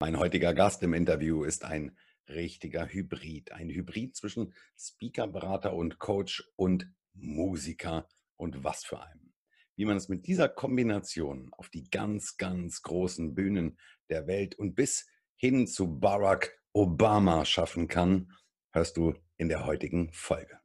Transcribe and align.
Mein 0.00 0.18
heutiger 0.18 0.54
Gast 0.54 0.82
im 0.82 0.92
Interview 0.92 1.44
ist 1.44 1.64
ein 1.64 1.96
richtiger 2.28 2.88
Hybrid. 2.88 3.52
Ein 3.52 3.70
Hybrid 3.70 4.16
zwischen 4.16 4.52
Speaker, 4.76 5.28
Berater 5.28 5.72
und 5.74 6.00
Coach 6.00 6.42
und 6.56 6.92
Musiker 7.12 8.08
und 8.36 8.64
was 8.64 8.84
für 8.84 9.00
einem. 9.00 9.32
Wie 9.76 9.84
man 9.84 9.96
es 9.96 10.08
mit 10.08 10.26
dieser 10.26 10.48
Kombination 10.48 11.52
auf 11.52 11.68
die 11.68 11.88
ganz, 11.90 12.36
ganz 12.38 12.82
großen 12.82 13.34
Bühnen 13.34 13.78
der 14.08 14.26
Welt 14.26 14.56
und 14.56 14.74
bis 14.74 15.06
hin 15.36 15.68
zu 15.68 16.00
Barack 16.00 16.60
Obama 16.72 17.44
schaffen 17.44 17.86
kann, 17.86 18.32
hörst 18.72 18.96
du 18.96 19.14
in 19.36 19.48
der 19.48 19.64
heutigen 19.64 20.12
Folge. 20.12 20.58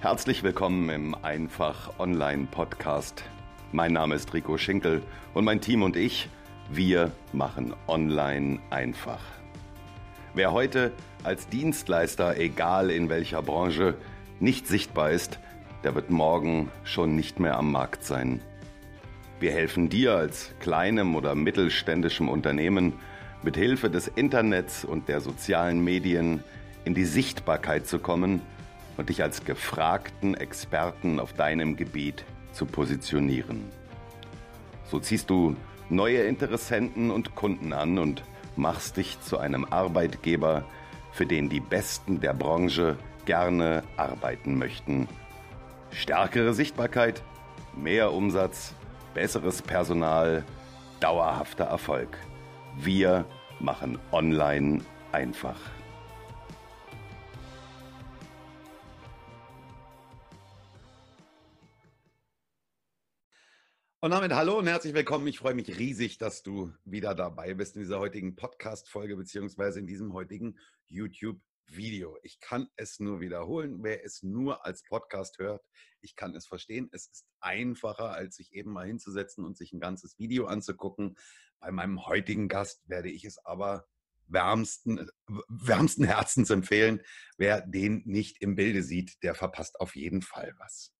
Herzlich 0.00 0.44
willkommen 0.44 0.88
im 0.90 1.16
Einfach 1.16 1.98
Online 1.98 2.46
Podcast 2.48 3.24
mein 3.72 3.92
Name 3.92 4.14
ist 4.14 4.32
Rico 4.32 4.56
Schinkel 4.56 5.02
und 5.34 5.44
mein 5.44 5.60
Team 5.60 5.82
und 5.82 5.96
ich, 5.96 6.28
wir 6.70 7.12
machen 7.32 7.74
online 7.86 8.60
einfach. 8.70 9.20
Wer 10.34 10.52
heute 10.52 10.92
als 11.24 11.48
Dienstleister, 11.48 12.38
egal 12.38 12.90
in 12.90 13.08
welcher 13.08 13.42
Branche, 13.42 13.94
nicht 14.40 14.66
sichtbar 14.66 15.10
ist, 15.10 15.38
der 15.84 15.94
wird 15.94 16.10
morgen 16.10 16.70
schon 16.84 17.14
nicht 17.14 17.40
mehr 17.40 17.56
am 17.56 17.72
Markt 17.72 18.04
sein. 18.04 18.40
Wir 19.40 19.52
helfen 19.52 19.88
dir 19.88 20.14
als 20.14 20.52
kleinem 20.60 21.14
oder 21.14 21.34
mittelständischem 21.34 22.28
Unternehmen 22.28 22.94
mit 23.42 23.56
Hilfe 23.56 23.90
des 23.90 24.08
Internets 24.08 24.84
und 24.84 25.08
der 25.08 25.20
sozialen 25.20 25.82
Medien 25.84 26.42
in 26.84 26.94
die 26.94 27.04
Sichtbarkeit 27.04 27.86
zu 27.86 27.98
kommen 27.98 28.40
und 28.96 29.10
dich 29.10 29.22
als 29.22 29.44
gefragten 29.44 30.34
Experten 30.34 31.20
auf 31.20 31.32
deinem 31.32 31.76
Gebiet 31.76 32.24
zu 32.52 32.66
positionieren. 32.66 33.64
So 34.84 34.98
ziehst 35.00 35.30
du 35.30 35.56
neue 35.90 36.22
Interessenten 36.22 37.10
und 37.10 37.34
Kunden 37.34 37.72
an 37.72 37.98
und 37.98 38.22
machst 38.56 38.96
dich 38.96 39.20
zu 39.20 39.38
einem 39.38 39.64
Arbeitgeber, 39.64 40.64
für 41.12 41.26
den 41.26 41.48
die 41.48 41.60
Besten 41.60 42.20
der 42.20 42.34
Branche 42.34 42.96
gerne 43.24 43.82
arbeiten 43.96 44.58
möchten. 44.58 45.08
Stärkere 45.90 46.54
Sichtbarkeit, 46.54 47.22
mehr 47.76 48.12
Umsatz, 48.12 48.74
besseres 49.14 49.62
Personal, 49.62 50.44
dauerhafter 51.00 51.64
Erfolg. 51.64 52.18
Wir 52.76 53.24
machen 53.60 53.98
online 54.12 54.80
einfach. 55.12 55.58
Und 64.00 64.12
damit 64.12 64.32
hallo 64.32 64.56
und 64.60 64.68
herzlich 64.68 64.94
willkommen. 64.94 65.26
Ich 65.26 65.40
freue 65.40 65.56
mich 65.56 65.76
riesig, 65.76 66.18
dass 66.18 66.44
du 66.44 66.72
wieder 66.84 67.16
dabei 67.16 67.54
bist 67.54 67.74
in 67.74 67.82
dieser 67.82 67.98
heutigen 67.98 68.36
Podcast-Folge 68.36 69.16
beziehungsweise 69.16 69.80
in 69.80 69.88
diesem 69.88 70.12
heutigen 70.12 70.56
YouTube-Video. 70.86 72.16
Ich 72.22 72.38
kann 72.38 72.68
es 72.76 73.00
nur 73.00 73.18
wiederholen. 73.18 73.82
Wer 73.82 74.04
es 74.04 74.22
nur 74.22 74.64
als 74.64 74.84
Podcast 74.84 75.38
hört, 75.40 75.64
ich 76.00 76.14
kann 76.14 76.36
es 76.36 76.46
verstehen. 76.46 76.88
Es 76.92 77.08
ist 77.08 77.26
einfacher, 77.40 78.12
als 78.12 78.36
sich 78.36 78.52
eben 78.52 78.70
mal 78.70 78.86
hinzusetzen 78.86 79.44
und 79.44 79.56
sich 79.56 79.72
ein 79.72 79.80
ganzes 79.80 80.16
Video 80.16 80.46
anzugucken. 80.46 81.16
Bei 81.58 81.72
meinem 81.72 82.06
heutigen 82.06 82.46
Gast 82.46 82.88
werde 82.88 83.10
ich 83.10 83.24
es 83.24 83.44
aber 83.44 83.88
wärmsten, 84.28 85.10
wärmsten 85.48 86.04
Herzens 86.04 86.50
empfehlen. 86.50 87.02
Wer 87.36 87.62
den 87.62 88.02
nicht 88.04 88.40
im 88.42 88.54
Bilde 88.54 88.84
sieht, 88.84 89.20
der 89.24 89.34
verpasst 89.34 89.80
auf 89.80 89.96
jeden 89.96 90.22
Fall 90.22 90.54
was. 90.58 90.94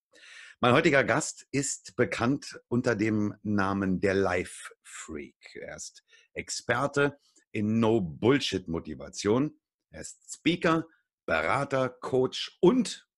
Mein 0.61 0.73
heutiger 0.73 1.05
Gast 1.05 1.47
ist 1.53 1.95
bekannt 1.95 2.61
unter 2.67 2.97
dem 2.97 3.33
Namen 3.45 4.01
der 4.01 4.15
Life 4.15 4.75
Freak. 4.83 5.55
Er 5.55 5.77
ist 5.77 6.05
Experte 6.33 7.21
in 7.53 7.79
No-Bullshit-Motivation. 7.79 9.57
Er 9.91 10.01
ist 10.01 10.35
Speaker, 10.35 10.89
Berater, 11.27 11.89
Coach 11.89 12.59
und 12.61 13.09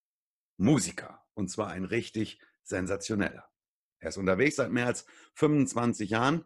Musiker. 0.59 1.25
Und 1.33 1.49
zwar 1.49 1.69
ein 1.69 1.87
richtig 1.87 2.43
sensationeller. 2.63 3.49
Er 4.01 4.11
ist 4.11 4.19
unterwegs 4.19 4.57
seit 4.57 4.71
mehr 4.71 4.89
als 4.89 5.07
25 5.33 6.11
Jahren 6.11 6.45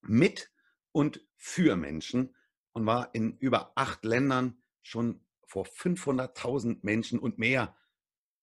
mit 0.00 0.50
und 0.90 1.24
für 1.36 1.76
Menschen 1.76 2.34
und 2.72 2.84
war 2.84 3.14
in 3.14 3.38
über 3.38 3.70
acht 3.76 4.04
Ländern 4.04 4.60
schon 4.82 5.24
vor 5.46 5.66
500.000 5.66 6.80
Menschen 6.82 7.20
und 7.20 7.38
mehr 7.38 7.76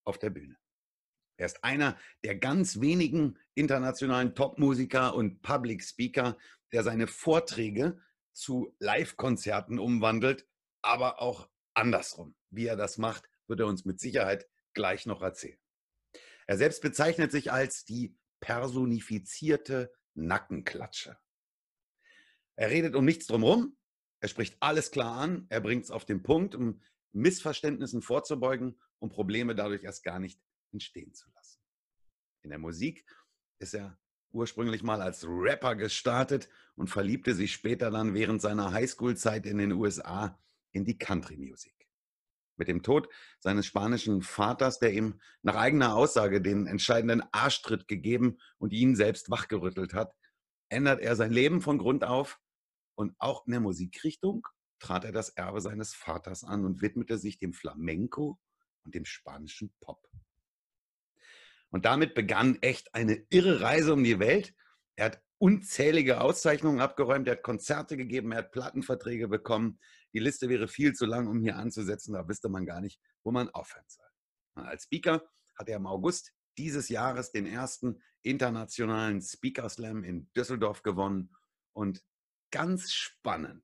auf 0.06 0.18
der 0.18 0.30
Bühne. 0.30 0.58
Er 1.40 1.46
ist 1.46 1.64
einer 1.64 1.98
der 2.26 2.36
ganz 2.36 2.82
wenigen 2.82 3.40
internationalen 3.56 4.36
Top-Musiker 4.36 5.16
und 5.16 5.42
Public 5.42 5.82
Speaker, 5.82 6.38
der 6.74 6.84
seine 6.84 7.08
Vorträge 7.08 7.98
zu 8.34 8.76
Live-Konzerten 8.80 9.80
umwandelt, 9.80 10.46
aber 10.82 11.22
auch 11.22 11.50
andersrum. 11.74 12.36
Wie 12.50 12.66
er 12.66 12.76
das 12.76 12.98
macht, 12.98 13.30
wird 13.48 13.62
er 13.62 13.68
uns 13.68 13.86
mit 13.86 14.02
Sicherheit 14.02 14.50
gleich 14.74 15.06
noch 15.06 15.22
erzählen. 15.22 15.58
Er 16.46 16.58
selbst 16.58 16.82
bezeichnet 16.82 17.32
sich 17.32 17.54
als 17.54 17.86
die 17.86 18.18
personifizierte 18.42 19.94
Nackenklatsche. 20.16 21.18
Er 22.58 22.70
redet 22.70 22.96
um 22.96 23.06
nichts 23.06 23.28
drumherum, 23.28 23.78
er 24.20 24.28
spricht 24.28 24.58
alles 24.60 24.92
klar 24.92 25.16
an, 25.18 25.46
er 25.48 25.62
bringt 25.62 25.86
es 25.86 25.92
auf 25.92 26.04
den 26.04 26.22
Punkt, 26.22 26.54
um 26.54 26.82
Missverständnissen 27.14 28.02
vorzubeugen 28.02 28.78
und 29.00 29.14
Probleme 29.14 29.56
dadurch 29.56 29.84
erst 29.84 30.04
gar 30.04 30.20
nicht 30.20 30.42
entstehen 30.72 31.14
zu 31.14 31.30
lassen. 31.32 31.60
In 32.42 32.50
der 32.50 32.60
Musik 32.60 33.06
ist 33.60 33.74
er 33.74 34.00
ursprünglich 34.32 34.84
mal 34.84 35.02
als 35.02 35.26
Rapper 35.28 35.76
gestartet 35.76 36.50
und 36.76 36.90
verliebte 36.90 37.34
sich 37.34 37.52
später 37.54 37.92
dann 37.92 38.14
während 38.14 38.42
seiner 38.42 38.72
Highschool-Zeit 38.72 39.46
in 39.46 39.58
den 39.58 39.72
USA 39.72 40.40
in 40.72 40.86
die 40.86 40.98
Country 40.98 41.38
Music. 41.38 41.74
Mit 42.58 42.68
dem 42.68 42.84
Tod 42.84 43.10
seines 43.40 43.66
spanischen 43.66 44.22
Vaters, 44.22 44.80
der 44.80 44.94
ihm 44.94 45.20
nach 45.42 45.56
eigener 45.56 45.96
Aussage 45.96 46.42
den 46.42 46.68
entscheidenden 46.68 47.24
Arschtritt 47.32 47.88
gegeben 47.88 48.38
und 48.58 48.74
ihn 48.74 48.96
selbst 48.96 49.30
wachgerüttelt 49.30 49.94
hat, 49.94 50.14
ändert 50.70 51.00
er 51.02 51.16
sein 51.16 51.32
Leben 51.32 51.62
von 51.62 51.78
Grund 51.78 52.04
auf 52.04 52.40
und 52.96 53.16
auch 53.18 53.46
in 53.48 53.52
der 53.52 53.62
Musikrichtung 53.62 54.46
trat 54.80 55.06
er 55.06 55.12
das 55.12 55.30
Erbe 55.30 55.62
seines 55.62 55.94
Vaters 55.94 56.44
an 56.44 56.66
und 56.66 56.82
widmete 56.82 57.18
sich 57.18 57.38
dem 57.38 57.54
Flamenco 57.54 58.40
und 58.84 58.96
dem 58.96 59.06
spanischen 59.06 59.74
Pop. 59.80 60.10
Und 61.72 61.86
damit 61.86 62.16
begann 62.16 62.58
echt 62.62 62.94
eine 62.96 63.26
irre 63.30 63.62
Reise 63.62 63.94
um 63.94 64.04
die 64.04 64.20
Welt. 64.20 64.54
Er 64.96 65.06
hat 65.06 65.22
unzählige 65.38 66.22
Auszeichnungen 66.22 66.82
abgeräumt, 66.82 67.28
er 67.28 67.36
hat 67.36 67.44
Konzerte 67.44 67.96
gegeben, 67.96 68.32
er 68.32 68.40
hat 68.40 68.52
Plattenverträge 68.52 69.28
bekommen. 69.28 69.80
Die 70.14 70.20
Liste 70.20 70.50
wäre 70.50 70.68
viel 70.68 70.94
zu 70.94 71.06
lang, 71.06 71.28
um 71.28 71.42
hier 71.42 71.56
anzusetzen, 71.56 72.14
da 72.14 72.28
wüsste 72.28 72.50
man 72.50 72.66
gar 72.66 72.82
nicht, 72.82 73.00
wo 73.24 73.32
man 73.32 73.50
aufhören 73.50 73.86
soll. 73.88 74.06
Als 74.56 74.84
Speaker 74.84 75.24
hat 75.58 75.70
er 75.70 75.78
im 75.78 75.88
August 75.88 76.34
dieses 76.58 76.90
Jahres 76.90 77.32
den 77.32 77.46
ersten 77.46 78.02
internationalen 78.22 79.22
Speaker 79.22 79.70
Slam 79.70 80.04
in 80.04 80.30
Düsseldorf 80.34 80.84
gewonnen. 80.84 81.34
Und 81.74 82.04
ganz 82.52 82.92
spannend 82.92 83.64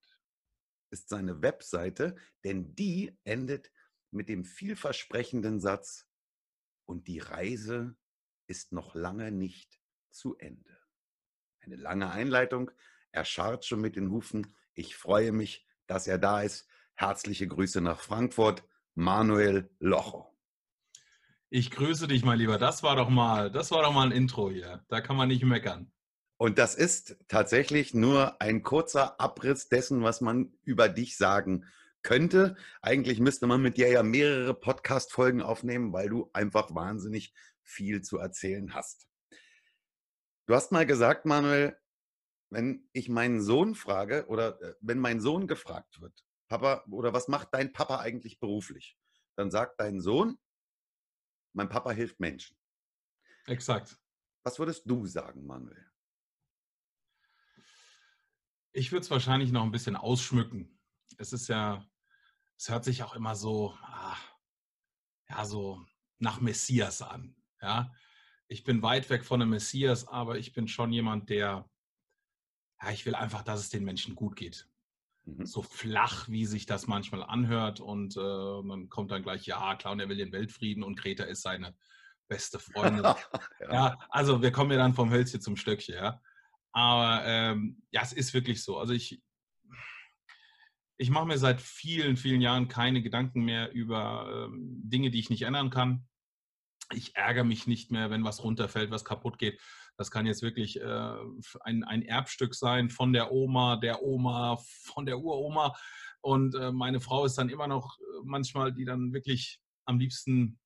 ist 0.91 1.09
seine 1.09 1.41
Webseite, 1.41 2.15
denn 2.45 2.73
die 2.75 3.17
endet 3.25 3.71
mit 4.11 4.29
dem 4.29 4.45
vielversprechenden 4.45 5.59
Satz, 5.59 6.07
und 6.85 7.07
die 7.07 7.19
Reise 7.19 7.95
ist 8.47 8.71
noch 8.71 8.95
lange 8.95 9.31
nicht 9.31 9.79
zu 10.11 10.37
Ende. 10.37 10.77
Eine 11.59 11.75
lange 11.75 12.11
Einleitung. 12.11 12.71
Er 13.11 13.25
scharrt 13.25 13.65
schon 13.65 13.81
mit 13.81 13.95
den 13.95 14.11
Hufen. 14.11 14.55
Ich 14.73 14.95
freue 14.95 15.31
mich, 15.31 15.65
dass 15.87 16.07
er 16.07 16.17
da 16.17 16.41
ist. 16.41 16.67
Herzliche 16.93 17.47
Grüße 17.47 17.81
nach 17.81 17.99
Frankfurt. 17.99 18.63
Manuel 18.93 19.69
Locho. 19.79 20.31
Ich 21.49 21.71
grüße 21.71 22.07
dich, 22.07 22.23
mein 22.23 22.39
Lieber. 22.39 22.57
Das 22.57 22.83
war 22.83 22.95
doch 22.95 23.09
mal, 23.09 23.51
das 23.51 23.71
war 23.71 23.83
doch 23.83 23.93
mal 23.93 24.05
ein 24.05 24.11
Intro 24.11 24.49
hier. 24.49 24.85
Da 24.87 25.01
kann 25.01 25.15
man 25.15 25.27
nicht 25.27 25.43
meckern. 25.43 25.91
Und 26.37 26.57
das 26.57 26.75
ist 26.75 27.17
tatsächlich 27.27 27.93
nur 27.93 28.41
ein 28.41 28.61
kurzer 28.61 29.19
Abriss 29.19 29.69
dessen, 29.69 30.03
was 30.03 30.21
man 30.21 30.53
über 30.63 30.89
dich 30.89 31.17
sagen 31.17 31.65
könnte. 32.05 32.55
Eigentlich 32.81 33.19
müsste 33.19 33.47
man 33.47 33.61
mit 33.61 33.77
dir 33.77 33.89
ja 33.89 34.03
mehrere 34.03 34.53
Podcast-Folgen 34.53 35.41
aufnehmen, 35.41 35.91
weil 35.91 36.07
du 36.07 36.29
einfach 36.31 36.73
wahnsinnig 36.73 37.33
viel 37.63 38.01
zu 38.01 38.19
erzählen 38.19 38.73
hast. 38.73 39.07
Du 40.45 40.53
hast 40.53 40.71
mal 40.71 40.85
gesagt, 40.85 41.25
Manuel, 41.25 41.75
wenn 42.51 42.87
ich 42.93 43.09
meinen 43.09 43.41
Sohn 43.41 43.73
frage 43.73 44.27
oder 44.27 44.61
äh, 44.61 44.75
wenn 44.79 44.99
mein 44.99 45.19
Sohn 45.19 45.47
gefragt 45.47 45.99
wird, 45.99 46.23
Papa, 46.47 46.85
oder 46.91 47.11
was 47.11 47.27
macht 47.27 47.49
dein 47.51 47.73
Papa 47.73 47.99
eigentlich 47.99 48.39
beruflich? 48.39 48.97
Dann 49.35 49.49
sagt 49.49 49.79
dein 49.79 49.99
Sohn, 49.99 50.37
mein 51.53 51.69
Papa 51.69 51.91
hilft 51.91 52.19
Menschen. 52.19 52.55
Exakt. 53.47 53.97
Was 54.43 54.59
würdest 54.59 54.83
du 54.85 55.07
sagen, 55.07 55.45
Manuel? 55.47 55.91
Ich 58.73 58.91
würde 58.91 59.03
es 59.03 59.09
wahrscheinlich 59.09 59.51
noch 59.51 59.63
ein 59.63 59.71
bisschen 59.71 59.95
ausschmücken. 59.95 60.79
Es 61.17 61.33
ist 61.33 61.47
ja 61.47 61.83
es 62.57 62.69
hört 62.69 62.83
sich 62.83 63.03
auch 63.03 63.15
immer 63.15 63.35
so, 63.35 63.75
ah, 63.81 64.17
ja, 65.29 65.45
so 65.45 65.85
nach 66.19 66.39
Messias 66.41 67.01
an. 67.01 67.35
Ja, 67.61 67.91
ich 68.47 68.63
bin 68.63 68.81
weit 68.81 69.09
weg 69.09 69.25
von 69.25 69.41
einem 69.41 69.51
Messias, 69.51 70.07
aber 70.07 70.37
ich 70.37 70.53
bin 70.53 70.67
schon 70.67 70.91
jemand, 70.91 71.29
der 71.29 71.69
ja, 72.81 72.91
ich 72.91 73.05
will 73.05 73.15
einfach, 73.15 73.41
dass 73.41 73.59
es 73.59 73.69
den 73.69 73.83
Menschen 73.83 74.15
gut 74.15 74.35
geht. 74.35 74.67
Mhm. 75.25 75.45
So 75.45 75.61
flach, 75.61 76.27
wie 76.29 76.45
sich 76.45 76.65
das 76.65 76.87
manchmal 76.87 77.23
anhört. 77.23 77.79
Und 77.79 78.15
äh, 78.17 78.19
dann 78.19 78.89
kommt 78.89 79.11
dann 79.11 79.23
gleich, 79.23 79.45
ja, 79.45 79.75
klar, 79.75 79.93
und 79.93 79.99
er 79.99 80.09
will 80.09 80.17
den 80.17 80.31
Weltfrieden 80.31 80.83
und 80.83 80.99
Greta 80.99 81.23
ist 81.23 81.41
seine 81.41 81.75
beste 82.27 82.59
Freundin. 82.59 83.03
ja. 83.59 83.73
ja. 83.73 83.97
also 84.09 84.41
wir 84.41 84.51
kommen 84.51 84.71
ja 84.71 84.77
dann 84.77 84.93
vom 84.93 85.11
Hölzchen 85.11 85.41
zum 85.41 85.55
Stöckchen, 85.55 85.95
ja. 85.95 86.21
Aber 86.71 87.25
ähm, 87.25 87.81
ja, 87.91 88.01
es 88.01 88.11
ist 88.11 88.33
wirklich 88.33 88.61
so. 88.61 88.77
Also 88.77 88.93
ich, 88.93 89.21
ich 90.97 91.09
mache 91.09 91.25
mir 91.25 91.37
seit 91.37 91.61
vielen, 91.61 92.17
vielen 92.17 92.41
Jahren 92.41 92.67
keine 92.67 93.01
Gedanken 93.01 93.43
mehr 93.43 93.71
über 93.73 94.47
ähm, 94.47 94.81
Dinge, 94.83 95.11
die 95.11 95.19
ich 95.19 95.29
nicht 95.29 95.43
ändern 95.43 95.69
kann. 95.69 96.07
Ich 96.93 97.15
ärgere 97.15 97.43
mich 97.43 97.67
nicht 97.67 97.91
mehr, 97.91 98.09
wenn 98.09 98.23
was 98.23 98.43
runterfällt, 98.43 98.91
was 98.91 99.03
kaputt 99.03 99.37
geht. 99.37 99.59
Das 99.97 100.11
kann 100.11 100.25
jetzt 100.25 100.41
wirklich 100.41 100.79
äh, 100.79 101.15
ein, 101.61 101.83
ein 101.83 102.03
Erbstück 102.03 102.53
sein 102.53 102.89
von 102.89 103.11
der 103.11 103.31
Oma, 103.31 103.77
der 103.77 104.03
Oma, 104.03 104.57
von 104.83 105.05
der 105.05 105.19
Uroma. 105.19 105.75
Und 106.21 106.55
äh, 106.55 106.71
meine 106.71 106.99
Frau 106.99 107.25
ist 107.25 107.37
dann 107.37 107.49
immer 107.49 107.67
noch 107.67 107.97
äh, 107.99 108.03
manchmal, 108.23 108.73
die 108.73 108.85
dann 108.85 109.13
wirklich 109.13 109.59
am 109.85 109.99
liebsten 109.99 110.59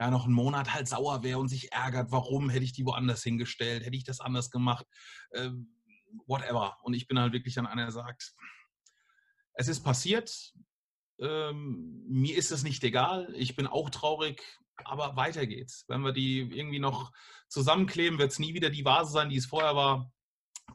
ja, 0.00 0.10
noch 0.10 0.24
einen 0.24 0.34
Monat 0.34 0.74
halt 0.74 0.88
sauer 0.88 1.22
wäre 1.22 1.38
und 1.38 1.48
sich 1.48 1.72
ärgert, 1.72 2.10
warum 2.10 2.50
hätte 2.50 2.64
ich 2.64 2.72
die 2.72 2.84
woanders 2.84 3.22
hingestellt, 3.22 3.84
hätte 3.84 3.96
ich 3.96 4.04
das 4.04 4.20
anders 4.20 4.50
gemacht, 4.50 4.86
äh, 5.30 5.50
whatever. 6.26 6.78
Und 6.82 6.94
ich 6.94 7.06
bin 7.06 7.18
halt 7.18 7.32
wirklich 7.32 7.54
dann 7.54 7.66
einer, 7.66 7.82
der 7.82 7.92
sagt, 7.92 8.34
es 9.54 9.68
ist 9.68 9.82
passiert, 9.82 10.54
ähm, 11.20 12.04
mir 12.08 12.36
ist 12.36 12.50
es 12.50 12.62
nicht 12.62 12.82
egal, 12.84 13.32
ich 13.36 13.54
bin 13.54 13.66
auch 13.66 13.90
traurig, 13.90 14.42
aber 14.84 15.16
weiter 15.16 15.46
geht's. 15.46 15.84
Wenn 15.88 16.00
wir 16.02 16.12
die 16.12 16.40
irgendwie 16.40 16.78
noch 16.78 17.12
zusammenkleben, 17.48 18.18
wird 18.18 18.32
es 18.32 18.38
nie 18.38 18.54
wieder 18.54 18.70
die 18.70 18.84
Vase 18.84 19.12
sein, 19.12 19.28
die 19.28 19.36
es 19.36 19.46
vorher 19.46 19.76
war. 19.76 20.10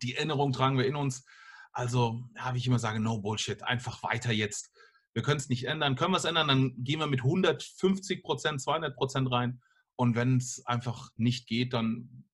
Die 0.01 0.15
Erinnerung 0.15 0.53
tragen 0.53 0.77
wir 0.77 0.85
in 0.85 0.95
uns. 0.95 1.25
Also 1.71 2.23
habe 2.37 2.57
ich 2.57 2.67
immer 2.67 2.79
sagen, 2.79 3.03
no 3.03 3.19
Bullshit, 3.19 3.63
einfach 3.63 4.03
weiter 4.03 4.31
jetzt. 4.31 4.71
Wir 5.13 5.23
können 5.23 5.37
es 5.37 5.49
nicht 5.49 5.65
ändern. 5.65 5.95
Können 5.95 6.11
wir 6.11 6.17
es 6.17 6.25
ändern, 6.25 6.47
dann 6.47 6.83
gehen 6.83 6.99
wir 6.99 7.07
mit 7.07 7.21
150 7.21 8.23
Prozent, 8.23 8.61
200 8.61 8.95
Prozent 8.95 9.31
rein. 9.31 9.61
Und 9.95 10.15
wenn 10.15 10.37
es 10.37 10.63
einfach 10.65 11.09
nicht 11.15 11.47
geht, 11.47 11.73
dann 11.73 12.25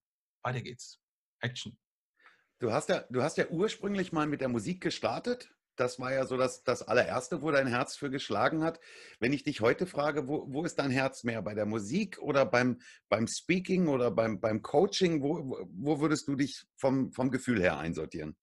weiter 0.44 0.62
geht's. 0.62 1.00
Action. 1.40 1.78
Du 2.60 2.72
hast 2.72 2.90
ja, 2.90 3.06
du 3.10 3.22
hast 3.22 3.38
ja 3.38 3.48
ursprünglich 3.48 4.12
mal 4.12 4.28
mit 4.28 4.42
der 4.42 4.50
Musik 4.50 4.82
gestartet 4.82 5.53
das 5.76 6.00
war 6.00 6.14
ja 6.14 6.26
so 6.26 6.38
das, 6.38 6.64
das 6.64 6.82
allererste, 6.84 7.42
wo 7.42 7.52
dein 7.52 7.68
Herz 7.68 7.96
für 7.96 8.10
geschlagen 8.10 8.64
hat. 8.64 8.80
Wenn 9.20 9.34
ich 9.34 9.44
dich 9.44 9.62
heute 9.62 9.86
frage, 9.86 10.28
wo, 10.28 10.46
wo 10.52 10.64
ist 10.64 10.76
dein 10.76 10.92
Herz 10.92 11.24
mehr? 11.24 11.42
Bei 11.42 11.54
der 11.54 11.66
Musik 11.66 12.20
oder 12.20 12.46
beim, 12.46 12.80
beim 13.10 13.28
Speaking 13.28 13.88
oder 13.88 14.12
beim, 14.12 14.40
beim 14.40 14.62
Coaching? 14.62 15.22
Wo, 15.22 15.68
wo 15.72 16.00
würdest 16.00 16.28
du 16.28 16.36
dich 16.36 16.66
vom, 16.76 17.12
vom 17.12 17.32
Gefühl 17.32 17.62
her 17.62 17.78
einsortieren? 17.78 18.36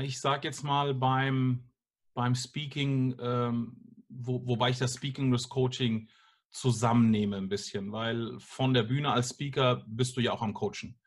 Ich 0.00 0.20
sage 0.20 0.46
jetzt 0.46 0.62
mal 0.62 0.94
beim, 0.94 1.70
beim 2.14 2.34
Speaking, 2.34 3.16
ähm, 3.20 3.76
wo, 4.08 4.46
wobei 4.46 4.70
ich 4.70 4.78
das 4.78 4.94
Speaking 4.94 5.26
und 5.26 5.32
das 5.32 5.48
Coaching 5.48 6.08
zusammennehme 6.50 7.36
ein 7.36 7.48
bisschen, 7.48 7.92
weil 7.92 8.38
von 8.40 8.74
der 8.74 8.84
Bühne 8.84 9.12
als 9.12 9.30
Speaker 9.30 9.84
bist 9.86 10.16
du 10.16 10.20
ja 10.20 10.32
auch 10.32 10.42
am 10.42 10.54
Coachen. 10.54 10.98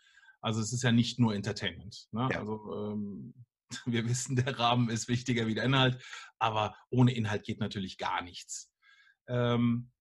Also 0.42 0.60
es 0.60 0.74
ist 0.74 0.84
ja 0.84 0.92
nicht 0.92 1.20
nur 1.20 1.34
Entertainment. 1.34 2.08
Ne? 2.12 2.28
Ja. 2.32 2.40
Also 2.40 2.92
ähm, 2.92 3.34
Wir 3.86 4.08
wissen, 4.08 4.36
der 4.36 4.58
Rahmen 4.58 4.90
ist 4.90 5.08
wichtiger 5.08 5.48
wie 5.48 5.56
der 5.56 5.66
Inhalt, 5.66 6.04
aber 6.40 6.76
ohne 6.90 7.14
Inhalt 7.14 7.44
geht 7.44 7.60
natürlich 7.60 7.98
gar 7.98 8.22
nichts. 8.22 8.72
Ähm, 9.28 9.92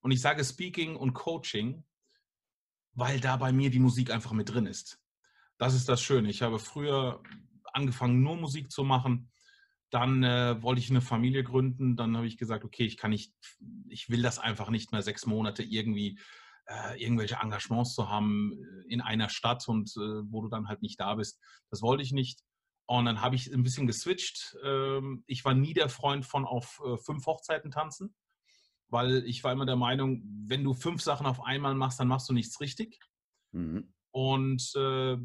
und 0.00 0.10
ich 0.10 0.20
sage 0.20 0.44
Speaking 0.44 0.96
und 0.96 1.14
Coaching, 1.14 1.84
weil 2.94 3.20
da 3.20 3.36
bei 3.36 3.52
mir 3.52 3.70
die 3.70 3.78
Musik 3.78 4.10
einfach 4.10 4.32
mit 4.32 4.52
drin 4.52 4.66
ist. 4.66 5.00
Das 5.58 5.74
ist 5.74 5.88
das 5.88 6.02
Schöne. 6.02 6.28
Ich 6.28 6.42
habe 6.42 6.58
früher 6.58 7.22
angefangen, 7.72 8.22
nur 8.22 8.36
Musik 8.36 8.70
zu 8.70 8.84
machen. 8.84 9.30
Dann 9.90 10.22
äh, 10.22 10.60
wollte 10.62 10.80
ich 10.80 10.90
eine 10.90 11.00
Familie 11.00 11.44
gründen. 11.44 11.96
Dann 11.96 12.16
habe 12.16 12.26
ich 12.26 12.36
gesagt, 12.36 12.64
okay, 12.64 12.84
ich 12.84 12.96
kann 12.96 13.10
nicht, 13.10 13.34
ich 13.88 14.08
will 14.10 14.22
das 14.22 14.38
einfach 14.38 14.70
nicht 14.70 14.92
mehr 14.92 15.02
sechs 15.02 15.26
Monate 15.26 15.62
irgendwie 15.62 16.18
äh, 16.66 17.02
irgendwelche 17.02 17.36
Engagements 17.36 17.94
zu 17.94 18.08
haben 18.08 18.52
äh, 18.52 18.92
in 18.92 19.00
einer 19.00 19.28
Stadt 19.28 19.66
und 19.68 19.90
äh, 19.96 20.22
wo 20.30 20.42
du 20.42 20.48
dann 20.48 20.68
halt 20.68 20.82
nicht 20.82 21.00
da 21.00 21.14
bist. 21.14 21.40
Das 21.70 21.82
wollte 21.82 22.02
ich 22.02 22.12
nicht. 22.12 22.40
Und 22.98 23.06
dann 23.06 23.22
habe 23.22 23.36
ich 23.36 23.50
ein 23.50 23.62
bisschen 23.62 23.86
geswitcht. 23.86 24.54
Ähm, 24.62 25.24
ich 25.26 25.46
war 25.46 25.54
nie 25.54 25.72
der 25.72 25.88
Freund 25.88 26.26
von 26.26 26.44
auf 26.44 26.82
äh, 26.84 26.98
fünf 26.98 27.24
Hochzeiten 27.24 27.70
tanzen, 27.70 28.14
weil 28.88 29.24
ich 29.24 29.42
war 29.42 29.52
immer 29.52 29.64
der 29.64 29.76
Meinung, 29.76 30.22
wenn 30.46 30.62
du 30.62 30.74
fünf 30.74 31.00
Sachen 31.00 31.24
auf 31.24 31.42
einmal 31.42 31.74
machst, 31.74 32.00
dann 32.00 32.08
machst 32.08 32.28
du 32.28 32.34
nichts 32.34 32.60
richtig. 32.60 33.00
Mhm. 33.52 33.94
Und 34.10 34.74
äh, 34.76 35.16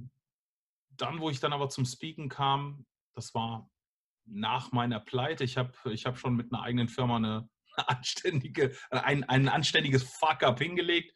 dann, 0.91 1.19
wo 1.19 1.29
ich 1.29 1.41
dann 1.41 1.51
aber 1.51 1.67
zum 1.67 1.83
Speaken 1.83 2.29
kam, 2.29 2.85
das 3.15 3.33
war 3.33 3.69
nach 4.23 4.71
meiner 4.71 5.01
Pleite. 5.01 5.43
Ich 5.43 5.57
habe 5.57 5.73
ich 5.91 6.05
hab 6.05 6.17
schon 6.17 6.37
mit 6.37 6.53
einer 6.53 6.63
eigenen 6.63 6.87
Firma 6.87 7.17
eine, 7.17 7.49
anständige, 7.75 8.77
äh, 8.91 8.99
ein, 8.99 9.25
ein 9.25 9.49
anständiges 9.49 10.03
Fuck-up 10.03 10.59
hingelegt. 10.59 11.13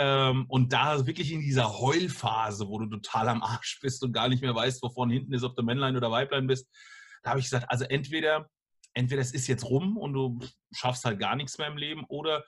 Ähm, 0.00 0.44
und 0.46 0.72
da 0.72 1.08
wirklich 1.08 1.32
in 1.32 1.40
dieser 1.40 1.76
Heulphase, 1.80 2.68
wo 2.68 2.78
du 2.78 2.86
total 2.86 3.28
am 3.28 3.42
Arsch 3.42 3.80
bist 3.82 4.04
und 4.04 4.12
gar 4.12 4.28
nicht 4.28 4.42
mehr 4.42 4.54
weißt, 4.54 4.80
wovon 4.80 5.10
hinten 5.10 5.32
ist, 5.32 5.42
ob 5.42 5.56
du 5.56 5.64
Männlein 5.64 5.96
oder 5.96 6.12
Weiblein 6.12 6.46
bist, 6.46 6.70
da 7.24 7.30
habe 7.30 7.40
ich 7.40 7.46
gesagt, 7.46 7.68
also 7.68 7.84
entweder, 7.84 8.48
entweder 8.94 9.20
es 9.20 9.32
ist 9.32 9.48
jetzt 9.48 9.64
rum 9.64 9.96
und 9.96 10.12
du 10.12 10.38
schaffst 10.70 11.04
halt 11.04 11.18
gar 11.18 11.34
nichts 11.34 11.58
mehr 11.58 11.66
im 11.66 11.76
Leben 11.76 12.04
oder 12.04 12.44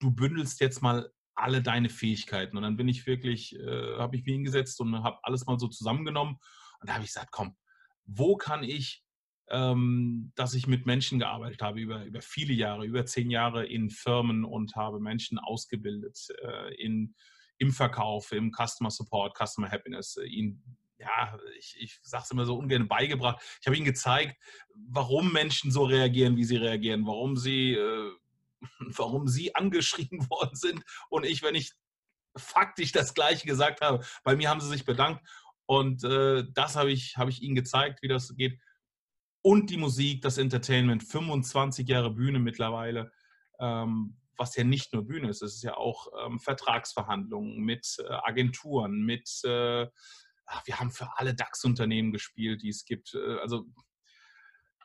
du 0.00 0.10
bündelst 0.10 0.58
jetzt 0.62 0.80
mal 0.80 1.10
alle 1.34 1.60
deine 1.60 1.90
Fähigkeiten. 1.90 2.56
Und 2.56 2.62
dann 2.62 2.78
bin 2.78 2.88
ich 2.88 3.06
wirklich, 3.06 3.54
äh, 3.56 3.98
habe 3.98 4.16
ich 4.16 4.24
mich 4.24 4.32
hingesetzt 4.32 4.80
und 4.80 5.04
habe 5.04 5.18
alles 5.22 5.44
mal 5.44 5.58
so 5.58 5.68
zusammengenommen. 5.68 6.36
Und 6.80 6.88
da 6.88 6.94
habe 6.94 7.04
ich 7.04 7.10
gesagt, 7.10 7.30
komm, 7.30 7.58
wo 8.06 8.36
kann 8.36 8.64
ich 8.64 9.03
ähm, 9.50 10.32
dass 10.34 10.54
ich 10.54 10.66
mit 10.66 10.86
Menschen 10.86 11.18
gearbeitet 11.18 11.62
habe 11.62 11.80
über, 11.80 12.04
über 12.04 12.20
viele 12.20 12.54
Jahre, 12.54 12.86
über 12.86 13.04
zehn 13.04 13.30
Jahre 13.30 13.66
in 13.66 13.90
Firmen 13.90 14.44
und 14.44 14.74
habe 14.74 15.00
Menschen 15.00 15.38
ausgebildet 15.38 16.28
äh, 16.42 16.74
in, 16.74 17.14
im 17.58 17.72
Verkauf, 17.72 18.32
im 18.32 18.52
Customer 18.52 18.90
Support, 18.90 19.36
Customer 19.36 19.70
Happiness, 19.70 20.16
äh, 20.16 20.26
ihnen 20.26 20.62
ja, 20.98 21.38
ich, 21.58 21.76
ich 21.78 22.00
sage 22.02 22.24
es 22.24 22.30
immer 22.30 22.46
so 22.46 22.56
ungern 22.56 22.88
beigebracht. 22.88 23.42
Ich 23.60 23.66
habe 23.66 23.76
ihnen 23.76 23.84
gezeigt, 23.84 24.36
warum 24.74 25.32
Menschen 25.32 25.70
so 25.70 25.84
reagieren, 25.84 26.36
wie 26.36 26.44
sie 26.44 26.56
reagieren, 26.56 27.06
warum 27.06 27.36
sie, 27.36 27.74
äh, 27.74 28.12
warum 28.78 29.28
sie 29.28 29.54
angeschrien 29.54 30.08
worden 30.30 30.54
sind. 30.54 30.82
Und 31.10 31.26
ich, 31.26 31.42
wenn 31.42 31.54
ich 31.54 31.72
faktisch 32.36 32.92
das 32.92 33.12
Gleiche 33.12 33.46
gesagt 33.46 33.80
habe, 33.80 34.04
bei 34.22 34.36
mir 34.36 34.48
haben 34.48 34.60
sie 34.60 34.68
sich 34.68 34.84
bedankt. 34.84 35.26
Und 35.66 36.04
äh, 36.04 36.44
das 36.52 36.76
habe 36.76 36.90
ich, 36.90 37.16
hab 37.16 37.28
ich 37.28 37.42
ihnen 37.42 37.54
gezeigt, 37.54 38.02
wie 38.02 38.08
das 38.08 38.34
geht 38.36 38.58
und 39.44 39.68
die 39.68 39.76
Musik, 39.76 40.22
das 40.22 40.38
Entertainment, 40.38 41.04
25 41.04 41.86
Jahre 41.86 42.10
Bühne 42.10 42.38
mittlerweile, 42.38 43.12
ähm, 43.60 44.16
was 44.38 44.56
ja 44.56 44.64
nicht 44.64 44.94
nur 44.94 45.06
Bühne 45.06 45.28
ist, 45.28 45.42
es 45.42 45.56
ist 45.56 45.62
ja 45.62 45.76
auch 45.76 46.08
ähm, 46.24 46.40
Vertragsverhandlungen 46.40 47.58
mit 47.58 47.96
äh, 47.98 48.10
Agenturen, 48.10 49.02
mit, 49.02 49.28
äh, 49.44 49.86
ach, 50.46 50.66
wir 50.66 50.80
haben 50.80 50.90
für 50.90 51.08
alle 51.16 51.34
DAX-Unternehmen 51.34 52.10
gespielt, 52.10 52.62
die 52.62 52.70
es 52.70 52.86
gibt. 52.86 53.14
Äh, 53.14 53.36
also 53.40 53.66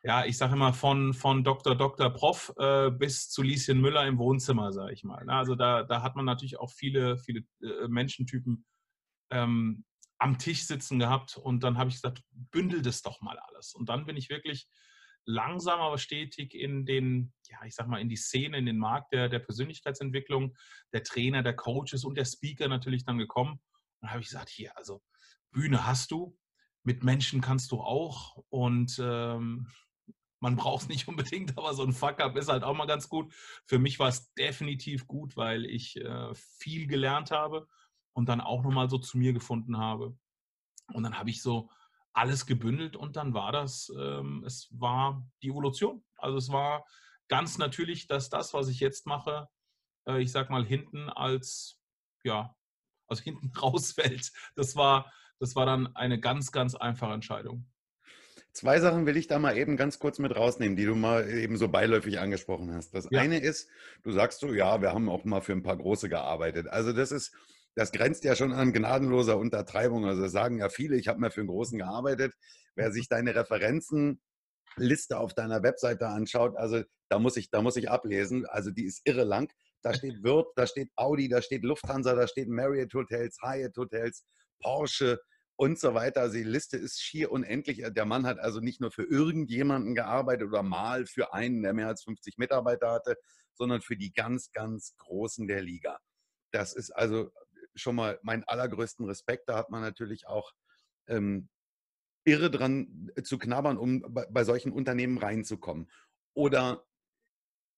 ja, 0.03 0.25
ich 0.25 0.37
sage 0.37 0.53
immer 0.53 0.73
von, 0.73 1.13
von 1.13 1.45
Dr. 1.45 1.75
Dr. 1.75 2.09
Prof 2.09 2.53
äh, 2.57 2.91
bis 2.91 3.29
zu 3.29 3.41
Lieschen 3.41 3.79
Müller 3.79 4.05
im 4.07 4.17
Wohnzimmer, 4.17 4.73
sage 4.73 4.91
ich 4.91 5.05
mal. 5.05 5.27
Also 5.29 5.55
da, 5.55 5.83
da 5.83 6.03
hat 6.03 6.17
man 6.17 6.25
natürlich 6.25 6.59
auch 6.59 6.71
viele, 6.71 7.17
viele 7.17 7.43
äh, 7.61 7.87
Menschentypen 7.87 8.65
ähm, 9.31 9.85
am 10.19 10.37
Tisch 10.37 10.65
sitzen 10.65 10.99
gehabt 10.99 11.37
und 11.37 11.63
dann 11.63 11.77
habe 11.77 11.89
ich 11.89 11.95
gesagt, 11.95 12.21
bündel 12.31 12.81
das 12.81 13.01
doch 13.01 13.21
mal 13.21 13.39
alles. 13.39 13.73
Und 13.73 13.89
dann 13.89 14.05
bin 14.05 14.17
ich 14.17 14.29
wirklich 14.29 14.67
langsam, 15.25 15.79
aber 15.79 15.97
stetig 15.97 16.53
in 16.53 16.85
den, 16.85 17.33
ja, 17.47 17.57
ich 17.65 17.75
sag 17.75 17.87
mal, 17.87 18.01
in 18.01 18.09
die 18.09 18.17
Szene, 18.17 18.57
in 18.57 18.65
den 18.65 18.77
Markt 18.77 19.13
der, 19.13 19.29
der 19.29 19.39
Persönlichkeitsentwicklung, 19.39 20.55
der 20.91 21.03
Trainer, 21.03 21.41
der 21.41 21.55
Coaches 21.55 22.03
und 22.03 22.17
der 22.17 22.25
Speaker 22.25 22.67
natürlich 22.67 23.05
dann 23.05 23.17
gekommen. 23.17 23.53
Und 23.53 23.61
dann 24.01 24.11
habe 24.11 24.21
ich 24.21 24.27
gesagt, 24.27 24.49
hier, 24.49 24.75
also 24.77 25.01
Bühne 25.51 25.85
hast 25.85 26.11
du, 26.11 26.37
mit 26.83 27.03
Menschen 27.03 27.41
kannst 27.41 27.71
du 27.71 27.79
auch 27.79 28.43
und 28.49 28.99
ähm, 29.01 29.67
man 30.41 30.55
braucht 30.55 30.83
es 30.83 30.89
nicht 30.89 31.07
unbedingt, 31.07 31.57
aber 31.57 31.73
so 31.73 31.83
ein 31.83 31.93
Fuck-up 31.93 32.35
ist 32.35 32.49
halt 32.49 32.63
auch 32.63 32.75
mal 32.75 32.87
ganz 32.87 33.07
gut. 33.07 33.33
Für 33.65 33.79
mich 33.79 33.99
war 33.99 34.09
es 34.09 34.33
definitiv 34.33 35.07
gut, 35.07 35.37
weil 35.37 35.65
ich 35.65 35.95
äh, 35.97 36.33
viel 36.33 36.87
gelernt 36.87 37.31
habe 37.31 37.67
und 38.19 38.27
dann 38.27 38.41
auch 38.41 38.63
nochmal 38.63 38.89
so 38.89 38.97
zu 38.97 39.17
mir 39.17 39.31
gefunden 39.31 39.77
habe. 39.77 40.13
Und 40.91 41.03
dann 41.03 41.17
habe 41.17 41.29
ich 41.29 41.41
so 41.41 41.69
alles 42.11 42.45
gebündelt 42.45 42.97
und 42.97 43.15
dann 43.15 43.33
war 43.33 43.53
das, 43.53 43.89
ähm, 43.97 44.43
es 44.45 44.67
war 44.71 45.25
die 45.41 45.47
Evolution. 45.47 46.03
Also 46.17 46.37
es 46.37 46.51
war 46.51 46.85
ganz 47.29 47.57
natürlich, 47.57 48.07
dass 48.07 48.29
das, 48.29 48.53
was 48.53 48.67
ich 48.67 48.81
jetzt 48.81 49.05
mache, 49.05 49.47
äh, 50.05 50.21
ich 50.21 50.33
sag 50.33 50.49
mal 50.49 50.65
hinten 50.65 51.09
als, 51.09 51.79
ja, 52.25 52.53
also 53.07 53.23
hinten 53.23 53.53
rausfällt. 53.61 54.33
Das 54.55 54.75
war, 54.75 55.09
das 55.39 55.55
war 55.55 55.65
dann 55.65 55.95
eine 55.95 56.19
ganz, 56.19 56.51
ganz 56.51 56.75
einfache 56.75 57.13
Entscheidung. 57.13 57.71
Zwei 58.51 58.81
Sachen 58.81 59.05
will 59.05 59.15
ich 59.15 59.27
da 59.27 59.39
mal 59.39 59.55
eben 59.55 59.77
ganz 59.77 59.97
kurz 59.97 60.19
mit 60.19 60.35
rausnehmen, 60.35 60.75
die 60.75 60.83
du 60.83 60.95
mal 60.95 61.29
eben 61.29 61.55
so 61.55 61.69
beiläufig 61.69 62.19
angesprochen 62.19 62.73
hast. 62.73 62.93
Das 62.93 63.07
ja. 63.11 63.21
eine 63.21 63.39
ist, 63.39 63.69
du 64.03 64.11
sagst 64.11 64.41
so, 64.41 64.53
ja, 64.53 64.81
wir 64.81 64.91
haben 64.91 65.07
auch 65.07 65.23
mal 65.23 65.39
für 65.39 65.53
ein 65.53 65.63
paar 65.63 65.77
große 65.77 66.09
gearbeitet. 66.09 66.67
Also 66.67 66.91
das 66.91 67.13
ist, 67.13 67.33
das 67.79 67.93
grenzt 67.93 68.25
ja 68.25 68.35
schon 68.35 68.51
an 68.51 68.73
gnadenloser 68.73 69.37
Untertreibung. 69.37 70.05
Also 70.05 70.27
sagen 70.27 70.57
ja 70.57 70.67
viele, 70.67 70.97
ich 70.97 71.07
habe 71.07 71.21
mal 71.21 71.31
für 71.31 71.39
einen 71.39 71.47
Großen 71.47 71.77
gearbeitet. 71.77 72.33
Wer 72.75 72.91
sich 72.91 73.07
deine 73.07 73.33
Referenzenliste 73.33 74.19
auf 75.17 75.33
deiner 75.33 75.63
Webseite 75.63 76.09
anschaut, 76.09 76.57
also 76.57 76.83
da 77.07 77.19
muss 77.19 77.37
ich, 77.37 77.51
da 77.51 77.61
muss 77.61 77.77
ich 77.77 77.89
ablesen. 77.89 78.45
Also 78.45 78.71
die 78.71 78.83
ist 78.83 78.99
irre 79.05 79.23
lang. 79.23 79.49
Da 79.81 79.93
steht 79.93 80.21
Wirt, 80.23 80.47
da 80.57 80.67
steht 80.67 80.89
Audi, 80.97 81.29
da 81.29 81.41
steht 81.41 81.63
Lufthansa, 81.63 82.15
da 82.15 82.27
steht 82.27 82.49
Marriott 82.49 82.93
Hotels, 82.93 83.37
Hyatt 83.41 83.77
Hotels, 83.77 84.25
Porsche 84.61 85.21
und 85.55 85.79
so 85.79 85.93
weiter. 85.93 86.19
Also 86.19 86.35
die 86.35 86.43
Liste 86.43 86.75
ist 86.75 87.01
schier 87.01 87.31
unendlich. 87.31 87.81
Der 87.91 88.05
Mann 88.05 88.25
hat 88.25 88.39
also 88.39 88.59
nicht 88.59 88.81
nur 88.81 88.91
für 88.91 89.03
irgendjemanden 89.03 89.95
gearbeitet 89.95 90.49
oder 90.49 90.63
mal 90.63 91.05
für 91.05 91.33
einen, 91.33 91.63
der 91.63 91.73
mehr 91.73 91.87
als 91.87 92.03
50 92.03 92.37
Mitarbeiter 92.37 92.91
hatte, 92.91 93.15
sondern 93.53 93.79
für 93.79 93.95
die 93.95 94.11
ganz, 94.11 94.51
ganz 94.51 94.97
Großen 94.97 95.47
der 95.47 95.61
Liga. 95.61 95.97
Das 96.51 96.73
ist 96.73 96.91
also 96.91 97.31
schon 97.75 97.95
mal 97.95 98.19
mein 98.23 98.43
allergrößten 98.43 99.05
Respekt. 99.05 99.49
Da 99.49 99.57
hat 99.57 99.69
man 99.69 99.81
natürlich 99.81 100.27
auch 100.27 100.53
ähm, 101.07 101.49
irre 102.23 102.51
dran 102.51 103.11
zu 103.23 103.37
knabbern, 103.37 103.77
um 103.77 104.01
bei, 104.13 104.25
bei 104.29 104.43
solchen 104.43 104.71
Unternehmen 104.71 105.17
reinzukommen. 105.17 105.89
Oder 106.33 106.85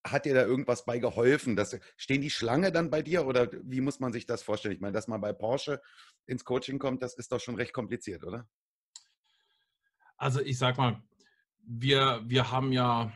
hat 0.03 0.25
dir 0.25 0.33
da 0.33 0.43
irgendwas 0.43 0.85
bei 0.85 0.99
geholfen? 0.99 1.55
Das, 1.55 1.79
stehen 1.95 2.21
die 2.21 2.29
Schlange 2.29 2.71
dann 2.71 2.89
bei 2.89 3.01
dir 3.01 3.25
oder 3.25 3.49
wie 3.63 3.81
muss 3.81 3.99
man 3.99 4.13
sich 4.13 4.25
das 4.25 4.43
vorstellen? 4.43 4.73
Ich 4.73 4.81
meine, 4.81 4.93
dass 4.93 5.07
man 5.07 5.21
bei 5.21 5.33
Porsche 5.33 5.81
ins 6.25 6.43
Coaching 6.43 6.79
kommt, 6.79 7.03
das 7.03 7.13
ist 7.15 7.31
doch 7.31 7.39
schon 7.39 7.55
recht 7.55 7.73
kompliziert, 7.73 8.23
oder? 8.23 8.47
Also 10.17 10.41
ich 10.41 10.57
sag 10.57 10.77
mal, 10.77 11.01
wir, 11.63 12.21
wir 12.25 12.51
haben 12.51 12.71
ja, 12.71 13.11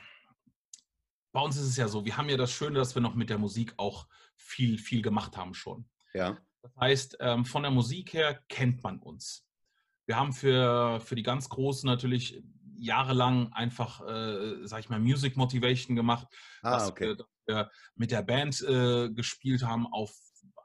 bei 1.31 1.41
uns 1.41 1.57
ist 1.57 1.67
es 1.67 1.77
ja 1.77 1.87
so, 1.87 2.05
wir 2.05 2.17
haben 2.17 2.29
ja 2.29 2.37
das 2.37 2.51
Schöne, 2.51 2.79
dass 2.79 2.95
wir 2.95 3.01
noch 3.01 3.15
mit 3.15 3.29
der 3.29 3.37
Musik 3.37 3.73
auch 3.77 4.07
viel, 4.35 4.77
viel 4.77 5.01
gemacht 5.01 5.37
haben 5.37 5.53
schon. 5.53 5.89
Ja. 6.13 6.37
Das 6.65 6.75
heißt, 6.77 7.17
ähm, 7.19 7.45
von 7.45 7.61
der 7.61 7.71
Musik 7.71 8.13
her 8.13 8.41
kennt 8.49 8.83
man 8.83 8.97
uns. 8.99 9.45
Wir 10.07 10.17
haben 10.17 10.33
für, 10.33 10.99
für 10.99 11.15
die 11.15 11.23
ganz 11.23 11.47
Großen 11.47 11.85
natürlich 11.87 12.43
jahrelang 12.77 13.53
einfach, 13.53 14.01
äh, 14.01 14.65
sag 14.65 14.79
ich 14.79 14.89
mal, 14.89 14.99
Music 14.99 15.37
Motivation 15.37 15.95
gemacht, 15.95 16.27
ah, 16.63 16.71
dass, 16.71 16.89
okay. 16.89 17.09
wir, 17.09 17.15
dass, 17.17 17.27
wir, 17.45 17.71
mit 17.95 18.11
der 18.11 18.23
Band 18.23 18.61
äh, 18.61 19.09
gespielt 19.11 19.63
haben 19.63 19.85
auf 19.87 20.11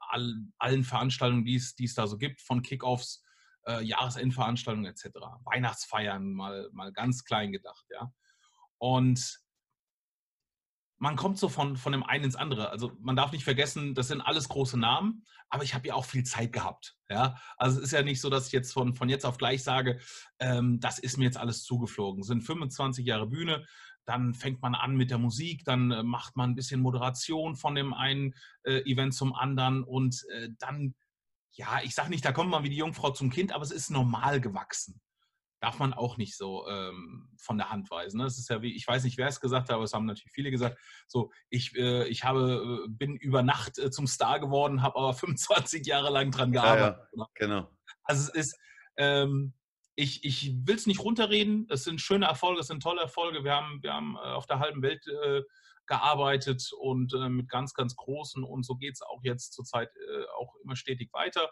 all, 0.08 0.36
allen 0.58 0.84
Veranstaltungen, 0.84 1.44
die 1.44 1.56
es 1.56 1.94
da 1.94 2.06
so 2.06 2.16
gibt, 2.16 2.40
von 2.40 2.62
Kickoffs, 2.62 3.22
äh, 3.66 3.82
Jahresendveranstaltungen 3.84 4.90
etc., 4.90 5.10
Weihnachtsfeiern, 5.44 6.32
mal, 6.32 6.70
mal 6.72 6.92
ganz 6.92 7.24
klein 7.24 7.52
gedacht, 7.52 7.84
ja. 7.90 8.10
Und 8.78 9.38
man 11.00 11.16
kommt 11.16 11.38
so 11.38 11.48
von, 11.48 11.78
von 11.78 11.92
dem 11.92 12.02
einen 12.02 12.24
ins 12.24 12.36
andere. 12.36 12.70
Also 12.70 12.92
man 13.00 13.16
darf 13.16 13.32
nicht 13.32 13.42
vergessen, 13.42 13.94
das 13.94 14.08
sind 14.08 14.20
alles 14.20 14.50
große 14.50 14.78
Namen, 14.78 15.24
aber 15.48 15.64
ich 15.64 15.74
habe 15.74 15.88
ja 15.88 15.94
auch 15.94 16.04
viel 16.04 16.24
Zeit 16.24 16.52
gehabt. 16.52 16.98
Ja? 17.08 17.40
Also 17.56 17.78
es 17.78 17.84
ist 17.84 17.92
ja 17.92 18.02
nicht 18.02 18.20
so, 18.20 18.28
dass 18.28 18.48
ich 18.48 18.52
jetzt 18.52 18.72
von, 18.72 18.94
von 18.94 19.08
jetzt 19.08 19.24
auf 19.24 19.38
gleich 19.38 19.62
sage, 19.62 19.98
ähm, 20.40 20.78
das 20.78 20.98
ist 20.98 21.16
mir 21.16 21.24
jetzt 21.24 21.38
alles 21.38 21.64
zugeflogen. 21.64 22.20
Es 22.20 22.26
sind 22.26 22.42
25 22.42 23.06
Jahre 23.06 23.26
Bühne, 23.26 23.66
dann 24.04 24.34
fängt 24.34 24.60
man 24.60 24.74
an 24.74 24.94
mit 24.94 25.10
der 25.10 25.16
Musik, 25.16 25.64
dann 25.64 25.90
äh, 25.90 26.02
macht 26.02 26.36
man 26.36 26.50
ein 26.50 26.54
bisschen 26.54 26.82
Moderation 26.82 27.56
von 27.56 27.74
dem 27.74 27.94
einen 27.94 28.34
äh, 28.64 28.80
Event 28.82 29.14
zum 29.14 29.34
anderen 29.34 29.82
und 29.82 30.22
äh, 30.34 30.50
dann, 30.58 30.94
ja, 31.52 31.80
ich 31.82 31.94
sage 31.94 32.10
nicht, 32.10 32.26
da 32.26 32.32
kommt 32.32 32.50
man 32.50 32.62
wie 32.62 32.70
die 32.70 32.76
Jungfrau 32.76 33.10
zum 33.10 33.30
Kind, 33.30 33.52
aber 33.52 33.64
es 33.64 33.70
ist 33.70 33.90
normal 33.90 34.38
gewachsen 34.38 35.00
darf 35.60 35.78
man 35.78 35.92
auch 35.92 36.16
nicht 36.16 36.36
so 36.36 36.66
ähm, 36.68 37.28
von 37.36 37.58
der 37.58 37.70
Hand 37.70 37.90
weisen. 37.90 38.18
Ne? 38.18 38.24
Das 38.24 38.38
ist 38.38 38.48
ja 38.48 38.62
wie, 38.62 38.74
ich 38.74 38.86
weiß 38.86 39.04
nicht, 39.04 39.18
wer 39.18 39.28
es 39.28 39.40
gesagt 39.40 39.68
hat, 39.68 39.74
aber 39.74 39.84
es 39.84 39.92
haben 39.92 40.06
natürlich 40.06 40.32
viele 40.32 40.50
gesagt, 40.50 40.78
so, 41.06 41.30
ich, 41.50 41.76
äh, 41.76 42.08
ich 42.08 42.24
habe, 42.24 42.86
äh, 42.86 42.88
bin 42.88 43.14
über 43.16 43.42
Nacht 43.42 43.78
äh, 43.78 43.90
zum 43.90 44.06
Star 44.06 44.40
geworden, 44.40 44.82
habe 44.82 44.96
aber 44.96 45.12
25 45.14 45.86
Jahre 45.86 46.10
lang 46.10 46.30
dran 46.30 46.52
gearbeitet. 46.52 47.02
Ja, 47.12 47.18
ja, 47.22 47.26
genau. 47.34 47.70
Also 48.04 48.30
es 48.32 48.34
ist, 48.34 48.58
ähm, 48.96 49.52
ich, 49.96 50.24
ich 50.24 50.54
will 50.64 50.76
es 50.76 50.86
nicht 50.86 51.00
runterreden, 51.00 51.66
es 51.68 51.84
sind 51.84 52.00
schöne 52.00 52.26
Erfolge, 52.26 52.60
es 52.60 52.68
sind 52.68 52.82
tolle 52.82 53.02
Erfolge. 53.02 53.44
Wir 53.44 53.54
haben, 53.54 53.82
wir 53.82 53.92
haben 53.92 54.16
äh, 54.16 54.32
auf 54.32 54.46
der 54.46 54.60
halben 54.60 54.80
Welt 54.80 55.06
äh, 55.06 55.42
gearbeitet 55.86 56.70
und 56.78 57.12
äh, 57.12 57.28
mit 57.28 57.50
ganz, 57.50 57.74
ganz 57.74 57.96
großen 57.96 58.44
und 58.44 58.64
so 58.64 58.76
geht 58.76 58.94
es 58.94 59.02
auch 59.02 59.20
jetzt 59.24 59.52
zurzeit 59.52 59.90
auch 60.38 60.54
immer 60.62 60.76
stetig 60.76 61.12
weiter 61.12 61.50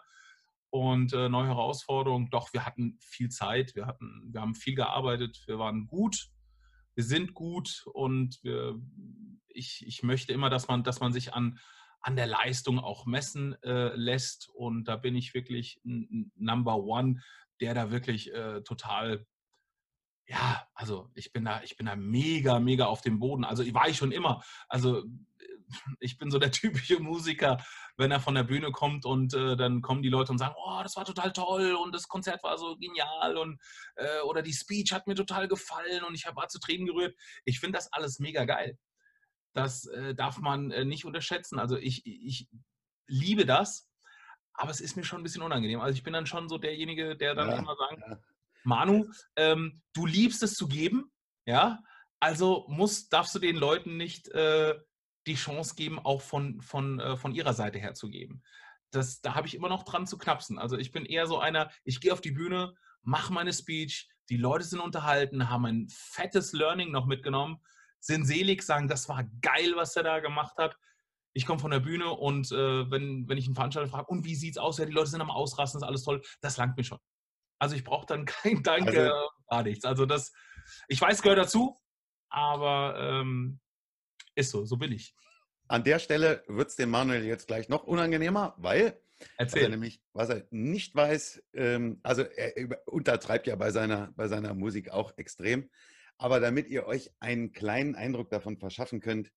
und 0.69 1.13
äh, 1.13 1.29
neue 1.29 1.47
Herausforderungen. 1.47 2.29
Doch, 2.29 2.53
wir 2.53 2.65
hatten 2.65 2.97
viel 3.01 3.29
Zeit, 3.29 3.75
wir, 3.75 3.85
hatten, 3.85 4.29
wir 4.31 4.41
haben 4.41 4.55
viel 4.55 4.75
gearbeitet, 4.75 5.43
wir 5.47 5.59
waren 5.59 5.87
gut, 5.87 6.29
wir 6.95 7.03
sind 7.03 7.33
gut 7.33 7.85
und 7.93 8.39
wir, 8.43 8.79
ich, 9.47 9.83
ich 9.85 10.03
möchte 10.03 10.33
immer, 10.33 10.49
dass 10.49 10.67
man, 10.67 10.83
dass 10.83 10.99
man 10.99 11.13
sich 11.13 11.33
an, 11.33 11.59
an 12.01 12.15
der 12.15 12.27
Leistung 12.27 12.79
auch 12.79 13.05
messen 13.05 13.61
äh, 13.63 13.95
lässt. 13.95 14.49
Und 14.53 14.85
da 14.85 14.95
bin 14.95 15.15
ich 15.15 15.33
wirklich 15.33 15.79
ein, 15.85 16.31
Number 16.35 16.77
One, 16.77 17.21
der 17.61 17.73
da 17.73 17.91
wirklich 17.91 18.33
äh, 18.33 18.61
total 18.61 19.25
ja, 20.29 20.67
also 20.75 21.09
ich 21.15 21.33
bin 21.33 21.43
da, 21.45 21.63
ich 21.63 21.75
bin 21.75 21.87
da 21.87 21.95
mega, 21.95 22.59
mega 22.59 22.85
auf 22.85 23.01
dem 23.01 23.17
Boden. 23.17 23.43
Also 23.43 23.63
war 23.73 23.89
ich 23.89 23.97
schon 23.97 24.11
immer. 24.11 24.43
Also 24.67 25.03
ich 25.99 26.17
bin 26.17 26.31
so 26.31 26.39
der 26.39 26.51
typische 26.51 26.99
Musiker, 26.99 27.63
wenn 27.97 28.11
er 28.11 28.19
von 28.19 28.35
der 28.35 28.43
Bühne 28.43 28.71
kommt 28.71 29.05
und 29.05 29.33
äh, 29.33 29.55
dann 29.55 29.81
kommen 29.81 30.01
die 30.01 30.09
Leute 30.09 30.31
und 30.31 30.37
sagen, 30.37 30.55
oh, 30.57 30.79
das 30.83 30.95
war 30.95 31.05
total 31.05 31.31
toll 31.33 31.73
und 31.73 31.93
das 31.93 32.07
Konzert 32.07 32.43
war 32.43 32.57
so 32.57 32.77
genial 32.77 33.37
und 33.37 33.59
äh, 33.95 34.21
oder 34.21 34.41
die 34.41 34.53
Speech 34.53 34.93
hat 34.93 35.07
mir 35.07 35.15
total 35.15 35.47
gefallen 35.47 36.03
und 36.03 36.15
ich 36.15 36.25
war 36.33 36.47
zu 36.47 36.59
Tränen 36.59 36.85
gerührt. 36.85 37.15
Ich 37.45 37.59
finde 37.59 37.77
das 37.77 37.91
alles 37.91 38.19
mega 38.19 38.45
geil. 38.45 38.77
Das 39.53 39.85
äh, 39.87 40.13
darf 40.15 40.37
man 40.39 40.71
äh, 40.71 40.85
nicht 40.85 41.05
unterschätzen. 41.05 41.59
Also 41.59 41.77
ich, 41.77 42.05
ich 42.05 42.47
liebe 43.07 43.45
das, 43.45 43.89
aber 44.53 44.71
es 44.71 44.81
ist 44.81 44.95
mir 44.95 45.03
schon 45.03 45.21
ein 45.21 45.23
bisschen 45.23 45.41
unangenehm. 45.41 45.79
Also 45.79 45.95
ich 45.95 46.03
bin 46.03 46.13
dann 46.13 46.25
schon 46.25 46.49
so 46.49 46.57
derjenige, 46.57 47.15
der 47.15 47.33
dann 47.33 47.49
ja, 47.49 47.57
immer 47.57 47.75
sagt, 47.75 48.01
ja. 48.07 48.19
Manu, 48.63 49.09
ähm, 49.35 49.81
du 49.93 50.05
liebst 50.05 50.43
es 50.43 50.55
zu 50.55 50.67
geben, 50.67 51.11
ja, 51.45 51.79
also 52.19 52.65
musst, 52.67 53.13
darfst 53.13 53.33
du 53.33 53.39
den 53.39 53.55
Leuten 53.55 53.97
nicht 53.97 54.27
äh, 54.29 54.75
die 55.27 55.35
Chance 55.35 55.75
geben, 55.75 55.99
auch 55.99 56.21
von, 56.21 56.61
von, 56.61 56.99
äh, 56.99 57.17
von 57.17 57.33
ihrer 57.33 57.53
Seite 57.53 57.79
her 57.79 57.93
zu 57.93 58.09
geben. 58.09 58.41
Das, 58.91 59.21
da 59.21 59.35
habe 59.35 59.47
ich 59.47 59.55
immer 59.55 59.69
noch 59.69 59.83
dran 59.83 60.07
zu 60.07 60.17
knapsen. 60.17 60.57
Also 60.57 60.77
ich 60.77 60.91
bin 60.91 61.05
eher 61.05 61.27
so 61.27 61.39
einer, 61.39 61.69
ich 61.83 62.01
gehe 62.01 62.13
auf 62.13 62.21
die 62.21 62.31
Bühne, 62.31 62.73
mache 63.03 63.31
meine 63.33 63.53
Speech, 63.53 64.09
die 64.29 64.37
Leute 64.37 64.63
sind 64.63 64.79
unterhalten, 64.79 65.49
haben 65.49 65.65
ein 65.65 65.87
fettes 65.89 66.53
Learning 66.53 66.91
noch 66.91 67.05
mitgenommen, 67.05 67.59
sind 67.99 68.25
selig, 68.25 68.63
sagen, 68.63 68.87
das 68.87 69.09
war 69.09 69.23
geil, 69.41 69.73
was 69.75 69.95
er 69.95 70.03
da 70.03 70.19
gemacht 70.19 70.57
hat. 70.57 70.77
Ich 71.33 71.45
komme 71.45 71.59
von 71.59 71.71
der 71.71 71.79
Bühne 71.79 72.09
und 72.09 72.51
äh, 72.51 72.89
wenn, 72.89 73.27
wenn 73.27 73.37
ich 73.37 73.45
einen 73.45 73.55
Veranstalter 73.55 73.89
frage, 73.89 74.07
und 74.07 74.25
wie 74.25 74.35
sieht 74.35 74.55
es 74.55 74.57
aus? 74.57 74.77
Ja, 74.77 74.85
die 74.85 74.91
Leute 74.91 75.09
sind 75.09 75.21
am 75.21 75.31
Ausrasten, 75.31 75.79
ist 75.79 75.87
alles 75.87 76.03
toll. 76.03 76.21
Das 76.41 76.57
langt 76.57 76.75
mir 76.77 76.83
schon. 76.83 76.99
Also 77.59 77.75
ich 77.75 77.83
brauche 77.83 78.05
dann 78.05 78.25
kein 78.25 78.63
Danke, 78.63 79.13
also, 79.13 79.29
gar 79.49 79.63
nichts. 79.63 79.85
Also 79.85 80.05
das, 80.05 80.31
ich 80.87 80.99
weiß, 80.99 81.21
gehört 81.21 81.39
dazu, 81.39 81.77
aber 82.29 82.95
ähm, 82.97 83.59
ist 84.39 84.51
so, 84.51 84.65
so 84.65 84.77
bin 84.77 84.91
ich. 84.91 85.15
An 85.67 85.83
der 85.83 85.99
Stelle 85.99 86.43
wird 86.47 86.69
es 86.69 86.75
dem 86.75 86.89
Manuel 86.89 87.23
jetzt 87.25 87.47
gleich 87.47 87.69
noch 87.69 87.83
unangenehmer, 87.83 88.55
weil 88.57 88.99
Erzähl. 89.37 89.61
Was 89.61 89.63
er 89.63 89.69
nämlich, 89.69 90.01
was 90.13 90.29
er 90.29 90.47
nicht 90.49 90.95
weiß, 90.95 91.43
ähm, 91.53 91.99
also 92.03 92.21
er 92.21 92.87
untertreibt 92.87 93.47
ja 93.47 93.55
bei 93.55 93.71
seiner, 93.71 94.13
bei 94.15 94.27
seiner 94.27 94.53
Musik 94.53 94.91
auch 94.91 95.17
extrem. 95.17 95.69
Aber 96.17 96.39
damit 96.39 96.67
ihr 96.67 96.85
euch 96.85 97.11
einen 97.19 97.51
kleinen 97.51 97.95
Eindruck 97.95 98.29
davon 98.29 98.57
verschaffen 98.57 99.01
könnt, 99.01 99.31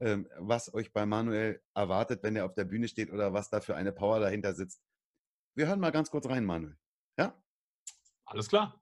ähm, 0.00 0.28
was 0.38 0.72
euch 0.72 0.92
bei 0.92 1.06
Manuel 1.06 1.62
erwartet, 1.74 2.22
wenn 2.22 2.36
er 2.36 2.44
auf 2.44 2.54
der 2.54 2.64
Bühne 2.64 2.88
steht 2.88 3.10
oder 3.10 3.32
was 3.32 3.50
da 3.50 3.60
für 3.60 3.76
eine 3.76 3.92
Power 3.92 4.20
dahinter 4.20 4.54
sitzt. 4.54 4.80
Wir 5.54 5.66
hören 5.66 5.80
mal 5.80 5.92
ganz 5.92 6.10
kurz 6.10 6.28
rein, 6.28 6.44
Manuel. 6.44 6.76
Ja? 7.18 7.34
Alles 8.24 8.48
klar. 8.48 8.80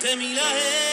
De 0.00 0.16
mi 0.16 0.32
la 0.34 0.87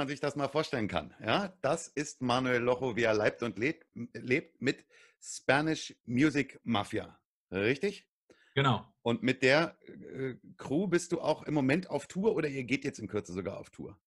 man 0.00 0.08
sich 0.08 0.20
das 0.20 0.34
mal 0.34 0.48
vorstellen 0.48 0.88
kann. 0.88 1.14
Ja, 1.22 1.52
das 1.60 1.86
ist 1.88 2.22
Manuel 2.22 2.62
Locho, 2.62 2.96
wie 2.96 3.02
er 3.02 3.14
lebt 3.14 3.42
und 3.42 3.58
lebt, 3.58 3.86
lebt 4.14 4.60
mit 4.62 4.86
Spanish 5.20 5.94
Music 6.06 6.58
Mafia. 6.64 7.18
Richtig? 7.52 8.08
Genau. 8.54 8.86
Und 9.02 9.22
mit 9.22 9.42
der 9.42 9.76
äh, 9.86 10.36
Crew 10.56 10.86
bist 10.86 11.12
du 11.12 11.20
auch 11.20 11.42
im 11.42 11.52
Moment 11.52 11.90
auf 11.90 12.06
Tour 12.06 12.34
oder 12.34 12.48
ihr 12.48 12.64
geht 12.64 12.84
jetzt 12.84 12.98
in 12.98 13.08
Kürze 13.08 13.34
sogar 13.34 13.58
auf 13.58 13.68
Tour? 13.68 13.98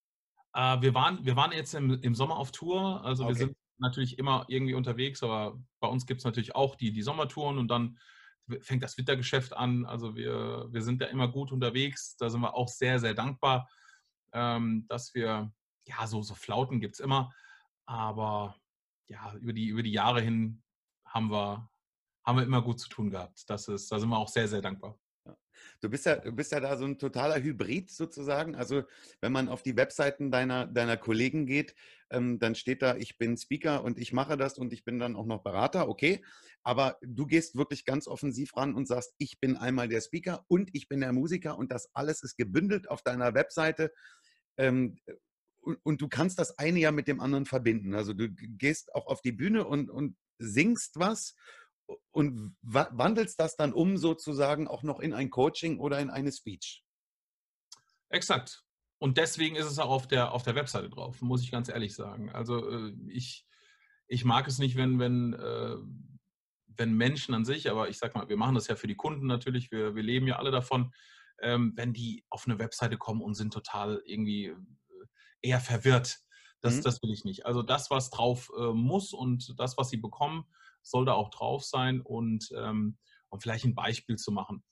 Äh, 0.55 0.81
wir, 0.81 0.95
waren, 0.95 1.23
wir 1.23 1.35
waren 1.35 1.51
jetzt 1.51 1.75
im, 1.75 1.91
im 2.01 2.15
Sommer 2.15 2.37
auf 2.37 2.51
Tour. 2.51 3.05
Also 3.05 3.25
Okay. 3.25 3.33
wir 3.33 3.37
sind 3.37 3.57
natürlich 3.77 4.17
immer 4.17 4.45
irgendwie 4.47 4.73
unterwegs, 4.73 5.21
aber 5.21 5.59
bei 5.79 5.87
uns 5.87 6.07
gibt 6.07 6.21
es 6.21 6.25
natürlich 6.25 6.55
auch 6.55 6.73
die, 6.75 6.91
die 6.91 7.03
Sommertouren 7.03 7.59
und 7.59 7.67
dann 7.67 7.99
fängt 8.61 8.81
das 8.81 8.97
Wintergeschäft 8.97 9.53
an. 9.53 9.85
Also 9.85 10.15
wir, 10.15 10.67
wir 10.71 10.81
sind 10.81 11.01
da 11.01 11.05
immer 11.05 11.27
gut 11.27 11.51
unterwegs. 11.51 12.17
Da 12.17 12.31
sind 12.31 12.41
wir 12.41 12.55
auch 12.55 12.67
sehr, 12.67 12.99
sehr 12.99 13.13
dankbar, 13.13 13.69
ähm, 14.33 14.85
dass 14.89 15.13
wir, 15.13 15.53
ja, 15.85 16.07
so, 16.07 16.21
so 16.21 16.35
Flauten 16.35 16.79
gibt 16.79 16.95
es 16.95 16.99
immer. 16.99 17.31
Aber 17.85 18.55
ja, 19.07 19.33
über 19.35 19.53
die, 19.53 19.67
über 19.67 19.83
die 19.83 19.91
Jahre 19.91 20.21
hin 20.21 20.63
haben 21.05 21.29
wir, 21.31 21.69
haben 22.25 22.37
wir 22.37 22.43
immer 22.43 22.61
gut 22.61 22.79
zu 22.79 22.89
tun 22.89 23.11
gehabt. 23.11 23.49
Das 23.49 23.67
ist, 23.67 23.91
da 23.91 23.99
sind 23.99 24.09
wir 24.09 24.17
auch 24.17 24.29
sehr, 24.29 24.47
sehr 24.47 24.61
dankbar. 24.61 24.97
Du 25.81 25.89
bist 25.89 26.05
ja, 26.05 26.15
bist 26.15 26.51
ja 26.51 26.59
da 26.59 26.77
so 26.77 26.85
ein 26.85 26.97
totaler 26.97 27.41
Hybrid 27.41 27.91
sozusagen. 27.91 28.55
Also 28.55 28.83
wenn 29.21 29.31
man 29.31 29.49
auf 29.49 29.63
die 29.63 29.75
Webseiten 29.75 30.31
deiner, 30.31 30.65
deiner 30.65 30.97
Kollegen 30.97 31.45
geht, 31.45 31.75
ähm, 32.09 32.39
dann 32.39 32.55
steht 32.55 32.81
da, 32.81 32.95
ich 32.95 33.17
bin 33.17 33.37
Speaker 33.37 33.83
und 33.83 33.97
ich 33.97 34.13
mache 34.13 34.37
das 34.37 34.57
und 34.57 34.73
ich 34.73 34.83
bin 34.83 34.99
dann 34.99 35.15
auch 35.15 35.25
noch 35.25 35.43
Berater, 35.43 35.89
okay. 35.89 36.23
Aber 36.63 36.97
du 37.01 37.25
gehst 37.25 37.55
wirklich 37.55 37.85
ganz 37.85 38.07
offensiv 38.07 38.55
ran 38.55 38.75
und 38.75 38.87
sagst, 38.87 39.13
ich 39.17 39.39
bin 39.39 39.57
einmal 39.57 39.87
der 39.87 40.01
Speaker 40.01 40.45
und 40.47 40.69
ich 40.73 40.87
bin 40.87 41.01
der 41.01 41.13
Musiker 41.13 41.57
und 41.57 41.71
das 41.71 41.93
alles 41.93 42.23
ist 42.23 42.37
gebündelt 42.37 42.89
auf 42.89 43.01
deiner 43.01 43.33
Webseite. 43.33 43.93
Ähm, 44.57 44.97
und, 45.63 46.01
du 46.01 46.07
kannst 46.07 46.39
das 46.39 46.57
eine 46.57 46.79
ja 46.79 46.91
mit 46.91 47.07
dem 47.07 47.19
anderen 47.19 47.45
verbinden. 47.45 47.95
Also 47.95 48.13
du 48.13 48.29
gehst 48.29 48.93
auch 48.93 49.07
auf 49.07 49.21
die 49.21 49.31
Bühne 49.31 49.65
und, 49.65 49.89
und 49.89 50.17
singst 50.37 50.99
was 50.99 51.35
und 52.11 52.55
wa- 52.61 52.89
wandelst 52.91 53.39
das 53.39 53.55
dann 53.55 53.73
um 53.73 53.97
sozusagen 53.97 54.67
auch 54.67 54.83
noch 54.83 54.99
in 54.99 55.13
ein 55.13 55.29
Coaching 55.29 55.79
oder 55.79 55.99
in 55.99 56.09
eine 56.09 56.31
Speech. 56.31 56.83
Exakt. 58.09 58.63
Und 58.99 59.17
deswegen 59.17 59.55
ist 59.55 59.65
es 59.65 59.79
auch 59.79 59.89
auf 59.89 60.07
der, 60.07 60.31
auf 60.31 60.43
der 60.43 60.55
Webseite 60.55 60.89
drauf, 60.89 61.21
muss 61.21 61.43
ich 61.43 61.51
ganz 61.51 61.67
ehrlich 61.67 61.93
sagen. 61.93 62.29
Also 62.29 62.69
äh, 62.69 62.95
ich, 63.07 63.45
ich 64.07 64.23
mag 64.23 64.47
es 64.47 64.59
nicht, 64.59 64.75
wenn, 64.77 64.99
wenn, 64.99 65.33
äh, 65.33 65.75
wenn 66.67 66.93
Menschen 66.93 67.33
an 67.33 67.45
sich, 67.45 67.69
aber 67.69 67.89
ich 67.89 67.97
sag 67.97 68.15
mal, 68.15 68.29
wir 68.29 68.37
machen 68.37 68.55
das 68.55 68.67
ja 68.67 68.75
für 68.75 68.87
die 68.87 68.95
Kunden 68.95 69.27
natürlich, 69.27 69.71
wir, 69.71 69.95
wir 69.95 70.03
leben 70.03 70.27
ja 70.27 70.37
alle 70.37 70.51
davon, 70.51 70.93
ähm, 71.41 71.73
wenn 71.75 71.93
die 71.93 72.23
auf 72.29 72.45
eine 72.45 72.59
Webseite 72.59 72.97
kommen 72.97 73.21
und 73.21 73.33
sind 73.33 73.51
total 73.51 74.01
irgendwie 74.05 74.55
eher 75.43 75.59
verwirrt. 75.59 76.19
Das, 76.61 76.77
Mhm. 76.77 76.81
das 76.81 77.03
will 77.03 77.11
ich 77.11 77.25
nicht. 77.25 77.45
Also 77.45 77.61
das, 77.61 77.91
was 77.91 78.09
drauf 78.09 78.49
äh, 78.57 78.73
muss 78.73 79.13
und 79.13 79.59
das, 79.59 79.77
was 79.77 79.89
sie 79.89 79.97
bekommen, 79.97 80.45
soll 80.81 81.05
da 81.05 81.13
auch 81.13 81.29
drauf 81.29 81.63
sein 81.63 82.01
und 82.01 82.51
um 83.33 83.39
vielleicht 83.39 83.65
ein 83.65 83.75
Beispiel 83.75 84.15
zu 84.17 84.31
machen. 84.31 84.63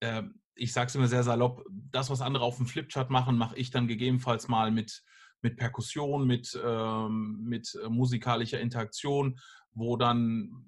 Ähm, 0.00 0.40
ich 0.54 0.72
sage 0.72 0.88
es 0.88 0.94
immer 0.94 1.08
sehr 1.08 1.24
salopp, 1.24 1.64
das, 1.70 2.10
was 2.10 2.20
andere 2.20 2.44
auf 2.44 2.56
dem 2.56 2.66
Flipchart 2.66 3.10
machen, 3.10 3.36
mache 3.36 3.56
ich 3.56 3.70
dann 3.70 3.88
gegebenenfalls 3.88 4.48
mal 4.48 4.70
mit, 4.70 5.02
mit 5.42 5.56
Perkussion, 5.56 6.26
mit, 6.26 6.58
ähm, 6.64 7.40
mit 7.42 7.78
äh, 7.82 7.88
musikalischer 7.88 8.60
Interaktion, 8.60 9.38
wo 9.72 9.96
dann, 9.96 10.64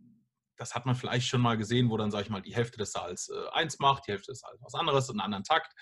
das 0.56 0.74
hat 0.74 0.86
man 0.86 0.94
vielleicht 0.94 1.28
schon 1.28 1.40
mal 1.40 1.56
gesehen, 1.56 1.90
wo 1.90 1.96
dann, 1.96 2.10
sage 2.10 2.24
ich 2.24 2.30
mal, 2.30 2.42
die 2.42 2.54
Hälfte 2.54 2.78
des 2.78 2.92
Saals 2.92 3.28
äh, 3.28 3.48
eins 3.52 3.78
macht, 3.78 4.06
die 4.06 4.12
Hälfte 4.12 4.32
des 4.32 4.40
Saals 4.40 4.60
was 4.60 4.74
anderes, 4.74 5.10
einen 5.10 5.20
anderen 5.20 5.44
Takt 5.44 5.72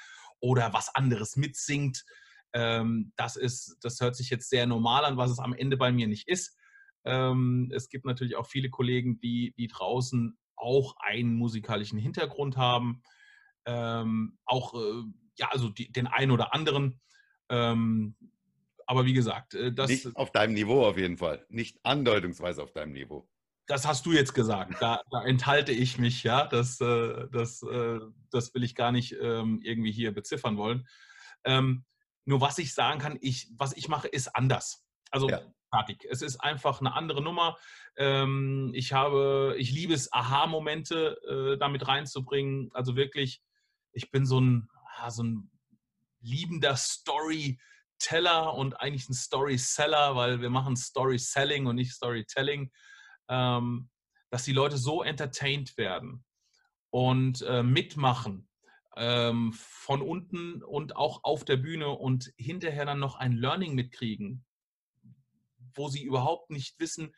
oder 0.41 0.73
was 0.73 0.95
anderes 0.95 1.37
mitsingt. 1.37 2.05
Ähm, 2.53 3.13
das, 3.17 3.37
ist, 3.37 3.77
das 3.83 4.01
hört 4.01 4.17
sich 4.17 4.31
jetzt 4.31 4.49
sehr 4.49 4.67
normal 4.67 5.05
an, 5.05 5.17
was 5.17 5.31
es 5.31 5.39
am 5.39 5.53
Ende 5.53 5.77
bei 5.77 5.93
mir 5.93 6.07
nicht 6.07 6.29
ist. 6.29 6.57
Ähm, 7.05 7.71
es 7.75 7.89
gibt 7.89 8.05
natürlich 8.05 8.37
auch 8.37 8.47
viele 8.47 8.71
Kollegen, 8.71 9.19
die, 9.21 9.55
die 9.57 9.69
draußen 9.69 10.39
auch 10.57 10.97
einen 10.99 11.35
musikalischen 11.35 11.99
Hintergrund 11.99 12.57
haben. 12.57 13.03
Ähm, 13.67 14.39
auch, 14.45 14.75
äh, 14.75 15.05
ja, 15.37 15.49
also 15.51 15.69
die, 15.69 15.93
den 15.93 16.07
einen 16.07 16.31
oder 16.31 16.55
anderen. 16.55 17.01
Ähm, 17.49 18.17
aber 18.87 19.05
wie 19.05 19.13
gesagt, 19.13 19.55
äh, 19.55 19.73
das, 19.73 19.91
Nicht 19.91 20.17
auf 20.17 20.33
deinem 20.33 20.55
Niveau 20.55 20.85
auf 20.85 20.97
jeden 20.97 21.19
Fall. 21.19 21.45
Nicht 21.49 21.79
andeutungsweise 21.83 22.63
auf 22.63 22.73
deinem 22.73 22.93
Niveau. 22.93 23.29
das 23.67 23.87
hast 23.87 24.07
du 24.07 24.13
jetzt 24.13 24.35
gesagt. 24.35 24.81
Da, 24.81 25.03
da 25.11 25.25
enthalte 25.25 25.73
ich 25.73 25.99
mich, 25.99 26.23
ja. 26.23 26.47
Das, 26.47 26.81
äh, 26.81 27.29
das, 27.31 27.63
äh, 27.63 28.01
das 28.31 28.55
will 28.55 28.65
ich 28.65 28.75
gar 28.75 28.91
nicht 28.91 29.15
ähm, 29.21 29.61
irgendwie 29.63 29.93
hier 29.93 30.13
beziffern 30.13 30.57
wollen. 30.57 30.89
Ähm, 31.45 31.85
nur 32.29 32.43
was 32.43 32.59
ich 32.59 32.75
sagen 32.75 33.01
kann, 33.01 33.17
ich, 33.23 33.49
was 33.57 33.75
ich 33.75 33.89
mache, 33.89 34.07
ist 34.07 34.37
anders. 34.37 34.85
Also 35.11 35.31
Ja. 35.31 35.41
fertig. 35.73 36.07
Es 36.11 36.21
ist 36.21 36.37
einfach 36.37 36.81
eine 36.81 36.93
andere 36.93 37.23
Nummer. 37.23 37.57
Ähm, 37.97 38.71
ich 38.75 38.93
habe, 38.93 39.55
ich 39.57 39.73
liebe 39.73 39.95
es, 39.95 40.13
Aha-Momente 40.13 41.19
äh, 41.27 41.59
damit 41.59 41.89
reinzubringen. 41.89 42.71
Also 42.75 42.97
wirklich, 42.97 43.41
ich 43.93 44.11
bin 44.11 44.27
so 44.27 44.43
ein, 44.43 44.69
ah, 44.99 45.11
so 45.11 45.23
ein 45.23 45.51
liebender 46.21 46.77
Storyteller 46.77 48.53
und 48.53 48.79
eigentlich 48.79 49.09
ein 49.09 49.15
Storyseller, 49.15 50.15
weil 50.15 50.43
wir 50.43 50.51
machen 50.51 50.77
Storyselling 50.77 51.65
und 51.67 51.77
nicht 51.77 51.93
Storytelling, 51.93 52.71
ähm, 53.31 53.89
dass 54.29 54.45
die 54.45 54.53
Leute 54.53 54.77
so 54.77 55.03
entertained 55.03 55.79
werden 55.79 56.27
und 56.91 57.41
äh, 57.41 57.63
mitmachen 57.63 58.48
ähm, 58.99 59.53
von 59.55 60.03
unten 60.03 60.63
und 60.63 60.97
auch 60.97 61.23
auf 61.25 61.45
der 61.45 61.57
Bühne 61.57 61.89
und 61.89 62.33
hinterher 62.37 62.85
dann 62.85 62.99
noch 62.99 63.15
ein 63.17 63.33
Learning 63.33 63.75
mitkriegen, 63.75 64.45
wo 65.75 65.89
sie 65.89 66.03
überhaupt 66.03 66.51
nicht 66.51 66.79
wissen, 66.81 67.15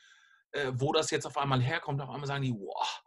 äh, 0.52 0.72
wo 0.74 0.92
das 0.92 1.10
jetzt 1.10 1.26
auf 1.26 1.38
einmal 1.38 1.62
herkommt. 1.62 2.00
Auf 2.02 2.10
einmal 2.10 2.26
sagen 2.26 2.42
die, 2.42 2.52
wow, 2.52 3.02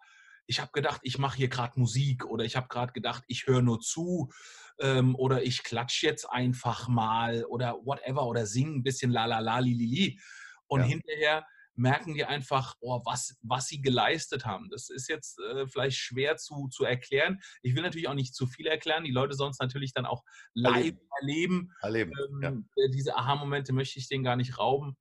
ich 0.48 0.60
habe 0.60 0.72
gedacht, 0.72 1.02
ich 1.04 1.18
mache 1.20 1.38
hier 1.38 1.50
gerade 1.50 1.80
Musik 1.80 2.26
oder 2.26 2.44
ich 2.46 2.56
habe 2.56 2.68
gerade 2.68 2.94
gedacht, 2.94 3.24
ich 3.28 3.46
höre 3.48 3.62
nur 3.62 3.80
zu 3.80 4.32
ähm, 4.80 5.16
oder 5.16 5.44
ich 5.44 5.64
klatsche 5.64 6.08
jetzt 6.08 6.26
einfach 6.30 6.88
mal 6.88 7.46
oder 7.46 7.76
whatever 7.86 8.26
oder 8.26 8.46
singe 8.46 8.78
ein 8.78 8.84
bisschen 8.84 9.12
la 9.12 9.26
la 9.26 9.40
la 9.40 9.60
li 9.60 9.74
li 9.74 9.86
li. 9.86 10.20
Und 10.68 10.82
Ja. 10.82 10.88
hinterher 10.88 11.46
merken 11.76 12.14
die 12.14 12.26
einfach, 12.26 12.76
oh, 12.82 13.02
was, 13.06 13.38
was 13.42 13.68
sie 13.68 13.82
geleistet 13.82 14.46
haben. 14.46 14.70
Das 14.70 14.90
ist 14.90 15.08
jetzt 15.08 15.40
äh, 15.40 15.68
vielleicht 15.68 15.98
schwer 15.98 16.38
zu, 16.38 16.68
zu 16.68 16.86
erklären. 16.86 17.40
Ich 17.62 17.76
will 17.76 17.82
natürlich 17.82 18.08
auch 18.08 18.14
nicht 18.14 18.36
zu 18.36 18.46
viel 18.48 18.68
erklären. 18.68 19.04
Die 19.04 19.12
Leute 19.12 19.34
es 19.34 19.60
natürlich 19.60 19.94
dann 19.94 20.06
auch 20.06 20.24
live 20.54 20.76
Erleben. 20.76 21.00
erleben. 21.20 21.74
Erleben. 21.82 22.42
Ja. 22.42 22.50
Ähm, 22.50 22.70
äh, 22.76 22.90
Diese 22.92 23.16
Aha-Momente 23.16 23.74
möchte 23.74 24.00
ich 24.00 24.08
denen 24.08 24.24
gar 24.24 24.36
nicht 24.36 24.58
rauben. 24.58 24.96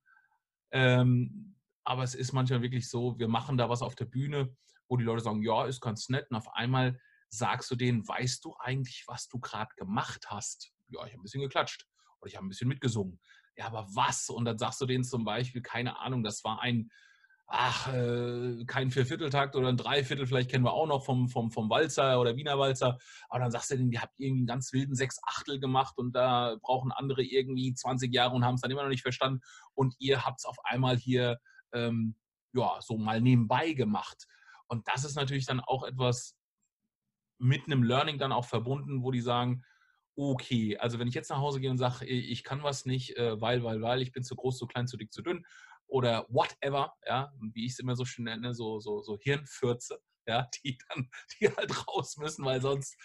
Ähm, 0.71 1.55
aber 1.83 2.03
es 2.03 2.15
ist 2.15 2.33
manchmal 2.33 2.61
wirklich 2.61 2.89
so, 2.89 3.17
wir 3.19 3.27
machen 3.27 3.57
da 3.57 3.69
was 3.69 3.81
auf 3.81 3.95
der 3.95 4.05
Bühne, 4.05 4.55
wo 4.87 4.97
die 4.97 5.03
Leute 5.03 5.23
sagen, 5.23 5.43
ja, 5.43 5.65
ist 5.65 5.81
ganz 5.81 6.09
nett. 6.09 6.27
Und 6.29 6.37
auf 6.37 6.51
einmal 6.53 6.99
sagst 7.29 7.69
du 7.71 7.75
denen, 7.75 8.07
weißt 8.07 8.43
du 8.45 8.55
eigentlich, 8.59 9.03
was 9.07 9.27
du 9.27 9.39
gerade 9.39 9.73
gemacht 9.75 10.27
hast? 10.29 10.71
Ja, 10.87 11.05
ich 11.05 11.13
habe 11.13 11.21
ein 11.21 11.23
bisschen 11.23 11.41
geklatscht 11.41 11.87
oder 12.19 12.29
ich 12.29 12.35
habe 12.35 12.45
ein 12.45 12.49
bisschen 12.49 12.67
mitgesungen. 12.67 13.19
Ja, 13.55 13.67
aber 13.67 13.87
was? 13.93 14.29
Und 14.29 14.45
dann 14.45 14.57
sagst 14.57 14.81
du 14.81 14.85
denen 14.85 15.03
zum 15.03 15.23
Beispiel, 15.25 15.61
keine 15.61 15.99
Ahnung, 15.99 16.23
das 16.23 16.43
war 16.43 16.61
ein, 16.61 16.89
ach, 17.47 17.87
äh, 17.93 18.65
kein 18.65 18.89
Viervierteltakt 18.89 19.55
oder 19.55 19.67
ein 19.67 19.77
Dreiviertel, 19.77 20.25
vielleicht 20.25 20.49
kennen 20.49 20.65
wir 20.65 20.73
auch 20.73 20.87
noch 20.87 21.05
vom, 21.05 21.29
vom, 21.29 21.51
vom 21.51 21.69
Walzer 21.69 22.19
oder 22.19 22.35
Wiener 22.35 22.57
Walzer. 22.57 22.97
Aber 23.29 23.39
dann 23.39 23.51
sagst 23.51 23.71
du 23.71 23.77
denen, 23.77 23.91
ihr 23.91 24.01
habt 24.01 24.19
irgendwie 24.19 24.39
einen 24.39 24.47
ganz 24.47 24.73
wilden 24.73 24.95
Sechsachtel 24.95 25.59
gemacht 25.59 25.97
und 25.97 26.15
da 26.15 26.57
brauchen 26.61 26.91
andere 26.91 27.23
irgendwie 27.23 27.73
20 27.73 28.11
Jahre 28.13 28.35
und 28.35 28.43
haben 28.43 28.55
es 28.55 28.61
dann 28.61 28.71
immer 28.71 28.83
noch 28.83 28.89
nicht 28.89 29.03
verstanden. 29.03 29.41
Und 29.75 29.95
ihr 29.99 30.25
habt 30.25 30.39
es 30.39 30.45
auf 30.45 30.57
einmal 30.63 30.97
hier, 30.97 31.39
ähm, 31.73 32.15
ja, 32.53 32.77
so 32.81 32.97
mal 32.97 33.21
nebenbei 33.21 33.73
gemacht. 33.73 34.25
Und 34.67 34.87
das 34.87 35.05
ist 35.05 35.15
natürlich 35.15 35.45
dann 35.45 35.59
auch 35.59 35.83
etwas 35.83 36.35
mit 37.37 37.65
einem 37.65 37.83
Learning 37.83 38.17
dann 38.17 38.31
auch 38.31 38.45
verbunden, 38.45 39.03
wo 39.03 39.11
die 39.11 39.21
sagen, 39.21 39.63
okay, 40.15 40.77
also 40.77 40.99
wenn 40.99 41.07
ich 41.07 41.15
jetzt 41.15 41.29
nach 41.29 41.39
Hause 41.39 41.59
gehe 41.59 41.71
und 41.71 41.77
sage, 41.77 42.05
ich 42.05 42.43
kann 42.43 42.63
was 42.63 42.85
nicht, 42.85 43.17
äh, 43.17 43.39
weil, 43.39 43.63
weil, 43.63 43.81
weil, 43.81 44.01
ich 44.01 44.11
bin 44.11 44.23
zu 44.23 44.35
groß, 44.35 44.57
zu 44.57 44.67
klein, 44.67 44.87
zu 44.87 44.97
dick, 44.97 45.11
zu 45.11 45.21
dünn 45.21 45.45
oder 45.87 46.25
whatever, 46.29 46.93
ja, 47.05 47.31
wie 47.53 47.65
ich 47.65 47.73
es 47.73 47.79
immer 47.79 47.95
so 47.95 48.05
schön 48.05 48.25
nenne, 48.25 48.53
so, 48.53 48.79
so, 48.79 49.01
so 49.01 49.17
Hirnfürze, 49.19 49.99
ja, 50.27 50.49
die 50.63 50.77
dann, 50.89 51.09
die 51.39 51.49
halt 51.49 51.87
raus 51.87 52.17
müssen, 52.17 52.45
weil 52.45 52.61
sonst, 52.61 52.97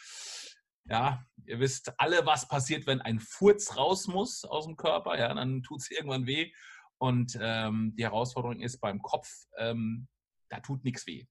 ja, 0.85 1.25
ihr 1.44 1.61
wisst 1.61 1.92
alle, 1.99 2.25
was 2.25 2.49
passiert, 2.49 2.87
wenn 2.87 3.01
ein 3.01 3.21
Furz 3.21 3.77
raus 3.77 4.07
muss 4.07 4.44
aus 4.44 4.64
dem 4.64 4.77
Körper, 4.77 5.18
ja, 5.18 5.33
dann 5.33 5.62
tut 5.62 5.81
es 5.81 5.90
irgendwann 5.90 6.27
weh. 6.27 6.53
Und 7.01 7.38
ähm, 7.40 7.94
die 7.97 8.05
Herausforderung 8.05 8.61
ist 8.61 8.81
beim 8.81 9.01
Kopf, 9.01 9.29
ähm, 9.59 10.09
da 10.49 10.61
tut 10.61 10.85
nichts 10.85 11.07
weh. 11.07 11.27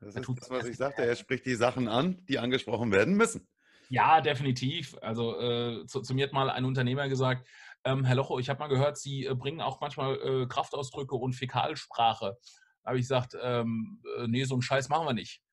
Das 0.00 0.14
Da 0.14 0.20
ist 0.20 0.28
das, 0.28 0.50
was 0.50 0.66
ich 0.66 0.76
sagte. 0.76 1.02
Er 1.02 1.16
spricht 1.16 1.46
die 1.46 1.54
Sachen 1.54 1.88
an, 1.88 2.24
die 2.26 2.38
angesprochen 2.38 2.92
werden 2.92 3.14
müssen. 3.14 3.48
Ja, 3.88 4.20
definitiv. 4.20 4.96
Also 5.00 5.40
äh, 5.40 5.86
zu, 5.86 6.00
zu 6.00 6.14
mir 6.14 6.26
hat 6.26 6.32
mal 6.32 6.50
ein 6.50 6.64
Unternehmer 6.64 7.08
gesagt, 7.08 7.46
ähm, 7.84 8.04
Herr 8.04 8.16
Locho, 8.16 8.38
ich 8.38 8.48
habe 8.48 8.60
mal 8.60 8.68
gehört, 8.68 8.96
Sie 8.96 9.26
äh, 9.26 9.34
bringen 9.34 9.60
auch 9.60 9.80
manchmal 9.80 10.16
äh, 10.16 10.46
Kraftausdrücke 10.46 11.14
und 11.14 11.34
Fäkalsprache. 11.34 12.38
Da 12.82 12.88
habe 12.88 12.98
ich 12.98 13.04
gesagt, 13.04 13.36
ähm, 13.40 14.02
äh, 14.18 14.26
nee, 14.26 14.44
so 14.44 14.54
einen 14.54 14.62
Scheiß 14.62 14.88
machen 14.88 15.06
wir 15.06 15.14
nicht. 15.14 15.42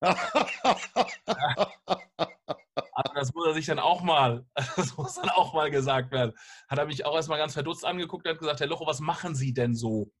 Also 2.94 3.14
das, 3.14 3.34
muss, 3.34 3.46
er 3.46 3.54
sich 3.54 3.66
dann 3.66 3.78
auch 3.78 4.02
mal, 4.02 4.46
das 4.76 4.96
muss 4.96 5.14
dann 5.14 5.30
auch 5.30 5.54
mal 5.54 5.70
gesagt 5.70 6.10
werden, 6.10 6.32
hat 6.68 6.78
er 6.78 6.86
mich 6.86 7.04
auch 7.04 7.14
erstmal 7.14 7.38
ganz 7.38 7.54
verdutzt 7.54 7.84
angeguckt 7.84 8.26
und 8.26 8.32
hat 8.32 8.38
gesagt, 8.38 8.60
Herr 8.60 8.66
Locho, 8.66 8.86
was 8.86 9.00
machen 9.00 9.34
Sie 9.34 9.52
denn 9.54 9.74
so? 9.74 10.12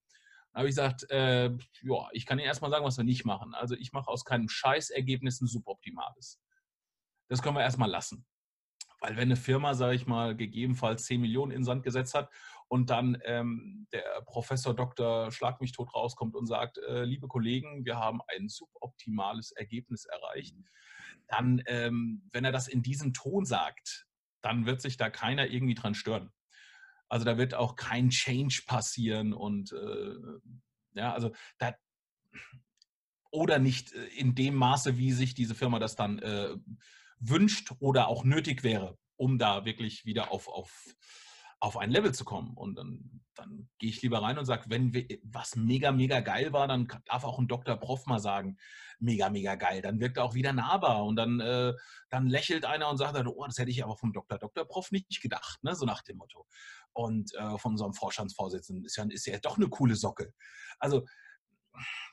Da 0.52 0.58
habe 0.58 0.68
ich 0.68 0.72
gesagt, 0.74 1.10
äh, 1.10 1.50
ja, 1.82 2.08
ich 2.12 2.26
kann 2.26 2.38
Ihnen 2.38 2.46
erstmal 2.46 2.70
sagen, 2.70 2.84
was 2.84 2.96
wir 2.96 3.04
nicht 3.04 3.24
machen. 3.24 3.54
Also 3.54 3.74
ich 3.74 3.92
mache 3.92 4.08
aus 4.08 4.24
keinem 4.24 4.48
Scheißergebnis 4.48 5.40
ein 5.40 5.46
suboptimales. 5.46 6.40
Das 7.32 7.40
können 7.40 7.56
wir 7.56 7.62
erstmal 7.62 7.88
lassen. 7.88 8.26
Weil 9.00 9.16
wenn 9.16 9.22
eine 9.22 9.36
Firma, 9.36 9.72
sage 9.72 9.94
ich 9.94 10.06
mal, 10.06 10.36
gegebenenfalls 10.36 11.04
10 11.04 11.18
Millionen 11.18 11.50
in 11.50 11.60
den 11.60 11.64
Sand 11.64 11.82
gesetzt 11.82 12.12
hat 12.12 12.30
und 12.68 12.90
dann 12.90 13.16
ähm, 13.24 13.86
der 13.90 14.04
Professor 14.26 14.76
Dr. 14.76 15.32
Schlag 15.32 15.58
mich 15.62 15.72
tot 15.72 15.94
rauskommt 15.94 16.36
und 16.36 16.44
sagt, 16.44 16.76
äh, 16.76 17.04
liebe 17.04 17.28
Kollegen, 17.28 17.86
wir 17.86 17.96
haben 17.96 18.20
ein 18.28 18.50
suboptimales 18.50 19.52
Ergebnis 19.52 20.04
erreicht, 20.04 20.54
dann, 21.26 21.62
ähm, 21.68 22.28
wenn 22.32 22.44
er 22.44 22.52
das 22.52 22.68
in 22.68 22.82
diesem 22.82 23.14
Ton 23.14 23.46
sagt, 23.46 24.06
dann 24.42 24.66
wird 24.66 24.82
sich 24.82 24.98
da 24.98 25.08
keiner 25.08 25.46
irgendwie 25.46 25.74
dran 25.74 25.94
stören. 25.94 26.34
Also 27.08 27.24
da 27.24 27.38
wird 27.38 27.54
auch 27.54 27.76
kein 27.76 28.10
Change 28.10 28.64
passieren 28.66 29.32
und 29.32 29.72
äh, 29.72 30.16
ja, 30.92 31.14
also 31.14 31.32
da 31.56 31.74
oder 33.32 33.58
nicht 33.58 33.92
äh, 33.94 34.04
in 34.18 34.34
dem 34.34 34.54
Maße, 34.54 34.98
wie 34.98 35.12
sich 35.12 35.34
diese 35.34 35.54
Firma 35.54 35.78
das 35.78 35.96
dann 35.96 36.18
äh, 36.20 36.54
wünscht 37.22 37.72
oder 37.78 38.08
auch 38.08 38.24
nötig 38.24 38.62
wäre, 38.64 38.98
um 39.16 39.38
da 39.38 39.64
wirklich 39.64 40.04
wieder 40.04 40.32
auf, 40.32 40.48
auf, 40.48 40.94
auf 41.60 41.76
ein 41.76 41.90
Level 41.90 42.12
zu 42.12 42.24
kommen. 42.24 42.54
Und 42.56 42.76
dann, 42.76 43.22
dann 43.34 43.68
gehe 43.78 43.90
ich 43.90 44.02
lieber 44.02 44.22
rein 44.22 44.38
und 44.38 44.44
sage, 44.44 44.64
wenn 44.68 44.92
wir, 44.92 45.06
was 45.22 45.56
mega, 45.56 45.92
mega 45.92 46.20
geil 46.20 46.52
war, 46.52 46.66
dann 46.66 46.88
darf 47.06 47.24
auch 47.24 47.38
ein 47.38 47.48
Dr. 47.48 47.76
Prof 47.76 48.06
mal 48.06 48.18
sagen, 48.18 48.58
mega, 48.98 49.30
mega 49.30 49.54
geil. 49.54 49.80
Dann 49.82 50.00
wirkt 50.00 50.16
er 50.16 50.24
auch 50.24 50.34
wieder 50.34 50.52
nahbar 50.52 51.04
und 51.04 51.16
dann, 51.16 51.40
äh, 51.40 51.72
dann 52.10 52.26
lächelt 52.26 52.64
einer 52.64 52.90
und 52.90 52.98
sagt, 52.98 53.16
oh, 53.16 53.46
das 53.46 53.58
hätte 53.58 53.70
ich 53.70 53.84
aber 53.84 53.96
vom 53.96 54.12
Dr. 54.12 54.38
Dr. 54.38 54.64
Prof 54.66 54.90
nicht 54.90 55.20
gedacht, 55.20 55.62
ne? 55.62 55.74
so 55.74 55.86
nach 55.86 56.02
dem 56.02 56.16
Motto. 56.16 56.46
Und 56.92 57.34
äh, 57.34 57.58
von 57.58 57.72
unserem 57.72 57.94
Vorstandsvorsitzenden 57.94 58.84
ist 58.84 58.96
ja, 58.96 59.04
ist 59.04 59.26
ja 59.26 59.38
doch 59.38 59.56
eine 59.56 59.68
coole 59.68 59.94
Socke. 59.94 60.34
Also 60.78 61.04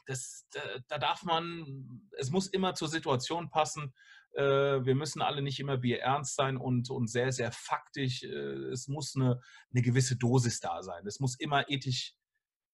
das, 0.06 0.46
da, 0.52 0.62
da, 0.88 0.98
darf 0.98 1.24
man, 1.24 2.08
es 2.18 2.30
muss 2.30 2.48
immer 2.48 2.76
zur 2.76 2.88
Situation 2.88 3.50
passen. 3.50 3.94
Äh, 4.34 4.86
wir 4.86 4.96
müssen 4.96 5.22
alle 5.22 5.42
nicht 5.42 5.60
immer 5.60 5.84
ernst 5.84 6.36
sein 6.36 6.58
und, 6.58 6.90
und 6.90 7.10
sehr, 7.10 7.32
sehr 7.32 7.52
faktisch. 7.52 8.24
Äh, 8.24 8.72
es 8.72 8.88
muss 8.88 9.16
eine, 9.16 9.40
eine 9.74 9.82
gewisse 9.82 10.18
Dosis 10.18 10.60
da 10.60 10.82
sein. 10.84 11.06
Es 11.06 11.20
muss 11.20 11.40
immer 11.40 11.70
ethisch, 11.70 12.14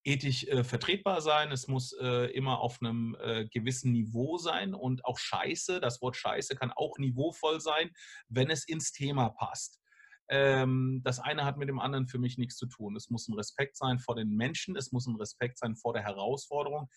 ethisch 0.03 0.43
äh, 0.45 0.63
vertretbar 0.63 1.21
sein. 1.21 1.51
Es 1.51 1.67
muss 1.67 1.93
äh, 1.99 2.31
immer 2.31 2.59
auf 2.59 2.79
einem 2.81 3.15
äh, 3.19 3.47
gewissen 3.47 3.91
Niveau 3.91 4.37
sein 4.37 4.73
und 4.73 5.05
auch 5.05 5.17
Scheiße, 5.17 5.79
das 5.79 6.01
Wort 6.01 6.15
Scheiße 6.15 6.55
kann 6.55 6.71
auch 6.71 6.97
niveauvoll 6.97 7.59
sein, 7.59 7.91
wenn 8.27 8.49
es 8.49 8.67
ins 8.67 8.91
Thema 8.91 9.29
passt. 9.29 9.81
Ähm, 10.27 11.01
das 11.03 11.19
eine 11.19 11.45
hat 11.45 11.57
mit 11.57 11.69
dem 11.69 11.79
anderen 11.79 12.07
für 12.07 12.17
mich 12.17 12.37
nichts 12.37 12.57
zu 12.57 12.65
tun. 12.67 12.95
Es 12.95 13.09
muss 13.09 13.27
ein 13.27 13.35
Respekt 13.35 13.77
sein 13.77 13.99
vor 13.99 14.15
den 14.15 14.29
Menschen, 14.29 14.75
es 14.75 14.91
muss 14.91 15.05
ein 15.05 15.15
Respekt 15.15 15.57
sein 15.59 15.75
vor 15.75 15.93
der 15.93 16.03
Herausforderung, 16.03 16.89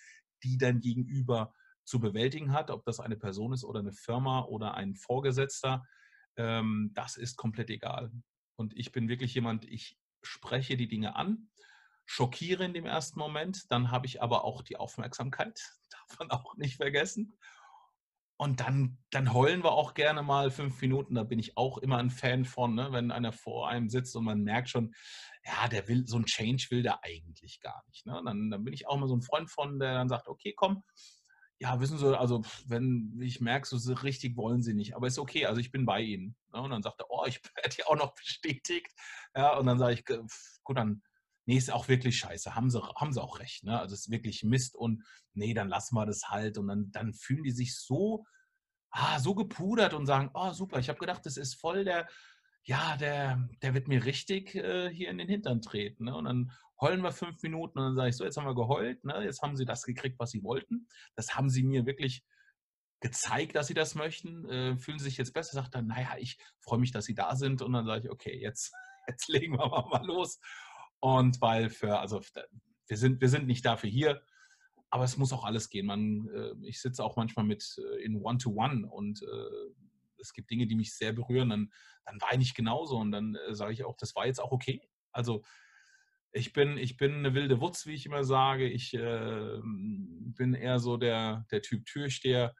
die 0.43 0.57
dein 0.57 0.81
Gegenüber 0.81 1.53
zu 1.89 2.01
bewältigen 2.01 2.53
hat, 2.53 2.71
ob 2.71 2.85
das 2.85 3.01
eine 3.01 3.17
Person 3.17 3.53
ist 3.53 3.65
oder 3.65 3.81
eine 3.81 3.93
Firma 3.93 4.43
oder 4.43 4.75
ein 4.75 4.95
Vorgesetzter, 4.95 5.87
ähm, 6.37 6.93
das 6.95 7.17
ist 7.17 7.37
komplett 7.37 7.71
egal. 7.71 8.13
Und 8.57 8.77
ich 8.77 8.93
bin 8.93 9.09
wirklich 9.09 9.35
jemand, 9.35 9.65
ich 9.65 9.99
spreche 10.23 10.77
die 10.77 10.89
Dinge 10.89 11.17
an, 11.17 11.49
schockiere 12.05 12.65
in 12.65 12.75
dem 12.75 12.85
ersten 12.85 13.19
Moment, 13.19 13.65
dann 13.71 13.91
habe 13.91 14.07
ich 14.07 14.23
aber 14.23 14.45
auch 14.45 14.63
die 14.63 14.77
Aufmerksamkeit, 14.77 15.61
darf 15.91 16.19
man 16.19 16.31
auch 16.31 16.57
nicht 16.57 16.77
vergessen. 16.77 17.39
Und 18.41 18.61
dann, 18.61 18.99
dann 19.11 19.33
heulen 19.33 19.65
wir 19.65 19.73
auch 19.73 19.95
gerne 19.95 20.23
mal 20.23 20.53
fünf 20.53 20.81
Minuten. 20.81 21.17
Da 21.17 21.25
bin 21.25 21.41
ich 21.41 21.57
auch 21.57 21.79
immer 21.79 21.97
ein 21.99 22.11
Fan 22.11 22.45
von, 22.45 22.73
ne? 22.75 22.93
wenn 22.93 23.11
einer 23.11 23.33
vor 23.33 23.69
einem 23.69 23.89
sitzt 23.89 24.15
und 24.15 24.25
man 24.25 24.45
merkt 24.45 24.69
schon, 24.69 24.95
ja, 25.45 25.67
der 25.67 25.89
will, 25.89 26.07
so 26.07 26.19
ein 26.19 26.25
Change 26.25 26.69
will 26.71 26.83
der 26.83 27.03
eigentlich 27.03 27.61
gar 27.61 27.83
nicht. 27.89 28.07
Ne? 28.07 28.23
Dann, 28.25 28.49
dann 28.49 28.63
bin 28.63 28.73
ich 28.73 28.87
auch 28.87 28.97
mal 28.97 29.09
so 29.09 29.17
ein 29.17 29.23
Freund 29.23 29.51
von, 29.51 29.81
der 29.81 29.95
dann 29.95 30.09
sagt, 30.09 30.29
okay, 30.29 30.53
komm, 30.55 30.85
ja, 31.61 31.81
wissen 31.81 31.99
Sie, 31.99 32.19
also 32.19 32.43
wenn 32.67 33.19
ich 33.21 33.41
merke, 33.41 33.67
so 33.67 33.93
richtig 33.95 34.37
wollen 34.37 34.63
Sie 34.63 34.75
nicht, 34.75 34.95
aber 34.95 35.09
ist 35.09 35.19
okay, 35.19 35.47
also 35.47 35.61
ich 35.61 35.73
bin 35.73 35.85
bei 35.87 36.01
Ihnen. 36.01 36.37
Ne? 36.53 36.63
Und 36.63 36.71
dann 36.71 36.83
sagt 36.83 37.01
er, 37.01 37.11
oh, 37.11 37.25
ich 37.27 37.41
werde 37.57 37.77
ja 37.77 37.87
auch 37.87 37.97
noch 37.97 38.15
bestätigt. 38.15 38.93
Ja, 39.35 39.57
und 39.57 39.67
dann 39.67 39.79
sage 39.79 39.95
ich, 39.95 40.05
gut, 40.05 40.77
dann, 40.77 41.03
nee, 41.47 41.57
ist 41.57 41.73
auch 41.73 41.89
wirklich 41.89 42.17
scheiße, 42.19 42.55
haben 42.55 42.71
Sie, 42.71 42.81
haben 42.81 43.13
Sie 43.13 43.23
auch 43.23 43.41
recht. 43.41 43.65
Ne? 43.65 43.79
Also 43.79 43.95
es 43.95 44.03
ist 44.03 44.11
wirklich 44.11 44.45
Mist 44.45 44.77
und 44.77 45.05
nee, 45.35 45.53
dann 45.53 45.69
lassen 45.69 45.97
wir 45.97 46.07
das 46.07 46.29
halt. 46.29 46.59
Und 46.59 46.69
dann, 46.69 46.91
dann 46.93 47.13
fühlen 47.13 47.43
die 47.43 47.51
sich 47.51 47.77
so, 47.77 48.25
ah, 48.91 49.19
so 49.19 49.35
gepudert 49.35 49.95
und 49.95 50.07
sagen, 50.07 50.31
oh, 50.35 50.53
super, 50.53 50.79
ich 50.79 50.89
habe 50.89 51.01
gedacht, 51.01 51.27
das 51.27 51.37
ist 51.37 51.55
voll 51.55 51.85
der, 51.85 52.09
ja, 52.63 52.97
der, 52.97 53.49
der 53.63 53.75
wird 53.75 53.89
mir 53.89 54.05
richtig 54.05 54.55
äh, 54.55 54.91
hier 54.91 55.11
in 55.11 55.19
den 55.19 55.29
Hintern 55.29 55.61
treten. 55.61 56.05
Ne? 56.05 56.15
Und 56.15 56.25
dann 56.25 56.53
heulen 56.81 57.03
wir 57.03 57.13
fünf 57.13 57.43
Minuten 57.43 57.79
und 57.79 57.85
dann 57.85 57.97
sage 57.97 58.11
ich 58.11 58.17
so, 58.17 58.25
jetzt 58.25 58.37
haben 58.37 58.47
wir 58.47 58.55
geheult, 58.55 59.05
ne? 59.05 59.25
jetzt 59.25 59.43
haben 59.43 59.57
sie 59.57 59.65
das 59.65 59.85
gekriegt, 59.85 60.19
was 60.19 60.31
sie 60.31 60.43
wollten. 60.43 60.87
Das 61.17 61.35
haben 61.35 61.51
sie 61.51 61.63
mir 61.63 61.87
wirklich 61.87 62.25
gezeigt, 63.01 63.55
dass 63.55 63.69
sie 63.69 63.75
das 63.75 63.95
möchten, 63.95 64.49
äh, 64.49 64.77
fühlen 64.77 64.99
sich 64.99 65.17
jetzt 65.17 65.33
besser, 65.33 65.55
sagt 65.55 65.75
dann, 65.75 65.87
naja, 65.87 66.17
ich 66.19 66.39
freue 66.61 66.79
mich, 66.79 66.91
dass 66.91 67.05
sie 67.05 67.15
da 67.15 67.37
sind 67.37 67.63
und 67.63 67.73
dann 67.73 67.87
sage 67.87 68.07
ich, 68.07 68.11
okay, 68.11 68.37
jetzt, 68.41 68.73
jetzt 69.09 69.29
legen 69.29 69.55
wir 69.55 69.69
mal 69.69 70.07
los. 70.07 70.41
Und 71.01 71.41
weil 71.41 71.71
für, 71.71 71.99
also 71.99 72.21
wir 72.89 72.97
sind, 72.97 73.21
wir 73.21 73.29
sind 73.29 73.47
nicht 73.47 73.65
dafür 73.65 73.91
hier, 73.91 74.23
aber 74.91 75.05
es 75.05 75.17
muss 75.17 75.33
auch 75.33 75.45
alles 75.45 75.69
gehen. 75.69 75.87
Man, 75.87 76.29
äh, 76.29 76.55
ich 76.63 76.81
sitze 76.81 77.05
auch 77.05 77.17
manchmal 77.17 77.45
mit 77.45 77.77
äh, 77.79 78.03
in 78.03 78.17
One-to-One 78.17 78.75
-One 78.75 78.85
und 78.87 79.23
äh, 79.23 79.73
es 80.21 80.33
gibt 80.33 80.51
Dinge, 80.51 80.67
die 80.67 80.75
mich 80.75 80.97
sehr 80.97 81.13
berühren, 81.13 81.51
dann, 81.51 81.73
dann 82.05 82.21
weine 82.21 82.43
ich 82.43 82.55
genauso 82.55 82.97
und 82.97 83.13
dann 83.13 83.37
äh, 83.37 83.55
sage 83.55 83.73
ich 83.73 83.85
auch, 83.85 83.97
das 83.97 84.15
war 84.17 84.27
jetzt 84.27 84.41
auch 84.41 84.51
okay. 84.51 84.81
Also 85.13 85.43
ich 86.33 86.53
bin, 86.53 86.77
ich 86.79 86.97
bin 86.97 87.15
eine 87.15 87.35
wilde 87.35 87.61
Wutz, 87.61 87.87
wie 87.87 87.95
ich 87.95 88.07
immer 88.07 88.25
sage. 88.25 88.69
Ich 88.69 88.95
äh, 88.95 89.59
bin 89.63 90.55
eher 90.55 90.79
so 90.79 90.97
der, 90.97 91.47
der 91.51 91.63
Typ 91.63 91.87
Türsteher. 91.87 92.55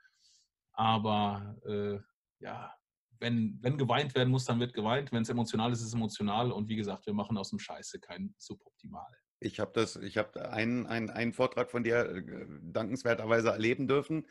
Aber 0.73 1.57
äh, 1.67 1.99
ja, 2.41 2.73
wenn, 3.21 3.59
wenn 3.61 3.79
geweint 3.79 4.15
werden 4.15 4.31
muss, 4.31 4.45
dann 4.45 4.61
wird 4.61 4.75
geweint. 4.75 5.13
Wenn 5.13 5.23
es 5.23 5.29
emotional 5.29 5.73
ist, 5.73 5.81
ist 5.81 5.89
es 5.89 5.95
emotional. 5.95 6.53
Und 6.53 6.69
wie 6.69 6.77
gesagt, 6.77 7.07
wir 7.07 7.15
machen 7.15 7.37
aus 7.37 7.51
dem 7.51 7.59
Scheiße 7.59 8.01
kein 8.01 8.35
Suboptimal. 8.39 9.11
Ich 9.41 9.61
habe 9.61 9.73
das, 9.75 9.97
ich 9.97 10.17
habe 10.19 10.51
einen, 10.51 10.87
einen, 10.87 11.11
einen 11.11 11.33
Vortrag 11.33 11.71
von 11.71 11.85
dir 11.85 12.07
äh, 12.07 12.47
dankenswerterweise 12.63 13.51
erleben 13.51 13.87
dürfen 13.87 14.27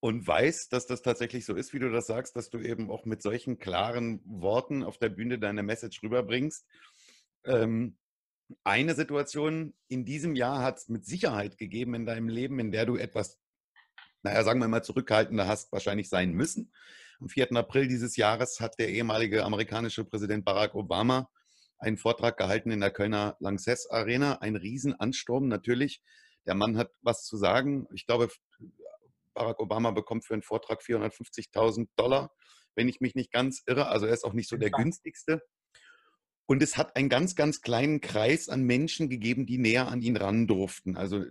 und 0.00 0.26
weiß, 0.26 0.68
dass 0.70 0.86
das 0.86 1.02
tatsächlich 1.02 1.44
so 1.44 1.54
ist, 1.54 1.72
wie 1.72 1.78
du 1.78 1.90
das 1.90 2.06
sagst, 2.06 2.34
dass 2.34 2.50
du 2.50 2.58
eben 2.58 2.90
auch 2.90 3.04
mit 3.04 3.22
solchen 3.22 3.58
klaren 3.58 4.20
Worten 4.24 4.82
auf 4.82 4.98
der 4.98 5.10
Bühne 5.10 5.38
deine 5.38 5.62
Message 5.62 6.02
rüberbringst. 6.02 6.66
Ähm, 7.44 7.96
eine 8.64 8.94
Situation 8.94 9.74
in 9.88 10.04
diesem 10.04 10.34
Jahr 10.34 10.62
hat 10.62 10.78
es 10.78 10.88
mit 10.88 11.04
Sicherheit 11.04 11.58
gegeben 11.58 11.94
in 11.94 12.06
deinem 12.06 12.28
Leben, 12.28 12.58
in 12.58 12.72
der 12.72 12.86
du 12.86 12.96
etwas, 12.96 13.38
naja, 14.22 14.42
sagen 14.44 14.60
wir 14.60 14.68
mal, 14.68 14.82
zurückhaltender 14.82 15.46
hast 15.46 15.72
wahrscheinlich 15.72 16.08
sein 16.08 16.32
müssen. 16.32 16.72
Am 17.20 17.28
4. 17.28 17.52
April 17.56 17.86
dieses 17.86 18.16
Jahres 18.16 18.60
hat 18.60 18.78
der 18.78 18.88
ehemalige 18.88 19.44
amerikanische 19.44 20.04
Präsident 20.04 20.44
Barack 20.44 20.74
Obama 20.74 21.30
einen 21.78 21.96
Vortrag 21.96 22.36
gehalten 22.36 22.70
in 22.70 22.80
der 22.80 22.90
Kölner 22.90 23.36
Lanxess 23.40 23.88
Arena. 23.90 24.38
Ein 24.40 24.56
Riesenansturm 24.56 25.48
natürlich. 25.48 26.02
Der 26.46 26.54
Mann 26.54 26.78
hat 26.78 26.90
was 27.02 27.24
zu 27.24 27.36
sagen. 27.36 27.86
Ich 27.94 28.06
glaube, 28.06 28.28
Barack 29.34 29.60
Obama 29.60 29.90
bekommt 29.90 30.24
für 30.24 30.34
einen 30.34 30.42
Vortrag 30.42 30.80
450.000 30.82 31.88
Dollar, 31.96 32.32
wenn 32.74 32.88
ich 32.88 33.00
mich 33.00 33.14
nicht 33.14 33.32
ganz 33.32 33.62
irre. 33.66 33.88
Also 33.88 34.06
er 34.06 34.14
ist 34.14 34.24
auch 34.24 34.32
nicht 34.32 34.48
so 34.48 34.56
der 34.56 34.70
günstigste. 34.70 35.42
Und 36.50 36.64
es 36.64 36.76
hat 36.76 36.96
einen 36.96 37.08
ganz, 37.08 37.36
ganz 37.36 37.60
kleinen 37.60 38.00
Kreis 38.00 38.48
an 38.48 38.64
Menschen 38.64 39.08
gegeben, 39.08 39.46
die 39.46 39.56
näher 39.56 39.86
an 39.86 40.02
ihn 40.02 40.16
ran 40.16 40.48
durften. 40.48 40.96
Also 40.96 41.24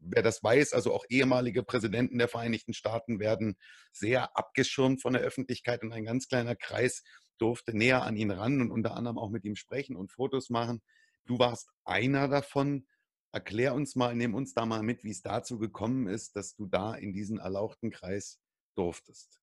wer 0.00 0.22
das 0.24 0.42
weiß, 0.42 0.72
also 0.72 0.92
auch 0.92 1.04
ehemalige 1.08 1.62
Präsidenten 1.62 2.18
der 2.18 2.26
Vereinigten 2.26 2.74
Staaten 2.74 3.20
werden 3.20 3.56
sehr 3.92 4.36
abgeschirmt 4.36 5.02
von 5.02 5.12
der 5.12 5.22
Öffentlichkeit 5.22 5.84
und 5.84 5.92
ein 5.92 6.04
ganz 6.04 6.26
kleiner 6.26 6.56
Kreis 6.56 7.04
durfte 7.38 7.76
näher 7.76 8.02
an 8.02 8.16
ihn 8.16 8.32
ran 8.32 8.60
und 8.60 8.72
unter 8.72 8.96
anderem 8.96 9.18
auch 9.18 9.30
mit 9.30 9.44
ihm 9.44 9.54
sprechen 9.54 9.94
und 9.94 10.10
Fotos 10.10 10.50
machen. 10.50 10.82
Du 11.24 11.38
warst 11.38 11.70
einer 11.84 12.26
davon. 12.26 12.88
Erklär 13.30 13.72
uns 13.72 13.94
mal, 13.94 14.16
nimm 14.16 14.34
uns 14.34 14.52
da 14.52 14.66
mal 14.66 14.82
mit, 14.82 15.04
wie 15.04 15.12
es 15.12 15.22
dazu 15.22 15.60
gekommen 15.60 16.08
ist, 16.08 16.34
dass 16.34 16.56
du 16.56 16.66
da 16.66 16.92
in 16.92 17.12
diesen 17.12 17.38
erlauchten 17.38 17.92
Kreis 17.92 18.40
durftest. 18.74 19.40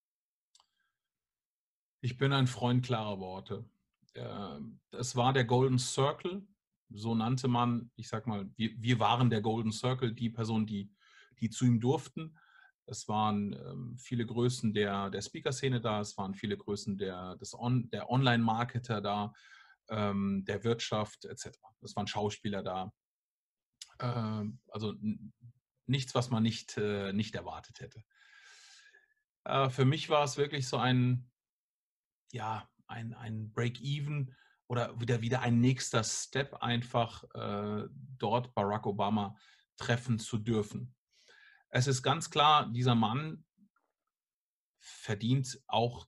Ich 2.01 2.17
bin 2.17 2.33
ein 2.33 2.47
Freund 2.47 2.85
klarer 2.85 3.21
Worte. 3.21 3.63
Es 4.91 5.15
war 5.15 5.33
der 5.33 5.45
Golden 5.45 5.77
Circle, 5.77 6.47
so 6.89 7.15
nannte 7.15 7.47
man, 7.47 7.91
ich 7.95 8.07
sag 8.07 8.27
mal, 8.27 8.49
wir, 8.55 8.71
wir 8.77 8.99
waren 8.99 9.29
der 9.29 9.41
Golden 9.41 9.71
Circle, 9.71 10.13
die 10.13 10.29
Personen, 10.29 10.65
die, 10.65 10.91
die 11.39 11.49
zu 11.49 11.65
ihm 11.65 11.79
durften. 11.79 12.37
Es 12.85 13.07
waren 13.07 13.53
ähm, 13.53 13.97
viele 13.97 14.25
Größen 14.25 14.73
der, 14.73 15.09
der 15.09 15.21
Speaker-Szene 15.21 15.81
da, 15.81 16.01
es 16.01 16.17
waren 16.17 16.35
viele 16.35 16.57
Größen 16.57 16.97
der, 16.97 17.35
des 17.37 17.53
On, 17.53 17.89
der 17.89 18.09
Online-Marketer 18.09 19.01
da, 19.01 19.33
ähm, 19.89 20.45
der 20.45 20.63
Wirtschaft 20.63 21.25
etc. 21.25 21.57
Es 21.81 21.95
waren 21.95 22.07
Schauspieler 22.07 22.61
da. 22.61 22.93
Ähm, 23.99 24.59
also 24.69 24.93
nichts, 25.87 26.13
was 26.13 26.29
man 26.29 26.43
nicht, 26.43 26.77
äh, 26.77 27.11
nicht 27.13 27.33
erwartet 27.35 27.79
hätte. 27.79 28.03
Äh, 29.45 29.69
für 29.69 29.85
mich 29.85 30.09
war 30.09 30.23
es 30.23 30.37
wirklich 30.37 30.67
so 30.67 30.77
ein, 30.77 31.29
ja, 32.31 32.69
ein, 32.87 33.13
ein 33.13 33.51
Break-Even 33.51 34.33
oder 34.67 34.99
wieder, 34.99 35.21
wieder 35.21 35.41
ein 35.41 35.59
nächster 35.59 36.03
Step 36.03 36.55
einfach 36.55 37.23
äh, 37.33 37.87
dort 38.17 38.53
Barack 38.55 38.85
Obama 38.85 39.35
treffen 39.77 40.19
zu 40.19 40.37
dürfen. 40.37 40.95
Es 41.69 41.87
ist 41.87 42.03
ganz 42.03 42.29
klar, 42.29 42.71
dieser 42.71 42.95
Mann 42.95 43.43
verdient 44.79 45.59
auch, 45.67 46.05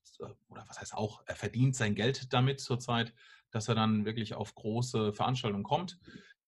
oder 0.47 0.65
was 0.67 0.79
heißt 0.79 0.93
auch, 0.93 1.23
er 1.25 1.35
verdient 1.35 1.75
sein 1.75 1.95
Geld 1.95 2.31
damit 2.31 2.59
zurzeit, 2.59 3.13
dass 3.51 3.67
er 3.67 3.75
dann 3.75 4.05
wirklich 4.05 4.35
auf 4.35 4.55
große 4.55 5.13
Veranstaltungen 5.13 5.63
kommt. 5.63 5.99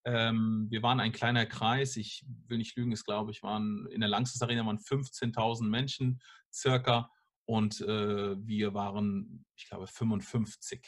Ähm, 0.06 0.68
wir 0.70 0.82
waren 0.82 1.00
ein 1.00 1.12
kleiner 1.12 1.46
Kreis, 1.46 1.98
ich 1.98 2.26
will 2.48 2.58
nicht 2.58 2.78
lügen, 2.78 2.92
es 2.92 3.04
glaube 3.04 3.32
ich, 3.32 3.44
waren 3.44 3.88
in 3.88 4.00
der 4.00 4.10
Langsys 4.10 4.42
Arena 4.42 4.65
waren 4.65 4.78
15.000 4.78 5.63
Menschen 5.63 6.22
circa 6.52 7.12
und 7.50 7.82
äh, 7.82 8.38
wir 8.46 8.76
waren, 8.76 9.44
ich 9.56 9.68
glaube, 9.68 9.88
55. 9.88 10.86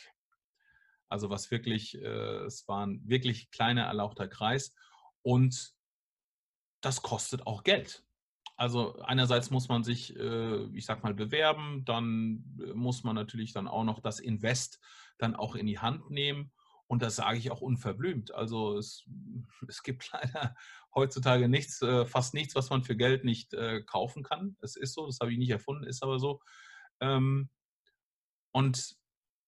Also 1.10 1.32
was 1.32 1.50
wirklich, 1.50 2.00
äh, 2.00 2.46
es 2.46 2.68
war 2.68 2.86
ein 2.86 3.02
wirklich 3.04 3.50
kleiner 3.50 3.86
erlauchter 3.86 4.28
Kreis 4.28 4.76
und 5.24 5.74
das 6.82 7.02
kostet 7.02 7.48
auch 7.48 7.64
Geld. 7.64 8.06
Also 8.58 9.00
einerseits 9.00 9.50
muss 9.50 9.70
man 9.70 9.84
sich, 9.84 10.16
äh, 10.16 10.66
ich 10.78 10.86
sag 10.86 11.04
mal, 11.04 11.16
bewerben, 11.16 11.84
dann 11.84 12.44
äh, 12.64 12.74
muss 12.76 13.04
man 13.04 13.16
natürlich 13.16 13.54
dann 13.54 13.68
auch 13.68 13.84
noch 13.84 14.00
das 14.00 14.20
Invest 14.20 14.80
dann 15.18 15.36
auch 15.36 15.56
in 15.56 15.66
die 15.66 15.80
Hand 15.80 16.12
nehmen. 16.12 16.52
Und 16.92 17.02
das 17.02 17.16
sage 17.16 17.38
ich 17.38 17.52
auch 17.52 17.62
unverblümt. 17.62 18.34
Also 18.36 18.78
es, 18.78 19.06
es 19.70 19.82
gibt 19.82 20.12
leider 20.12 20.54
heutzutage 20.94 21.48
nichts, 21.48 21.82
äh, 21.82 22.06
fast 22.06 22.34
nichts, 22.34 22.54
was 22.54 22.70
man 22.70 22.84
für 22.84 22.98
Geld 22.98 23.24
nicht 23.24 23.56
kaufen 23.86 24.24
kann. 24.24 24.58
Es 24.62 24.76
ist 24.76 24.94
so, 24.94 25.06
das 25.06 25.20
habe 25.22 25.32
ich 25.32 25.38
nicht 25.38 25.52
erfunden, 25.52 25.86
ist 25.86 26.04
aber 26.04 26.20
so. 26.20 26.42
Ähm, 27.00 27.50
und 28.52 28.98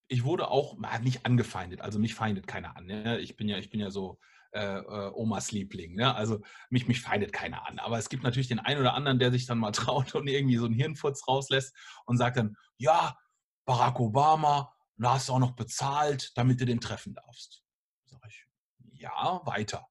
ich 0.08 0.24
wurde 0.24 0.48
auch 0.48 0.78
nicht 1.02 1.26
angefeindet, 1.26 1.82
also 1.82 2.00
mich 2.00 2.16
feindet 2.16 2.48
keiner 2.48 2.78
an. 2.78 2.86
Ne? 2.86 3.20
Ich 3.20 3.36
bin 3.36 3.50
ja, 3.50 3.58
ich 3.58 3.70
bin 3.70 3.82
ja 3.82 3.92
so 3.92 4.20
äh, 4.54 4.78
äh, 4.78 5.12
Omas 5.14 5.52
Liebling. 5.52 5.96
Ne? 5.96 6.16
Also 6.16 6.40
mich, 6.70 6.88
mich 6.88 7.02
feindet 7.02 7.34
keiner 7.34 7.68
an. 7.68 7.80
Aber 7.80 7.98
es 7.98 8.08
gibt 8.08 8.24
natürlich 8.24 8.48
den 8.48 8.60
einen 8.60 8.80
oder 8.80 8.94
anderen, 8.94 9.20
der 9.20 9.32
sich 9.32 9.48
dann 9.48 9.58
mal 9.58 9.72
traut 9.74 10.16
und 10.16 10.28
irgendwie 10.28 10.56
so 10.56 10.66
einen 10.66 10.76
Hirnfurz 10.76 11.28
rauslässt 11.28 11.76
und 12.06 12.18
sagt 12.18 12.38
dann, 12.38 12.56
ja, 12.78 13.18
Barack 13.66 14.00
Obama, 14.00 14.74
da 14.98 15.14
hast 15.14 15.30
du 15.30 15.34
auch 15.34 15.40
noch 15.40 15.56
bezahlt, 15.56 16.32
damit 16.36 16.62
du 16.62 16.66
den 16.66 16.80
treffen 16.80 17.14
darfst. 17.14 17.64
Sag 18.06 18.22
ich, 18.28 18.46
ja, 18.94 19.42
weiter. 19.46 19.88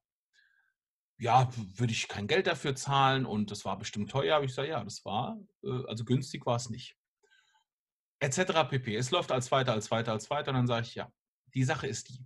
Ja, 1.17 1.49
würde 1.55 1.93
ich 1.93 2.07
kein 2.07 2.27
Geld 2.27 2.47
dafür 2.47 2.75
zahlen 2.75 3.25
und 3.25 3.51
das 3.51 3.65
war 3.65 3.77
bestimmt 3.77 4.11
teuer. 4.11 4.35
Aber 4.35 4.45
ich 4.45 4.53
sage, 4.53 4.69
ja, 4.69 4.83
das 4.83 5.05
war, 5.05 5.37
äh, 5.63 5.85
also 5.87 6.05
günstig 6.05 6.45
war 6.45 6.55
es 6.55 6.69
nicht. 6.69 6.97
Etc. 8.19 8.37
pp. 8.69 8.95
Es 8.95 9.11
läuft 9.11 9.31
als 9.31 9.51
weiter, 9.51 9.73
als 9.73 9.91
weiter, 9.91 10.13
als 10.13 10.29
weiter. 10.29 10.49
Und 10.49 10.55
dann 10.55 10.67
sage 10.67 10.87
ich, 10.87 10.95
ja, 10.95 11.11
die 11.53 11.63
Sache 11.63 11.87
ist 11.87 12.09
die. 12.09 12.25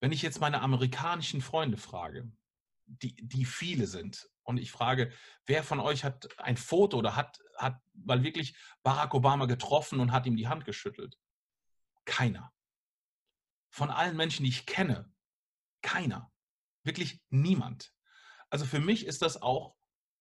Wenn 0.00 0.12
ich 0.12 0.22
jetzt 0.22 0.40
meine 0.40 0.60
amerikanischen 0.60 1.40
Freunde 1.40 1.76
frage, 1.76 2.30
die, 2.86 3.14
die 3.16 3.44
viele 3.44 3.86
sind, 3.86 4.28
und 4.46 4.58
ich 4.58 4.70
frage, 4.70 5.12
wer 5.44 5.62
von 5.62 5.80
euch 5.80 6.04
hat 6.04 6.28
ein 6.38 6.56
Foto 6.56 6.98
oder 6.98 7.16
hat, 7.16 7.38
hat 7.56 7.80
mal 7.94 8.22
wirklich 8.22 8.56
Barack 8.82 9.12
Obama 9.12 9.46
getroffen 9.46 10.00
und 10.00 10.12
hat 10.12 10.26
ihm 10.26 10.36
die 10.36 10.48
Hand 10.48 10.64
geschüttelt? 10.64 11.18
Keiner. 12.06 12.52
Von 13.70 13.90
allen 13.90 14.16
Menschen, 14.16 14.44
die 14.44 14.48
ich 14.48 14.64
kenne, 14.64 15.12
keiner. 15.82 16.32
Wirklich 16.82 17.22
niemand. 17.28 17.92
Also 18.48 18.64
für 18.64 18.80
mich 18.80 19.04
ist 19.04 19.20
das 19.22 19.42
auch, 19.42 19.76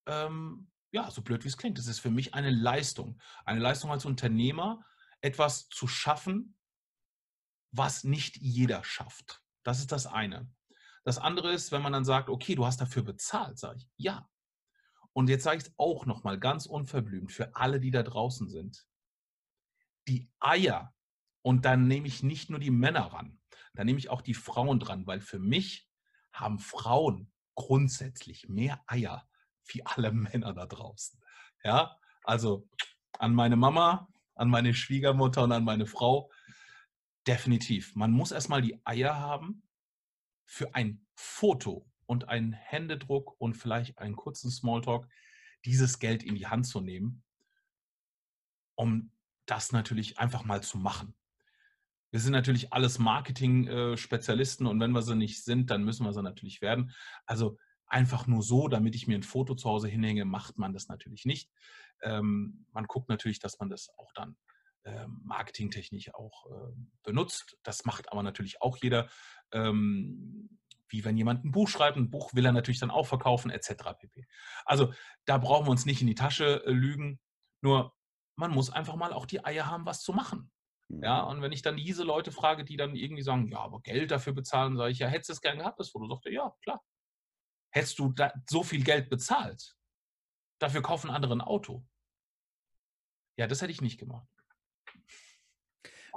ähm, 0.08 0.70
ja, 0.92 1.10
so 1.10 1.22
blöd 1.22 1.44
wie 1.44 1.48
es 1.48 1.58
klingt, 1.58 1.80
es 1.80 1.88
ist 1.88 2.00
für 2.00 2.12
mich 2.12 2.34
eine 2.34 2.50
Leistung. 2.50 3.22
Eine 3.46 3.60
Leistung 3.60 3.92
als 3.92 4.06
Unternehmer, 4.06 4.86
etwas 5.22 5.70
zu 5.70 5.88
schaffen, 5.88 6.58
was 7.72 8.04
nicht 8.04 8.38
jeder 8.38 8.84
schafft. 8.84 9.42
Das 9.64 9.80
ist 9.80 9.92
das 9.92 10.08
eine. 10.08 10.50
Das 11.04 11.18
andere 11.20 11.54
ist, 11.54 11.72
wenn 11.72 11.82
man 11.82 11.94
dann 11.94 12.06
sagt, 12.06 12.30
okay, 12.30 12.56
du 12.56 12.66
hast 12.66 12.82
dafür 12.82 13.04
bezahlt, 13.04 13.60
sage 13.60 13.78
ich, 13.80 13.90
ja. 13.98 14.28
Und 15.14 15.30
jetzt 15.30 15.44
sage 15.44 15.58
ich 15.58 15.66
es 15.66 15.74
auch 15.78 16.06
nochmal 16.06 16.40
ganz 16.40 16.66
unverblümt 16.66 17.32
für 17.32 17.56
alle, 17.56 17.80
die 17.80 17.92
da 17.92 18.02
draußen 18.02 18.50
sind. 18.50 18.88
Die 20.08 20.32
Eier, 20.40 20.95
und 21.46 21.64
dann 21.64 21.88
nehme 21.88 22.08
ich 22.08 22.24
nicht 22.24 22.50
nur 22.50 22.58
die 22.58 22.72
Männer 22.72 23.14
ran, 23.14 23.40
dann 23.76 23.86
nehme 23.86 24.00
ich 24.00 24.10
auch 24.10 24.22
die 24.22 24.34
Frauen 24.34 24.80
dran, 24.80 25.06
weil 25.06 25.22
für 25.22 25.38
mich 25.38 25.88
haben 26.34 26.58
Frauen 26.58 27.32
grundsätzlich 27.54 28.50
mehr 28.50 28.84
Eier 28.88 29.30
wie 29.68 29.86
alle 29.86 30.12
Männer 30.32 30.54
da 30.54 30.66
draußen. 30.66 31.22
Ja, 31.64 32.00
also 32.24 32.68
an 33.20 33.36
meine 33.36 33.58
Mama, 33.58 34.08
an 34.34 34.50
meine 34.50 34.74
Schwiegermutter 34.74 35.44
und 35.44 35.52
an 35.52 35.64
meine 35.64 35.86
Frau, 35.86 36.32
Definitiv. 37.28 37.96
Man 37.96 38.12
muss 38.12 38.32
erstmal 38.32 38.62
die 38.62 38.80
Eier 38.84 39.16
haben, 39.16 39.64
für 40.46 40.74
ein 40.74 41.06
Foto 41.16 41.88
und 42.08 42.28
einen 42.28 42.54
Händedruck 42.54 43.40
und 43.40 43.56
vielleicht 43.56 44.00
einen 44.00 44.16
kurzen 44.16 44.50
Smalltalk 44.50 45.08
dieses 45.64 46.00
Geld 46.00 46.24
in 46.24 46.36
die 46.36 46.48
Hand 46.48 46.66
zu 46.68 46.82
nehmen, 46.82 47.24
um 48.76 49.12
das 49.46 49.72
natürlich 49.72 50.18
einfach 50.18 50.44
mal 50.44 50.62
zu 50.62 50.80
machen. 50.80 51.16
Wir 52.16 52.22
sind 52.22 52.32
natürlich 52.32 52.72
alles 52.72 52.98
Marketing-Spezialisten 52.98 54.68
und 54.68 54.80
wenn 54.80 54.94
wir 54.94 55.02
sie 55.02 55.18
nicht 55.18 55.44
sind, 55.44 55.70
dann 55.70 55.84
müssen 55.84 56.06
wir 56.06 56.14
sie 56.14 56.24
natürlich 56.24 56.62
werden. 56.62 56.94
Also 57.26 57.58
einfach 57.88 58.26
nur 58.26 58.42
so, 58.42 58.70
damit 58.70 58.96
ich 58.96 59.06
mir 59.06 59.18
ein 59.18 59.24
Foto 59.24 59.54
zu 59.54 59.70
Hause 59.70 59.90
hinhänge, 59.90 60.24
macht 60.24 60.58
man 60.58 60.72
das 60.72 60.88
natürlich 60.88 61.26
nicht. 61.26 61.52
Ähm, 62.02 62.68
man 62.72 62.86
guckt 62.86 63.10
natürlich, 63.10 63.40
dass 63.40 63.60
man 63.60 63.70
das 63.70 63.90
auch 63.98 64.14
dann 64.14 64.38
ähm, 64.86 65.24
marketingtechnisch 65.26 66.16
auch 66.16 66.46
ähm, 66.50 66.90
benutzt. 67.04 67.58
Das 67.64 67.84
macht 67.84 68.10
aber 68.10 68.24
natürlich 68.24 68.62
auch 68.62 68.78
jeder. 68.78 69.10
Wie 69.52 71.04
wenn 71.04 71.18
jemand 71.18 71.44
ein 71.44 71.52
Buch 71.52 71.68
schreibt, 71.68 71.98
ein 71.98 72.10
Buch 72.10 72.34
will 72.34 72.46
er 72.46 72.54
natürlich 72.54 72.80
dann 72.80 72.92
auch 72.92 73.08
verkaufen, 73.08 73.52
etc. 73.52 73.74
pp. 74.00 74.26
Also 74.64 74.94
da 75.26 75.38
brauchen 75.38 75.68
wir 75.68 75.72
uns 75.72 75.86
nicht 75.86 76.00
in 76.00 76.08
die 76.08 76.16
Tasche 76.16 76.64
äh, 76.66 76.72
lügen. 76.72 77.20
Nur 77.60 77.94
man 78.38 78.52
muss 78.52 78.70
einfach 78.70 78.96
mal 78.96 79.12
auch 79.12 79.26
die 79.26 79.44
Eier 79.44 79.66
haben, 79.66 79.86
was 79.86 80.02
zu 80.02 80.14
machen. 80.14 80.50
Ja, 80.90 81.24
mhm. 81.24 81.30
und 81.30 81.42
wenn 81.42 81.52
ich 81.52 81.62
dann 81.62 81.78
diese 81.78 82.04
Leute 82.04 82.32
frage, 82.32 82.64
die 82.64 82.78
dann 82.78 82.96
irgendwie 82.96 83.24
sagen, 83.24 83.50
ja, 83.50 83.60
aber 83.60 83.82
Geld 83.82 84.12
dafür 84.12 84.34
bezahlen, 84.34 84.78
sage 84.78 84.92
ich, 84.92 85.00
ja, 85.00 85.08
hättest 85.08 85.30
du 85.30 85.34
es 85.34 85.42
gern 85.42 85.58
gehabt, 85.58 85.80
das 85.80 85.90
Foto? 85.90 86.08
Sagt 86.08 86.26
er, 86.28 86.32
ja, 86.32 86.56
klar. 86.62 86.84
Hättest 87.72 88.00
du 88.00 88.14
so 88.50 88.64
viel 88.64 88.84
Geld 88.84 89.10
bezahlt, 89.10 89.76
dafür 90.60 90.82
kaufen 90.82 91.10
andere 91.10 91.34
ein 91.34 91.42
Auto. 91.42 91.86
Ja, 93.38 93.48
das 93.48 93.62
hätte 93.62 93.72
ich 93.72 93.82
nicht 93.82 94.00
gemacht. 94.00 94.30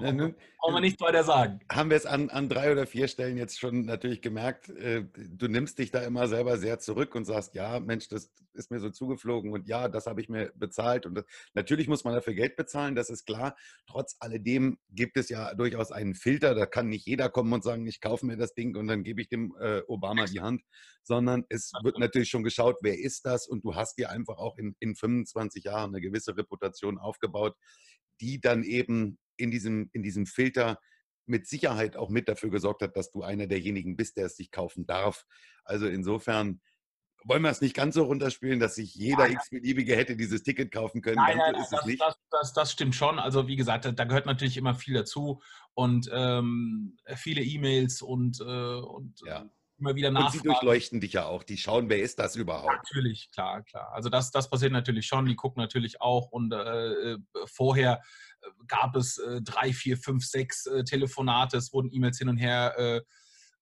Nun, 0.00 0.34
Brauchen 0.58 0.74
wir 0.74 0.80
nichts 0.80 1.00
weiter 1.00 1.22
sagen. 1.22 1.60
Haben 1.70 1.90
wir 1.90 1.96
es 1.96 2.04
an, 2.04 2.30
an 2.30 2.48
drei 2.48 2.72
oder 2.72 2.86
vier 2.86 3.06
Stellen 3.06 3.36
jetzt 3.36 3.60
schon 3.60 3.84
natürlich 3.84 4.20
gemerkt, 4.20 4.68
äh, 4.70 5.04
du 5.14 5.46
nimmst 5.46 5.78
dich 5.78 5.92
da 5.92 6.00
immer 6.00 6.26
selber 6.26 6.58
sehr 6.58 6.80
zurück 6.80 7.14
und 7.14 7.24
sagst, 7.24 7.54
ja, 7.54 7.78
Mensch, 7.78 8.08
das 8.08 8.30
ist 8.54 8.70
mir 8.70 8.80
so 8.80 8.90
zugeflogen 8.90 9.52
und 9.52 9.68
ja, 9.68 9.88
das 9.88 10.06
habe 10.06 10.20
ich 10.20 10.28
mir 10.28 10.52
bezahlt. 10.56 11.06
Und 11.06 11.14
das, 11.14 11.24
natürlich 11.54 11.86
muss 11.86 12.02
man 12.02 12.14
dafür 12.14 12.34
Geld 12.34 12.56
bezahlen, 12.56 12.96
das 12.96 13.08
ist 13.08 13.24
klar. 13.24 13.56
Trotz 13.86 14.16
alledem 14.18 14.78
gibt 14.90 15.16
es 15.16 15.28
ja 15.28 15.54
durchaus 15.54 15.92
einen 15.92 16.16
Filter. 16.16 16.56
Da 16.56 16.66
kann 16.66 16.88
nicht 16.88 17.06
jeder 17.06 17.28
kommen 17.28 17.52
und 17.52 17.62
sagen, 17.62 17.86
ich 17.86 18.00
kaufe 18.00 18.26
mir 18.26 18.36
das 18.36 18.54
Ding 18.54 18.76
und 18.76 18.88
dann 18.88 19.04
gebe 19.04 19.20
ich 19.20 19.28
dem 19.28 19.54
äh, 19.60 19.82
Obama 19.86 20.24
die 20.24 20.40
Hand, 20.40 20.62
sondern 21.04 21.44
es 21.48 21.72
wird 21.82 21.98
natürlich 21.98 22.30
schon 22.30 22.42
geschaut, 22.42 22.76
wer 22.82 22.98
ist 22.98 23.26
das? 23.26 23.46
Und 23.46 23.64
du 23.64 23.76
hast 23.76 23.96
dir 23.96 24.10
einfach 24.10 24.38
auch 24.38 24.58
in, 24.58 24.74
in 24.80 24.96
25 24.96 25.64
Jahren 25.64 25.94
eine 25.94 26.00
gewisse 26.00 26.36
Reputation 26.36 26.98
aufgebaut, 26.98 27.54
die 28.20 28.40
dann 28.40 28.64
eben 28.64 29.18
in 29.38 29.50
diesem, 29.50 29.90
in 29.92 30.02
diesem 30.02 30.26
Filter 30.26 30.78
mit 31.26 31.46
Sicherheit 31.46 31.96
auch 31.96 32.08
mit 32.08 32.28
dafür 32.28 32.50
gesorgt 32.50 32.82
hat, 32.82 32.96
dass 32.96 33.10
du 33.10 33.22
einer 33.22 33.46
derjenigen 33.46 33.96
bist, 33.96 34.16
der 34.16 34.26
es 34.26 34.36
sich 34.36 34.50
kaufen 34.50 34.86
darf. 34.86 35.24
Also 35.64 35.86
insofern 35.86 36.60
wollen 37.24 37.42
wir 37.42 37.50
es 37.50 37.60
nicht 37.60 37.74
ganz 37.74 37.94
so 37.94 38.04
runterspielen, 38.04 38.60
dass 38.60 38.76
sich 38.76 38.94
jeder 38.94 39.26
ja, 39.26 39.34
x-beliebige 39.34 39.96
hätte 39.96 40.16
dieses 40.16 40.42
Ticket 40.42 40.72
kaufen 40.72 41.02
können. 41.02 41.16
Nein, 41.16 41.36
nein, 41.36 41.54
so 41.68 41.76
das, 41.76 41.96
das, 41.98 42.16
das, 42.30 42.52
das, 42.52 42.72
stimmt 42.72 42.94
schon. 42.94 43.18
Also 43.18 43.48
wie 43.48 43.56
gesagt, 43.56 43.84
da 43.84 44.04
gehört 44.04 44.26
natürlich 44.26 44.56
immer 44.56 44.74
viel 44.74 44.94
dazu 44.94 45.42
und 45.74 46.08
ähm, 46.12 46.96
viele 47.16 47.42
E-Mails 47.42 48.02
und, 48.02 48.40
äh, 48.40 48.44
und 48.44 49.20
ja. 49.26 49.44
immer 49.78 49.94
wieder 49.94 50.10
nachfragen. 50.10 50.32
Und 50.38 50.42
sie 50.42 50.48
durchleuchten 50.48 51.00
dich 51.00 51.14
ja 51.14 51.26
auch. 51.26 51.42
Die 51.42 51.56
schauen, 51.56 51.88
wer 51.88 52.00
ist 52.00 52.18
das 52.18 52.36
überhaupt? 52.36 52.72
Natürlich, 52.72 53.30
klar, 53.32 53.62
klar. 53.62 53.92
Also 53.92 54.08
das, 54.08 54.30
das 54.30 54.48
passiert 54.48 54.72
natürlich 54.72 55.06
schon. 55.06 55.26
Die 55.26 55.36
gucken 55.36 55.60
natürlich 55.60 56.00
auch 56.00 56.30
und 56.30 56.52
äh, 56.52 57.12
äh 57.12 57.18
vorher 57.46 58.00
gab 58.66 58.96
es 58.96 59.18
äh, 59.18 59.40
drei, 59.42 59.72
vier, 59.72 59.96
fünf, 59.96 60.24
sechs 60.24 60.66
äh, 60.66 60.84
Telefonate, 60.84 61.56
es 61.56 61.72
wurden 61.72 61.92
E-Mails 61.92 62.18
hin 62.18 62.28
und 62.28 62.36
her 62.38 62.74
äh, 62.76 63.00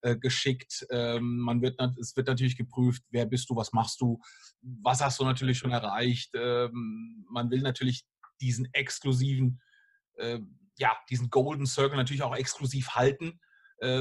äh, 0.02 0.16
geschickt. 0.16 0.86
Ähm, 0.90 1.38
man 1.38 1.62
wird, 1.62 1.80
es 2.00 2.16
wird 2.16 2.28
natürlich 2.28 2.56
geprüft, 2.56 3.02
wer 3.10 3.26
bist 3.26 3.48
du, 3.50 3.56
was 3.56 3.72
machst 3.72 4.00
du, 4.00 4.20
was 4.60 5.00
hast 5.00 5.18
du 5.20 5.24
natürlich 5.24 5.58
schon 5.58 5.72
erreicht. 5.72 6.30
Ähm, 6.34 7.26
man 7.30 7.50
will 7.50 7.62
natürlich 7.62 8.06
diesen 8.40 8.68
exklusiven, 8.72 9.60
äh, 10.16 10.40
ja, 10.78 10.96
diesen 11.08 11.30
Golden 11.30 11.66
Circle 11.66 11.96
natürlich 11.96 12.22
auch 12.22 12.36
exklusiv 12.36 12.90
halten 12.90 13.40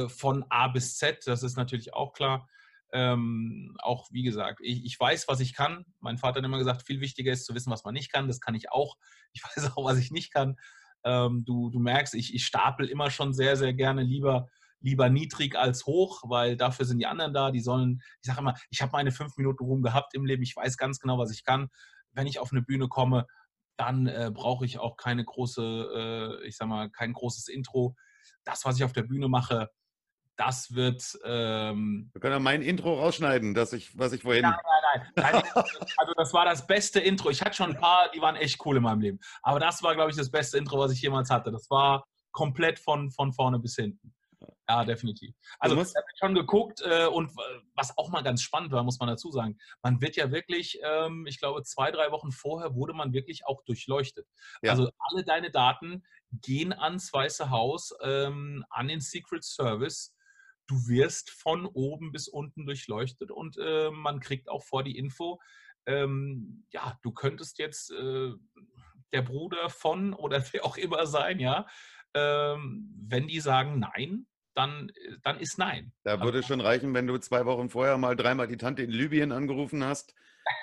von 0.08 0.45
A 0.50 0.69
bis 0.69 0.95
Z. 0.95 1.24
Das 1.26 1.43
ist 1.43 1.58
natürlich 1.58 1.93
auch 1.93 2.13
klar. 2.13 2.48
Ähm, 2.91 3.76
auch 3.80 4.08
wie 4.12 4.24
gesagt, 4.24 4.60
ich, 4.62 4.86
ich, 4.86 5.00
weiß, 5.00 5.28
was 5.28 5.39
ich 5.39 5.54
kann. 5.54 5.86
Mein 6.00 6.17
Vater 6.17 6.38
hat 6.39 6.45
immer 6.45 6.58
gesagt, 6.58 6.86
viel 6.86 7.02
wichtiger 7.02 7.32
ist 7.32 7.45
zu 7.45 7.54
wissen, 7.56 7.71
was 7.71 7.84
man 7.84 7.93
nicht 7.93 8.12
kann. 8.12 8.28
Das 8.28 8.39
kann 8.39 8.56
ich 8.56 8.71
auch. 8.71 8.95
Ich 9.34 9.43
weiß 9.43 9.76
auch, 9.76 9.84
was 9.84 9.98
ich 9.98 10.12
nicht 10.12 10.32
kann. 10.34 10.56
Ähm, 11.04 11.43
du, 11.45 11.69
du 11.69 11.80
merkst, 11.80 12.15
ich, 12.15 12.34
ich 12.34 12.45
stapel 12.45 12.88
immer 12.88 13.12
schon 13.12 13.34
sehr, 13.34 13.58
sehr 13.58 13.74
gerne 13.74 14.02
lieber, 14.02 14.48
lieber 14.80 15.10
niedrig 15.10 15.58
als 15.58 15.86
hoch, 15.86 16.24
weil 16.26 16.56
dafür 16.56 16.86
sind 16.86 17.00
die 17.00 17.06
anderen 17.06 17.34
da. 17.34 17.52
Die 17.52 17.60
sollen, 17.60 18.02
ich 18.21 18.28
sage 18.28 18.39
immer, 18.39 18.54
ich 18.69 18.82
habe 18.82 18.93
meine 18.93 19.12
fünf 19.12 19.36
Minuten 19.36 19.65
Ruhm 19.65 19.82
gehabt 19.82 20.13
im 20.13 20.26
Leben. 20.26 20.43
Ich 20.43 20.56
weiß 20.56 20.78
ganz 20.78 21.00
genau, 21.00 21.17
was 21.17 21.32
ich 21.32 21.43
kann. 21.43 21.67
Wenn 22.13 22.28
ich 22.28 22.39
auf 22.39 22.54
eine 22.54 22.62
Bühne 22.62 22.88
komme, 22.88 23.26
dann 23.78 24.08
äh, 24.08 24.32
brauche 24.34 24.65
ich 24.65 24.80
auch 24.80 24.95
keine 24.95 25.26
große, 25.26 26.39
äh, 26.41 26.48
ich 26.48 26.56
sag 26.56 26.67
mal, 26.67 26.89
kein 26.89 27.13
großes 27.13 27.50
Intro. 27.50 27.95
Das, 28.45 28.63
was 28.65 28.78
ich 28.78 28.84
auf 28.84 28.93
der 28.93 29.04
Bühne 29.04 29.28
mache, 29.28 29.69
das 30.38 30.74
wird. 30.74 31.17
Ähm, 31.24 32.10
Wir 32.13 32.21
können 32.21 32.34
ja 32.34 32.39
mein 32.39 32.62
Intro 32.62 32.95
rausschneiden, 32.95 33.54
das 33.54 33.74
ich, 33.74 33.98
was 33.98 34.13
ich 34.13 34.24
vorhin. 34.24 34.43
Nein, 34.43 34.56
nein, 35.15 35.24
nein. 35.34 35.43
also, 35.56 36.13
das 36.15 36.34
war 36.34 36.45
das 36.45 36.67
beste 36.67 37.00
Intro. 37.00 37.30
Ich 37.30 37.41
hatte 37.41 37.56
schon 37.56 37.71
ein 37.71 37.80
paar, 37.80 38.10
die 38.13 38.21
waren 38.21 38.36
echt 38.36 38.65
cool 38.65 38.78
in 38.78 38.84
meinem 38.84 39.02
Leben. 39.02 39.19
Aber 39.41 39.60
das 39.60 39.84
war, 39.84 39.95
glaube 39.95 40.12
ich, 40.12 40.17
das 40.17 40.32
beste 40.32 40.58
Intro, 40.58 40.80
was 40.80 40.91
ich 40.91 41.02
jemals 41.02 41.30
hatte. 41.30 41.52
Das 41.52 41.69
war 41.69 42.06
komplett 42.32 42.80
von, 42.80 43.12
von 43.12 43.34
vorne 43.34 43.60
bis 43.60 43.76
hinten. 43.76 44.13
Ja, 44.67 44.84
definitiv. 44.84 45.34
Also, 45.60 45.76
ich 45.76 45.95
habe 45.95 46.06
schon 46.19 46.34
geguckt 46.34 46.82
äh, 46.84 47.06
und 47.06 47.32
was 47.76 47.98
auch 47.98 48.10
mal 48.10 48.24
ganz 48.24 48.41
spannend 48.41 48.71
war, 48.71 48.84
muss 48.84 49.00
man 49.00 49.08
dazu 49.08 49.32
sagen, 49.32 49.58
man 49.84 50.02
wird 50.02 50.15
ja 50.15 50.32
wirklich, 50.32 50.80
ähm, 50.84 51.26
ich 51.28 51.39
glaube, 51.39 51.62
zwei, 51.63 51.91
drei 51.91 52.12
Wochen 52.12 52.32
vorher 52.32 52.74
wurde 52.74 52.93
man 52.93 53.13
wirklich 53.13 53.45
auch 53.45 53.63
durchleuchtet. 53.63 54.28
Ja. 54.63 54.71
Also, 54.71 54.89
alle 54.98 55.24
deine 55.24 55.52
Daten 55.52 56.04
gehen 56.32 56.74
ans 56.74 57.13
Weiße 57.13 57.50
Haus, 57.52 57.93
ähm, 58.02 58.65
an 58.69 58.88
den 58.88 59.02
Secret 59.02 59.43
Service. 59.43 60.14
Du 60.67 60.88
wirst 60.88 61.30
von 61.30 61.65
oben 61.65 62.12
bis 62.12 62.28
unten 62.28 62.65
durchleuchtet 62.65 63.32
und 63.32 63.58
äh, 63.58 63.91
man 63.91 64.19
kriegt 64.19 64.49
auch 64.49 64.63
vor 64.63 64.84
die 64.84 64.97
Info, 64.97 65.39
ähm, 65.86 66.65
ja, 66.71 66.97
du 67.04 67.12
könntest 67.12 67.60
jetzt 67.60 67.91
äh, 67.91 68.32
der 69.13 69.21
Bruder 69.21 69.69
von 69.69 70.13
oder 70.13 70.43
wer 70.51 70.65
auch 70.65 70.78
immer 70.78 71.06
sein, 71.06 71.39
ja. 71.39 71.67
Ähm, 72.13 72.93
wenn 73.08 73.28
die 73.28 73.39
sagen 73.39 73.80
nein, 73.80 74.25
dann, 74.56 74.89
äh, 74.89 75.17
dann 75.21 75.39
ist 75.39 75.58
nein. 75.58 75.93
Da 76.04 76.13
also 76.13 76.25
würde 76.25 76.43
schon 76.43 76.62
reichen, 76.62 76.93
wenn 76.93 77.08
du 77.08 77.17
zwei 77.17 77.45
Wochen 77.45 77.69
vorher 77.69 77.97
mal 77.97 78.15
dreimal 78.15 78.47
die 78.47 78.58
Tante 78.58 78.84
in 78.84 78.91
Libyen 78.91 79.32
angerufen 79.32 79.84
hast. 79.84 80.15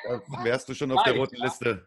Da 0.05 0.21
wärst 0.45 0.69
du 0.69 0.75
schon 0.75 0.91
auf 0.91 1.03
der 1.05 1.15
roten 1.15 1.37
Liste. 1.37 1.87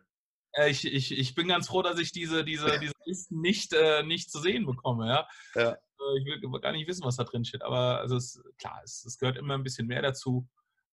Äh, 0.53 0.69
ich, 0.69 0.85
ich, 0.85 1.17
ich 1.17 1.35
bin 1.35 1.47
ganz 1.47 1.67
froh, 1.67 1.81
dass 1.81 1.99
ich 1.99 2.11
diese, 2.11 2.45
diese, 2.45 2.67
diese 2.79 2.93
Listen 3.05 3.41
nicht, 3.41 3.73
äh, 3.73 4.03
nicht 4.03 4.31
zu 4.31 4.39
sehen 4.39 4.65
bekomme. 4.65 5.07
Ja? 5.07 5.27
ja. 5.55 5.77
Äh, 6.13 6.19
ich 6.19 6.25
will 6.25 6.61
gar 6.61 6.71
nicht 6.71 6.87
wissen, 6.87 7.05
was 7.05 7.17
da 7.17 7.23
drin 7.23 7.45
steht. 7.45 7.63
Aber 7.63 7.99
also 7.99 8.15
es, 8.15 8.41
klar, 8.57 8.81
es, 8.83 9.05
es 9.05 9.17
gehört 9.17 9.37
immer 9.37 9.53
ein 9.53 9.63
bisschen 9.63 9.87
mehr 9.87 10.01
dazu. 10.01 10.47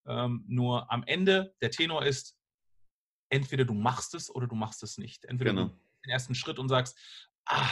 Ähm, 0.07 0.45
nur 0.49 0.91
am 0.91 1.05
Ende, 1.05 1.55
der 1.61 1.71
Tenor 1.71 2.05
ist, 2.05 2.37
entweder 3.29 3.65
du 3.65 3.75
machst 3.75 4.15
es 4.15 4.35
oder 4.35 4.47
du 4.47 4.55
machst 4.55 4.83
es 4.83 4.99
nicht. 4.99 5.25
Entweder 5.25 5.51
genau. 5.51 5.69
du 5.69 5.75
den 6.05 6.11
ersten 6.11 6.35
Schritt 6.35 6.59
und 6.59 6.69
sagst, 6.69 6.99
ah, 7.47 7.71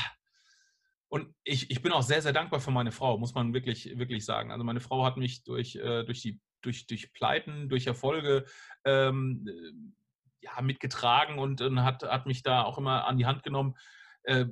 und 1.09 1.35
ich, 1.43 1.71
ich 1.71 1.83
bin 1.83 1.93
auch 1.93 2.03
sehr, 2.03 2.23
sehr 2.23 2.33
dankbar 2.33 2.61
für 2.61 2.71
meine 2.71 2.93
Frau, 2.93 3.19
muss 3.19 3.35
man 3.35 3.53
wirklich, 3.53 3.99
wirklich 3.99 4.25
sagen. 4.25 4.53
Also 4.53 4.63
meine 4.63 4.81
Frau 4.81 5.05
hat 5.05 5.17
mich 5.17 5.43
durch, 5.43 5.75
äh, 5.75 6.05
durch, 6.05 6.23
die, 6.23 6.41
durch, 6.63 6.87
durch 6.87 7.13
Pleiten, 7.13 7.69
durch 7.69 7.89
Erfolge 7.89 8.45
ähm, 8.85 9.45
äh, 9.49 10.47
ja, 10.47 10.61
mitgetragen 10.63 11.39
und, 11.39 11.61
und, 11.61 11.83
hat, 11.83 12.05
hat 12.05 12.27
mich 12.27 12.45
da 12.45 12.63
auch 12.63 12.79
immer 12.79 13.07
an 13.07 13.19
die 13.19 13.27
Hand 13.27 13.43
genommen. 13.43 13.75
Äh, 14.23 14.47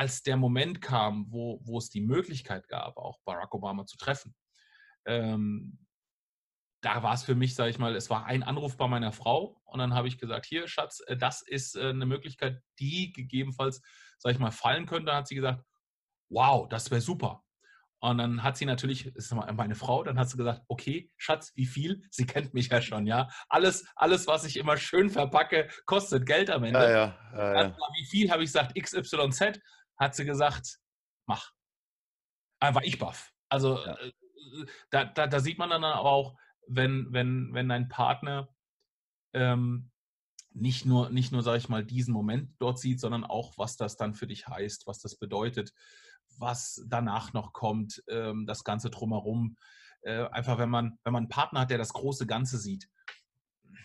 als 0.00 0.22
der 0.22 0.38
Moment 0.38 0.80
kam, 0.80 1.26
wo, 1.28 1.60
wo 1.62 1.76
es 1.76 1.90
die 1.90 2.00
Möglichkeit 2.00 2.68
gab, 2.68 2.96
auch 2.96 3.20
Barack 3.26 3.52
Obama 3.52 3.84
zu 3.84 3.98
treffen, 3.98 4.34
ähm, 5.04 5.86
da 6.82 7.02
war 7.02 7.12
es 7.12 7.22
für 7.22 7.34
mich, 7.34 7.54
sage 7.54 7.68
ich 7.68 7.78
mal, 7.78 7.94
es 7.94 8.08
war 8.08 8.24
ein 8.24 8.42
Anruf 8.42 8.78
bei 8.78 8.88
meiner 8.88 9.12
Frau 9.12 9.60
und 9.66 9.78
dann 9.78 9.92
habe 9.92 10.08
ich 10.08 10.16
gesagt, 10.16 10.46
hier 10.46 10.68
Schatz, 10.68 11.02
äh, 11.06 11.18
das 11.18 11.42
ist 11.42 11.76
äh, 11.76 11.90
eine 11.90 12.06
Möglichkeit, 12.06 12.62
die 12.78 13.12
gegebenenfalls, 13.12 13.82
sage 14.16 14.32
ich 14.32 14.40
mal, 14.40 14.50
fallen 14.50 14.86
könnte. 14.86 15.10
Da 15.10 15.16
hat 15.16 15.28
sie 15.28 15.34
gesagt, 15.34 15.62
wow, 16.30 16.66
das 16.66 16.90
wäre 16.90 17.02
super. 17.02 17.44
Und 18.02 18.16
dann 18.16 18.42
hat 18.42 18.56
sie 18.56 18.64
natürlich, 18.64 19.12
das 19.14 19.26
ist 19.26 19.34
meine 19.34 19.74
Frau, 19.74 20.02
dann 20.02 20.18
hat 20.18 20.30
sie 20.30 20.38
gesagt, 20.38 20.62
okay, 20.68 21.10
Schatz, 21.18 21.52
wie 21.54 21.66
viel? 21.66 22.02
Sie 22.10 22.24
kennt 22.24 22.54
mich 22.54 22.68
ja 22.68 22.80
schon, 22.80 23.06
ja. 23.06 23.28
Alles, 23.50 23.86
alles, 23.94 24.26
was 24.26 24.46
ich 24.46 24.56
immer 24.56 24.78
schön 24.78 25.10
verpacke, 25.10 25.68
kostet 25.84 26.24
Geld 26.24 26.48
am 26.48 26.64
Ende. 26.64 26.80
Ja, 26.80 27.18
ja, 27.34 27.62
ja. 27.64 27.76
Wie 27.98 28.06
viel 28.06 28.30
habe 28.30 28.42
ich 28.42 28.48
gesagt? 28.48 28.74
XYZ, 28.74 29.60
hat 30.00 30.16
sie 30.16 30.24
gesagt, 30.24 30.80
mach. 31.26 31.52
Einfach 32.58 32.82
ich 32.82 32.98
baff. 32.98 33.32
Also 33.48 33.78
ja. 33.78 33.94
Äh, 33.94 34.12
da, 34.90 35.04
da, 35.04 35.28
da, 35.28 35.40
sieht 35.40 35.58
man 35.58 35.70
dann 35.70 35.84
aber 35.84 36.10
auch, 36.10 36.36
wenn, 36.66 37.12
wenn, 37.12 37.54
wenn 37.54 37.68
dein 37.68 37.88
Partner 37.88 38.48
ähm, 39.32 39.90
nicht 40.52 40.84
nur, 40.86 41.10
nicht 41.10 41.30
nur, 41.30 41.42
sage 41.42 41.58
ich 41.58 41.68
mal, 41.68 41.84
diesen 41.84 42.12
Moment 42.12 42.56
dort 42.58 42.80
sieht, 42.80 42.98
sondern 42.98 43.24
auch, 43.24 43.56
was 43.58 43.76
das 43.76 43.96
dann 43.96 44.14
für 44.14 44.26
dich 44.26 44.48
heißt, 44.48 44.88
was 44.88 44.98
das 44.98 45.16
bedeutet 45.16 45.72
was 46.40 46.82
danach 46.86 47.32
noch 47.32 47.52
kommt, 47.52 48.02
ähm, 48.08 48.46
das 48.46 48.64
Ganze 48.64 48.90
drumherum. 48.90 49.56
Äh, 50.02 50.24
einfach, 50.30 50.58
wenn 50.58 50.70
man, 50.70 50.98
wenn 51.04 51.12
man 51.12 51.24
einen 51.24 51.28
Partner 51.28 51.60
hat, 51.60 51.70
der 51.70 51.78
das 51.78 51.92
große 51.92 52.26
Ganze 52.26 52.58
sieht, 52.58 52.88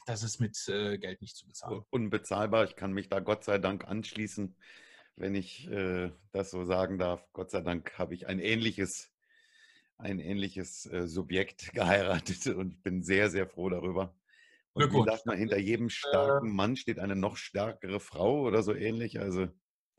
das 0.06 0.24
ist 0.24 0.40
mit 0.40 0.58
äh, 0.68 0.98
Geld 0.98 1.22
nicht 1.22 1.36
zu 1.36 1.48
bezahlen. 1.48 1.84
Unbezahlbar. 1.90 2.64
Ich 2.64 2.76
kann 2.76 2.94
mich 2.94 3.10
da 3.10 3.20
Gott 3.20 3.44
sei 3.44 3.58
Dank 3.58 3.86
anschließen, 3.86 4.56
wenn 5.16 5.36
ich 5.36 5.70
äh, 5.70 6.12
das 6.32 6.52
so 6.52 6.66
sagen 6.66 6.98
darf. 6.98 7.26
Gott 7.34 7.52
sei 7.52 7.62
Dank 7.62 7.98
habe 7.98 8.14
ich 8.14 8.28
ein 8.28 8.40
ähnliches, 8.40 9.12
ein 9.98 10.20
ähnliches 10.20 10.86
äh, 10.88 11.08
Subjekt 11.08 11.72
geheiratet 11.74 12.48
und 12.48 12.82
bin 12.84 13.04
sehr, 13.04 13.30
sehr 13.30 13.48
froh 13.48 13.70
darüber. 13.70 14.16
Und 14.74 14.92
wie 14.92 15.04
sagt 15.04 15.26
man, 15.26 15.38
hinter 15.38 15.58
jedem 15.58 15.90
starken 15.90 16.54
Mann 16.54 16.76
steht 16.76 17.00
eine 17.00 17.16
noch 17.16 17.38
stärkere 17.38 18.02
Frau 18.02 18.42
oder 18.42 18.62
so 18.62 18.74
ähnlich. 18.74 19.22
Also 19.22 19.48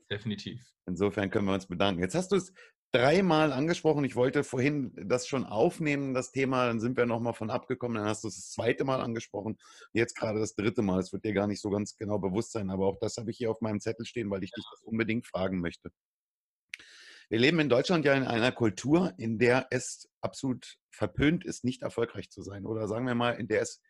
definitiv. 0.09 0.61
Insofern 0.85 1.31
können 1.31 1.47
wir 1.47 1.55
uns 1.55 1.65
bedanken. 1.65 2.01
Jetzt 2.01 2.13
hast 2.13 2.31
du 2.31 2.35
es 2.35 2.53
dreimal 2.97 3.53
angesprochen. 3.53 4.03
Ich 4.05 4.15
wollte 4.15 4.43
vorhin 4.43 4.91
das 4.95 5.27
schon 5.27 5.45
aufnehmen, 5.45 6.13
das 6.15 6.31
Thema. 6.31 6.65
Dann 6.65 6.79
sind 6.79 6.97
wir 6.97 7.05
nochmal 7.05 7.33
von 7.33 7.51
abgekommen. 7.51 7.97
Dann 7.97 8.07
hast 8.07 8.23
du 8.23 8.27
es 8.27 8.35
das 8.35 8.51
zweite 8.51 8.85
Mal 8.85 9.01
angesprochen. 9.01 9.57
Jetzt 9.93 10.15
gerade 10.15 10.39
das 10.39 10.55
dritte 10.55 10.81
Mal. 10.81 10.99
Es 10.99 11.13
wird 11.13 11.23
dir 11.23 11.33
gar 11.33 11.47
nicht 11.47 11.61
so 11.61 11.69
ganz 11.69 11.95
genau 11.95 12.17
bewusst 12.17 12.51
sein. 12.51 12.71
Aber 12.71 12.87
auch 12.87 12.97
das 12.99 13.17
habe 13.17 13.29
ich 13.29 13.37
hier 13.37 13.51
auf 13.51 13.61
meinem 13.61 13.79
Zettel 13.79 14.05
stehen, 14.05 14.31
weil 14.31 14.43
ich 14.43 14.51
dich 14.51 14.65
das 14.71 14.81
unbedingt 14.81 15.27
fragen 15.27 15.61
möchte. 15.61 15.91
Wir 17.29 17.39
leben 17.39 17.59
in 17.59 17.69
Deutschland 17.69 18.03
ja 18.05 18.13
in 18.13 18.23
einer 18.23 18.51
Kultur, 18.51 19.13
in 19.17 19.37
der 19.37 19.67
es 19.69 20.09
absolut 20.21 20.77
verpönt 20.89 21.45
ist, 21.45 21.63
nicht 21.63 21.83
erfolgreich 21.83 22.31
zu 22.31 22.41
sein. 22.41 22.65
Oder 22.65 22.87
sagen 22.87 23.05
wir 23.05 23.15
mal, 23.15 23.31
in 23.31 23.47
der 23.47 23.61
es 23.61 23.81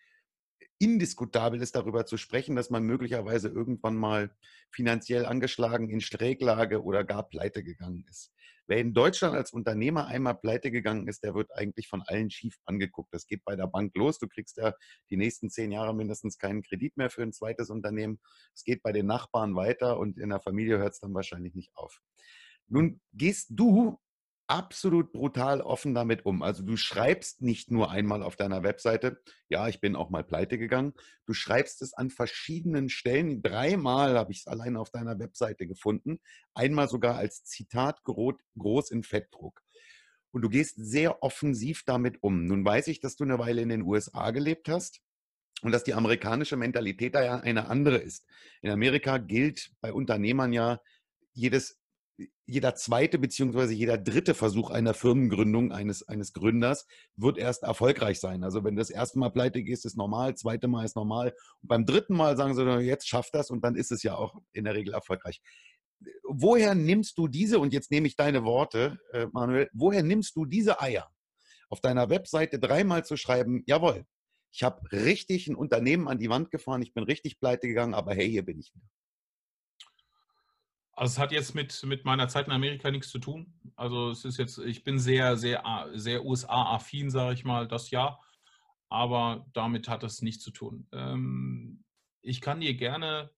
indiskutabel 0.80 1.62
ist, 1.62 1.76
darüber 1.76 2.06
zu 2.06 2.18
sprechen, 2.18 2.56
dass 2.56 2.70
man 2.70 2.84
möglicherweise 2.84 3.48
irgendwann 3.48 3.96
mal 3.96 4.36
finanziell 4.72 5.26
angeschlagen 5.26 5.90
in 5.90 6.02
Sträglage 6.02 6.84
oder 6.84 7.04
gar 7.04 7.30
pleite 7.30 7.64
gegangen 7.64 8.06
ist. 8.10 8.34
Wer 8.68 8.80
in 8.80 8.94
Deutschland 8.94 9.34
als 9.34 9.54
Unternehmer 9.54 10.08
einmal 10.08 10.36
pleite 10.36 10.72
gegangen 10.72 11.08
ist, 11.08 11.24
der 11.24 11.34
wird 11.34 11.52
eigentlich 11.56 11.88
von 11.88 12.04
allen 12.06 12.30
schief 12.30 12.58
angeguckt. 12.66 13.14
Das 13.14 13.26
geht 13.26 13.46
bei 13.46 13.56
der 13.56 13.68
Bank 13.68 13.96
los. 13.96 14.20
Du 14.20 14.28
kriegst 14.28 14.58
ja 14.58 14.74
die 15.10 15.16
nächsten 15.16 15.50
zehn 15.50 15.72
Jahre 15.72 15.96
mindestens 15.96 16.38
keinen 16.38 16.62
Kredit 16.62 16.98
mehr 16.98 17.10
für 17.10 17.24
ein 17.24 17.32
zweites 17.32 17.70
Unternehmen. 17.70 18.20
Es 18.54 18.66
geht 18.66 18.84
bei 18.84 18.92
den 18.92 19.06
Nachbarn 19.06 19.56
weiter 19.56 19.98
und 19.98 20.18
in 20.18 20.30
der 20.30 20.42
Familie 20.42 20.80
hört 20.80 20.94
es 20.94 21.00
dann 21.00 21.14
wahrscheinlich 21.14 21.56
nicht 21.56 21.72
auf. 21.76 22.02
Nun 22.68 23.00
gehst 23.14 23.48
du 23.52 23.98
absolut 24.48 25.12
brutal 25.12 25.62
offen 25.62 25.94
damit 25.94 26.26
um. 26.26 26.42
Also 26.42 26.64
du 26.64 26.78
schreibst 26.78 27.42
nicht 27.42 27.70
nur 27.70 27.92
einmal 27.92 28.24
auf 28.24 28.36
deiner 28.36 28.64
Webseite, 28.64 29.22
ja, 29.50 29.68
ich 29.68 29.82
bin 29.82 29.96
auch 29.96 30.10
mal 30.10 30.24
pleite 30.24 30.58
gegangen. 30.58 30.94
Du 31.26 31.34
schreibst 31.34 31.82
es 31.82 31.94
an 31.94 32.10
verschiedenen 32.10 32.90
Stellen. 32.90 33.42
Dreimal 33.42 34.18
habe 34.18 34.32
ich 34.32 34.40
es 34.40 34.48
allein 34.48 34.78
auf 34.78 34.90
deiner 34.90 35.20
Webseite 35.20 35.68
gefunden. 35.68 36.20
Einmal 36.54 36.88
sogar 36.88 37.16
als 37.16 37.44
Zitat 37.44 38.04
groß 38.04 38.90
in 38.92 39.04
Fettdruck. 39.04 39.62
Und 40.32 40.42
du 40.42 40.50
gehst 40.50 40.76
sehr 40.78 41.24
offensiv 41.24 41.84
damit 41.86 42.24
um. 42.24 42.46
Nun 42.46 42.64
weiß 42.64 42.88
ich, 42.88 43.00
dass 43.00 43.16
du 43.16 43.24
eine 43.24 43.40
Weile 43.40 43.62
in 43.62 43.70
den 43.70 43.82
USA 43.82 44.32
gelebt 44.32 44.70
hast 44.70 45.02
und 45.62 45.72
dass 45.72 45.84
die 45.84 45.94
amerikanische 45.94 46.58
Mentalität 46.58 47.16
da 47.16 47.24
ja 47.24 47.40
eine 47.40 47.68
andere 47.68 47.98
ist. 47.98 48.26
In 48.62 48.72
Amerika 48.72 49.18
gilt 49.18 49.72
bei 49.82 49.92
Unternehmern 49.92 50.54
ja 50.54 50.80
jedes 51.34 51.77
jeder 52.46 52.76
zweite 52.76 53.20
beziehungsweise 53.20 53.74
jeder 53.74 53.98
dritte 53.98 54.34
Versuch 54.34 54.70
einer 54.72 54.94
Firmengründung 54.94 55.72
eines, 55.72 56.08
eines 56.08 56.34
Gründers 56.34 56.88
wird 57.16 57.38
erst 57.38 57.64
erfolgreich 57.64 58.20
sein. 58.20 58.44
Also 58.44 58.64
wenn 58.64 58.76
das 58.76 58.90
erste 58.90 59.20
Mal 59.20 59.30
pleite 59.30 59.62
geht, 59.64 59.84
ist 59.86 59.98
normal, 59.98 60.36
zweite 60.36 60.68
Mal 60.68 60.86
ist 60.86 60.96
normal. 60.96 61.34
Und 61.62 61.68
beim 61.68 61.86
dritten 61.86 62.16
Mal 62.16 62.38
sagen 62.38 62.56
sie, 62.56 62.64
jetzt 62.80 63.08
schafft 63.08 63.36
das 63.36 63.52
und 63.52 63.64
dann 63.64 63.76
ist 63.76 63.92
es 63.92 64.04
ja 64.04 64.16
auch 64.16 64.42
in 64.54 64.64
der 64.64 64.76
Regel 64.76 64.94
erfolgreich. 64.94 65.42
Woher 66.24 66.76
nimmst 66.76 67.18
du 67.18 67.28
diese, 67.28 67.60
und 67.60 67.74
jetzt 67.74 67.92
nehme 67.92 68.08
ich 68.08 68.16
deine 68.16 68.44
Worte, 68.44 69.00
äh, 69.14 69.28
Manuel, 69.32 69.70
woher 69.74 70.04
nimmst 70.04 70.36
du 70.36 70.46
diese 70.46 70.80
Eier, 70.80 71.10
auf 71.70 71.82
deiner 71.82 72.10
Webseite 72.10 72.60
dreimal 72.60 73.04
zu 73.04 73.18
schreiben, 73.18 73.64
jawohl, 73.66 74.06
ich 74.52 74.64
habe 74.64 74.92
richtig 74.92 75.48
ein 75.48 75.56
Unternehmen 75.56 76.08
an 76.08 76.20
die 76.20 76.30
Wand 76.30 76.52
gefahren, 76.52 76.82
ich 76.82 76.94
bin 76.94 77.04
richtig 77.04 77.40
pleite 77.40 77.68
gegangen, 77.68 77.94
aber 77.94 78.14
hey, 78.14 78.30
hier 78.30 78.46
bin 78.46 78.60
ich 78.60 78.74
wieder. 78.74 78.86
Also 80.98 81.12
es 81.12 81.20
hat 81.20 81.32
jetzt 81.32 81.54
mit, 81.54 81.84
mit 81.84 82.06
meiner 82.06 82.28
Zeit 82.28 82.48
in 82.48 82.52
Amerika 82.52 82.90
nichts 82.90 83.10
zu 83.10 83.20
tun. 83.20 83.54
Also 83.76 84.10
es 84.10 84.26
ist 84.26 84.38
jetzt, 84.38 84.58
ich 84.58 84.84
bin 84.84 84.98
sehr, 84.98 85.38
sehr, 85.38 85.64
sehr 85.94 86.26
USA-affin, 86.26 87.12
sage 87.12 87.36
ich 87.36 87.46
mal, 87.46 87.68
das 87.68 87.92
Jahr. 87.92 88.20
Aber 88.90 89.46
damit 89.54 89.88
hat 89.90 90.04
es 90.04 90.24
nichts 90.24 90.44
zu 90.44 90.50
tun. 90.50 90.88
Ähm, 90.92 91.84
ich 92.24 92.42
kann 92.42 92.60
dir 92.60 92.74
gerne 92.74 93.30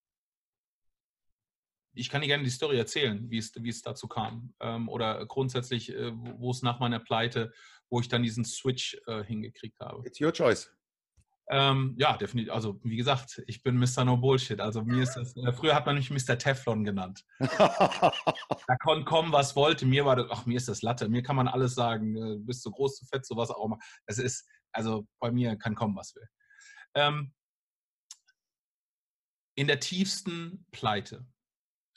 ich 1.93 2.09
kann 2.09 2.21
dir 2.21 2.27
gerne 2.27 2.45
die 2.45 2.49
Story 2.49 2.77
erzählen, 2.77 3.29
wie 3.29 3.39
es, 3.39 3.51
wie 3.55 3.67
es 3.67 3.81
dazu 3.81 4.07
kam. 4.07 4.53
Ähm, 4.61 4.87
oder 4.87 5.25
grundsätzlich, 5.25 5.93
äh, 5.93 6.11
wo 6.13 6.51
es 6.51 6.61
nach 6.61 6.79
meiner 6.79 6.99
Pleite, 6.99 7.51
wo 7.89 7.99
ich 7.99 8.07
dann 8.07 8.23
diesen 8.23 8.45
Switch 8.45 8.97
äh, 9.07 9.23
hingekriegt 9.23 9.81
habe. 9.81 10.07
It's 10.07 10.21
your 10.21 10.31
choice. 10.31 10.71
Ähm, 11.51 11.95
ja, 11.97 12.15
definitiv. 12.15 12.53
Also, 12.53 12.79
wie 12.83 12.95
gesagt, 12.95 13.41
ich 13.47 13.63
bin 13.63 13.77
Mr. 13.79 14.05
No 14.05 14.17
Bullshit. 14.17 14.61
Also, 14.61 14.83
mir 14.83 15.01
ist 15.01 15.15
das, 15.15 15.35
äh, 15.35 15.51
früher 15.51 15.73
hat 15.73 15.87
man 15.87 15.95
mich 15.95 16.11
Mr. 16.11 16.37
Teflon 16.37 16.83
genannt. 16.83 17.25
da 17.39 18.75
konnte 18.83 19.05
kommen, 19.05 19.31
was 19.31 19.55
wollte. 19.55 19.87
Mir 19.87 20.05
war 20.05 20.15
das, 20.15 20.27
ach, 20.29 20.45
mir 20.45 20.57
ist 20.57 20.67
das 20.67 20.83
Latte. 20.83 21.09
Mir 21.09 21.23
kann 21.23 21.35
man 21.35 21.47
alles 21.47 21.73
sagen. 21.73 22.15
Äh, 22.15 22.37
bist 22.37 22.63
du 22.65 22.71
groß, 22.71 22.97
zu 22.97 23.05
fett, 23.07 23.25
sowas 23.25 23.49
auch 23.49 23.67
mal. 23.67 23.79
Es 24.05 24.19
ist, 24.19 24.47
also, 24.71 25.07
bei 25.19 25.31
mir 25.31 25.55
kann 25.55 25.73
kommen, 25.73 25.95
was 25.95 26.13
will. 26.15 26.27
Ähm, 26.93 27.33
in 29.55 29.65
der 29.65 29.79
tiefsten 29.79 30.67
Pleite. 30.71 31.25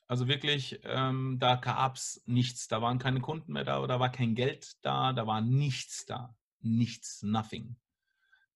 Also 0.09 0.29
wirklich, 0.29 0.81
ähm, 0.85 1.37
da 1.39 1.57
gab 1.57 1.97
es 1.97 2.23
nichts. 2.25 2.69
Da 2.69 2.81
waren 2.81 2.99
keine 2.99 3.21
Kunden 3.21 3.53
mehr 3.53 3.65
da, 3.65 3.87
da 3.87 4.01
war 4.01 4.11
kein 4.11 4.35
Geld 4.35 4.73
da, 4.83 5.13
da 5.13 5.27
war 5.27 5.43
nichts 5.43 6.07
da. 6.07 6.35
Nichts, 6.61 7.23
nothing 7.23 7.77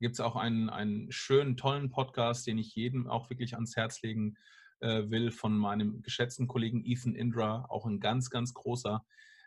gibt 0.00 0.14
es 0.14 0.20
auch 0.20 0.36
einen, 0.36 0.70
einen 0.70 1.10
schönen, 1.10 1.56
tollen 1.56 1.90
Podcast, 1.90 2.46
den 2.46 2.58
ich 2.58 2.74
jedem 2.74 3.06
auch 3.06 3.30
wirklich 3.30 3.54
ans 3.54 3.76
Herz 3.76 4.02
legen 4.02 4.36
äh, 4.80 5.08
will, 5.08 5.30
von 5.30 5.56
meinem 5.56 6.02
geschätzten 6.02 6.46
Kollegen 6.46 6.84
Ethan 6.84 7.14
Indra, 7.14 7.66
auch 7.68 7.86
ein 7.86 8.00
ganz, 8.00 8.30
ganz 8.30 8.54
großer. 8.54 9.04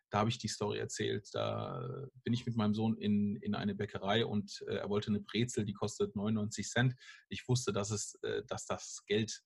Da 0.10 0.20
habe 0.20 0.30
ich 0.30 0.40
die 0.40 0.48
Story 0.48 0.80
erzählt. 0.80 1.30
Da 1.34 2.08
bin 2.24 2.34
ich 2.34 2.46
mit 2.46 2.56
meinem 2.56 2.74
Sohn 2.74 2.98
in, 2.98 3.36
in 3.38 3.54
eine 3.54 3.76
Bäckerei 3.76 4.26
und 4.26 4.64
äh, 4.68 4.76
er 4.78 4.90
wollte 4.90 5.12
eine 5.12 5.20
Brezel, 5.20 5.66
die 5.66 5.74
kostet 5.74 6.16
99 6.16 6.68
Cent. 6.68 6.96
Ich 7.30 7.48
wusste, 7.48 7.72
dass, 7.72 7.92
es, 7.92 8.16
äh, 8.24 8.44
dass 8.48 8.66
das 8.66 9.04
Geld 9.06 9.44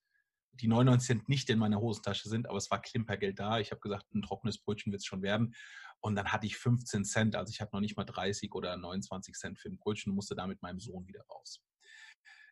die 0.54 0.68
99 0.68 1.08
Cent 1.08 1.30
nicht 1.30 1.50
in 1.50 1.60
meiner 1.60 1.80
Hosentasche 1.80 2.30
sind, 2.30 2.48
aber 2.48 2.58
es 2.58 2.70
war 2.72 2.82
Klimpergeld 2.82 3.40
da. 3.40 3.60
Ich 3.60 3.72
habe 3.72 3.82
gesagt, 3.82 4.14
ein 4.14 4.22
trockenes 4.22 4.60
Brötchen 4.60 4.92
wird 4.92 5.02
es 5.02 5.06
schon 5.06 5.22
werden. 5.22 5.56
Und 6.04 6.16
dann 6.16 6.32
hatte 6.32 6.46
ich 6.46 6.58
15 6.58 7.06
Cent, 7.06 7.36
also 7.36 7.50
ich 7.52 7.62
hatte 7.62 7.76
noch 7.76 7.80
nicht 7.80 7.96
mal 7.96 8.04
30 8.04 8.54
oder 8.54 8.76
29 8.76 9.36
Cent 9.36 9.60
für 9.60 9.70
ein 9.70 9.78
Brötchen 9.78 10.12
und 10.12 10.16
musste 10.16 10.36
da 10.36 10.48
mit 10.48 10.62
meinem 10.62 10.80
Sohn 10.80 11.08
wieder 11.08 11.24
raus. 11.30 11.64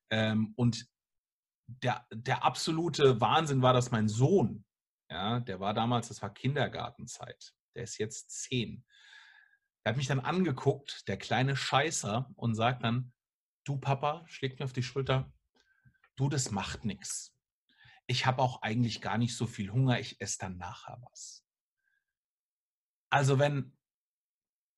Ähm, 0.09 0.53
und 0.55 0.87
der, 1.67 2.05
der 2.11 2.43
absolute 2.43 3.19
Wahnsinn 3.19 3.61
war, 3.61 3.73
dass 3.73 3.91
mein 3.91 4.07
Sohn, 4.07 4.65
ja, 5.09 5.39
der 5.39 5.59
war 5.59 5.73
damals, 5.73 6.07
das 6.07 6.21
war 6.21 6.33
Kindergartenzeit, 6.33 7.53
der 7.75 7.83
ist 7.83 7.97
jetzt 7.97 8.29
zehn. 8.29 8.85
Der 9.83 9.91
hat 9.91 9.97
mich 9.97 10.07
dann 10.07 10.19
angeguckt, 10.19 11.07
der 11.07 11.17
kleine 11.17 11.55
Scheißer, 11.55 12.29
und 12.35 12.55
sagt 12.55 12.83
dann, 12.83 13.13
du 13.65 13.77
Papa, 13.77 14.23
schlägt 14.27 14.59
mir 14.59 14.65
auf 14.65 14.73
die 14.73 14.83
Schulter, 14.83 15.33
du, 16.15 16.29
das 16.29 16.51
macht 16.51 16.85
nichts 16.85 17.31
ich 18.11 18.25
habe 18.25 18.41
auch 18.41 18.61
eigentlich 18.61 19.01
gar 19.01 19.17
nicht 19.17 19.35
so 19.35 19.47
viel 19.47 19.71
Hunger, 19.71 19.99
ich 19.99 20.19
esse 20.19 20.37
dann 20.39 20.57
nachher 20.57 21.01
was. 21.09 21.45
Also 23.11 23.37
wenn 23.39 23.73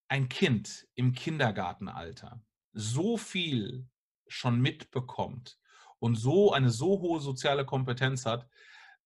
ein 0.10 0.28
Kind 0.28 0.88
im 0.96 1.14
Kindergartenalter 1.14 2.44
so 2.74 3.16
viel 3.18 3.88
schon 4.28 4.60
mitbekommt 4.60 5.60
und 6.00 6.16
so 6.16 6.52
eine 6.52 6.70
so 6.70 7.00
hohe 7.00 7.20
soziale 7.20 7.66
Kompetenz 7.66 8.26
hat, 8.26 8.48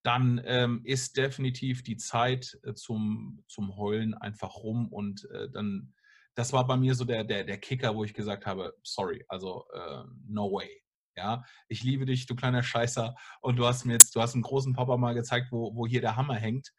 dann 0.04 0.42
ähm, 0.46 0.82
ist 0.86 1.18
definitiv 1.18 1.84
die 1.84 1.98
Zeit 1.98 2.58
äh, 2.64 2.74
zum, 2.74 3.44
zum 3.48 3.76
Heulen 3.76 4.14
einfach 4.14 4.56
rum 4.56 4.88
und 4.88 5.30
äh, 5.32 5.50
dann, 5.50 5.94
das 6.36 6.54
war 6.54 6.66
bei 6.66 6.78
mir 6.78 6.96
so 6.96 7.04
der, 7.04 7.26
der, 7.26 7.44
der 7.44 7.58
Kicker, 7.58 7.96
wo 7.96 8.06
ich 8.06 8.14
gesagt 8.14 8.46
habe, 8.46 8.74
sorry, 8.84 9.26
also 9.28 9.66
äh, 9.74 10.04
no 10.28 10.52
way. 10.52 10.82
Ja, 11.18 11.44
ich 11.68 11.84
liebe 11.84 12.06
dich, 12.06 12.28
du 12.28 12.36
kleiner 12.36 12.62
Scheißer. 12.62 13.16
Und 13.42 13.58
du 13.58 13.66
hast 13.66 13.86
mir 13.86 13.94
jetzt, 13.94 14.16
du 14.16 14.22
hast 14.22 14.36
einen 14.36 14.44
großen 14.44 14.74
Papa 14.74 14.98
mal 14.98 15.16
gezeigt, 15.16 15.52
wo, 15.52 15.76
wo 15.76 15.88
hier 15.88 16.00
der 16.00 16.16
Hammer 16.16 16.36
hängt. 16.36 16.72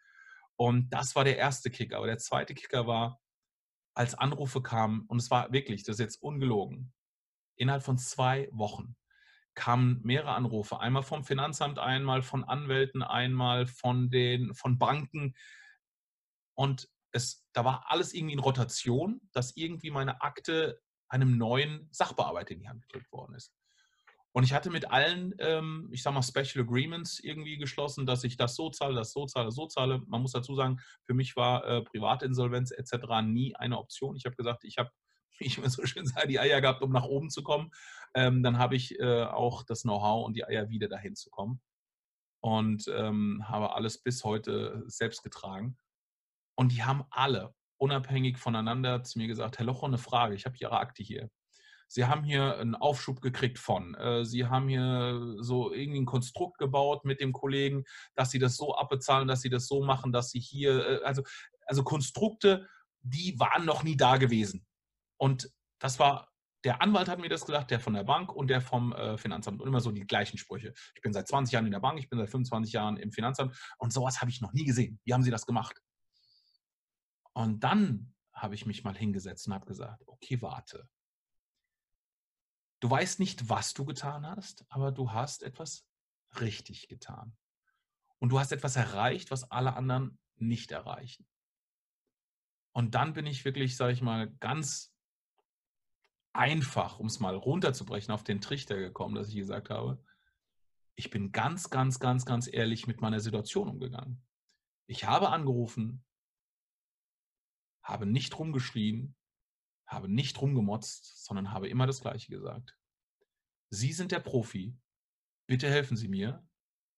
Und 0.59 0.91
das 0.91 1.15
war 1.15 1.25
der 1.25 1.39
erste 1.39 1.71
Kicker. 1.71 1.99
Aber 1.99 2.09
der 2.09 2.19
zweite 2.19 2.53
Kicker 2.53 2.87
war, 2.87 3.21
als 3.95 4.15
Anrufe 4.15 4.61
kamen, 4.61 5.03
und 5.07 5.19
es 5.19 5.31
war 5.31 5.53
wirklich, 5.53 5.85
das 5.85 5.95
ist 5.95 6.01
jetzt 6.01 6.23
ungelogen, 6.23 6.93
innerhalb 7.57 7.85
von 7.85 7.97
zwei 7.97 8.49
Wochen 8.53 8.97
kamen 9.55 10.01
mehrere 10.03 10.33
Anrufe. 10.33 10.81
Einmal 10.81 11.03
vom 11.03 11.25
Finanzamt, 11.25 11.79
einmal 11.79 12.23
von 12.23 12.45
Anwälten, 12.45 13.03
einmal 13.03 13.67
von 13.67 14.11
den, 14.11 14.55
von 14.55 14.79
Banken. 14.79 15.35
Und 16.55 16.89
es, 17.13 17.45
da 17.53 17.65
war 17.65 17.91
alles 17.91 18.13
irgendwie 18.13 18.35
in 18.35 18.41
Rotation, 18.41 19.21
dass 19.33 19.57
irgendwie 19.57 19.91
meine 19.91 20.23
Akte 20.23 20.81
einem 21.09 21.39
neuen 21.39 21.89
Sachbearbeiter 21.93 22.53
in 22.53 22.61
die 22.61 22.69
Hand 22.69 22.83
gedrückt 22.83 23.11
worden 23.13 23.35
ist. 23.35 23.53
Und 24.33 24.45
ich 24.45 24.53
hatte 24.53 24.71
mit 24.71 24.91
allen, 24.91 25.35
ähm, 25.39 25.89
ich 25.93 26.03
sag 26.03 26.13
mal, 26.13 26.23
Special 26.23 26.65
Agreements 26.65 27.19
irgendwie 27.19 27.57
geschlossen, 27.57 28.07
dass 28.07 28.25
ich 28.25 28.37
das 28.37 28.55
so 28.55 28.71
zahle, 28.71 28.95
das 28.95 29.13
so 29.13 29.27
zahle, 29.27 29.51
so 29.51 29.67
zahle. 29.67 30.03
Man 30.07 30.23
muss 30.23 30.33
dazu 30.33 30.55
sagen, 30.55 30.79
für 31.05 31.15
mich 31.15 31.35
war 31.37 31.65
äh, 31.67 31.83
Privatinsolvenz 31.83 32.71
etc. 32.71 33.23
nie 33.25 33.57
eine 33.57 33.79
Option. 33.79 34.17
Ich 34.17 34.27
habe 34.27 34.37
gesagt, 34.37 34.65
ich 34.65 34.79
habe, 34.79 34.91
wie 35.39 35.47
ich 35.47 35.59
immer 35.59 35.71
so 35.71 35.85
schön 35.87 36.07
sage, 36.07 36.29
die 36.29 36.41
Eier 36.41 36.61
gehabt, 36.61 36.83
um 36.83 36.93
nach 36.93 37.05
oben 37.05 37.31
zu 37.31 37.43
kommen. 37.43 37.71
Ähm, 38.15 38.43
dann 38.43 38.59
habe 38.59 38.77
ich 38.77 38.99
äh, 39.01 39.25
auch 39.25 39.63
das 39.63 39.83
Know-how 39.83 40.27
und 40.27 40.35
die 40.37 40.45
Eier 40.45 40.69
wieder 40.69 40.89
dahin 40.89 41.17
zu 41.17 41.31
kommen. 41.31 41.61
Und 42.41 42.87
ähm, 42.89 43.43
habe 43.49 43.75
alles 43.75 44.01
bis 44.03 44.23
heute 44.25 44.85
selbst 44.87 45.23
getragen. 45.25 45.77
Und 46.57 46.73
die 46.73 46.85
haben 46.85 47.05
alle 47.11 47.55
unabhängig 47.79 48.39
voneinander 48.39 49.03
zu 49.03 49.19
mir 49.19 49.27
gesagt, 49.27 49.59
Herr 49.59 49.67
Locho, 49.67 49.87
eine 49.87 49.99
Frage, 49.99 50.35
ich 50.35 50.45
habe 50.45 50.57
Ihre 50.59 50.79
Akte 50.79 51.03
hier. 51.03 51.31
Sie 51.89 52.05
haben 52.05 52.23
hier 52.23 52.59
einen 52.59 52.75
Aufschub 52.75 53.21
gekriegt 53.21 53.59
von. 53.59 53.95
Äh, 53.95 54.25
Sie 54.25 54.47
haben 54.47 54.69
hier 54.69 55.37
so 55.41 55.73
irgendwie 55.73 56.01
ein 56.01 56.07
Konstrukt 56.07 56.59
gebaut 56.59 57.05
mit 57.05 57.21
dem 57.21 57.33
Kollegen, 57.33 57.85
dass 58.15 58.31
Sie 58.31 58.39
das 58.39 58.57
so 58.57 58.77
abbezahlen, 58.77 59.27
dass 59.27 59.41
Sie 59.41 59.51
das 59.51 59.67
so 59.67 59.83
machen, 59.83 60.13
dass 60.13 60.31
Sie 60.31 60.41
hier, 60.41 60.87
äh, 60.87 61.05
also, 61.05 61.23
also 61.67 61.83
Konstrukte, 61.83 62.69
die 63.01 63.39
waren 63.39 63.65
noch 63.65 63.83
nie 63.83 63.97
da 63.97 64.19
gewesen. 64.19 64.67
Und 65.17 65.51
das 65.79 65.99
war 65.99 66.29
der 66.65 66.83
Anwalt 66.83 67.09
hat 67.09 67.21
mir 67.21 67.29
das 67.29 67.47
gesagt, 67.47 67.71
der 67.71 67.81
von 67.81 67.95
der 67.95 68.05
Bank 68.05 68.35
und 68.35 68.49
der 68.49 68.61
vom 68.61 68.93
äh, 68.93 69.17
Finanzamt. 69.17 69.61
Und 69.61 69.69
immer 69.69 69.81
so 69.81 69.93
die 69.93 70.07
gleichen 70.07 70.39
Sprüche. 70.39 70.75
Ich 70.95 71.01
bin 71.01 71.13
seit 71.13 71.29
20 71.29 71.53
Jahren 71.53 71.67
in 71.67 71.73
der 71.73 71.81
Bank, 71.81 71.99
ich 71.99 72.09
bin 72.09 72.19
seit 72.19 72.31
25 72.31 72.73
Jahren 72.73 72.97
im 72.97 73.13
Finanzamt 73.13 73.57
und 73.79 73.93
sowas 73.93 74.21
habe 74.21 74.31
ich 74.31 74.41
noch 74.41 74.53
nie 74.53 74.65
gesehen. 74.65 75.01
Wie 75.05 75.15
haben 75.15 75.23
Sie 75.23 75.31
das 75.31 75.47
gemacht? 75.47 75.81
Und 77.33 77.63
dann 77.63 78.15
habe 78.33 78.55
ich 78.55 78.67
mich 78.67 78.85
mal 78.85 78.97
hingesetzt 78.97 79.47
und 79.47 79.55
habe 79.55 79.67
gesagt, 79.67 80.03
okay, 80.07 80.43
warte. 80.43 80.89
Du 82.81 82.91
weißt 82.91 83.19
nicht, 83.19 83.49
was 83.49 83.75
du 83.75 83.85
getan 83.85 84.27
hast, 84.27 84.65
aber 84.69 84.93
du 84.93 85.13
hast 85.13 85.43
etwas 85.43 85.87
richtig 86.41 86.89
getan. 86.89 87.37
Und 88.19 88.31
du 88.31 88.39
hast 88.39 88.53
etwas 88.53 88.77
erreicht, 88.77 89.31
was 89.31 89.51
alle 89.51 89.75
anderen 89.75 90.19
nicht 90.37 90.71
erreichen. 90.71 91.27
Und 92.73 92.95
dann 92.95 93.13
bin 93.13 93.27
ich 93.27 93.45
wirklich, 93.45 93.77
sage 93.77 93.93
ich 93.93 94.03
mal, 94.03 94.31
ganz 94.39 94.95
einfach, 96.33 97.01
um 97.01 97.07
es 97.07 97.19
mal 97.19 97.35
runterzubrechen, 97.35 98.13
auf 98.13 98.23
den 98.23 98.41
Trichter 98.41 98.77
gekommen, 98.77 99.17
dass 99.17 99.29
ich 99.29 99.37
gesagt 99.37 99.71
habe, 99.71 100.03
ich 100.95 101.11
bin 101.11 101.33
ganz, 101.33 101.71
ganz, 101.71 101.99
ganz, 101.99 102.25
ganz 102.25 102.49
ehrlich 102.53 102.87
mit 102.87 103.01
meiner 103.01 103.21
Situation 103.21 103.69
umgegangen. 103.69 104.25
Ich 104.87 105.05
habe 105.05 105.31
angerufen, 105.31 106.05
habe 107.83 108.07
nicht 108.07 108.39
rumgeschrien, 108.39 109.17
habe 109.89 110.09
nicht 110.09 110.41
rumgemotzt, 110.41 111.25
sondern 111.25 111.53
habe 111.53 111.69
immer 111.69 111.87
das 111.87 112.03
Gleiche 112.03 112.31
gesagt. 112.31 112.77
Sie 113.71 113.93
sind 113.93 114.13
der 114.13 114.21
Profi. 114.21 114.77
Bitte 115.47 115.69
helfen 115.69 115.97
Sie 115.97 116.09
mir. 116.09 116.47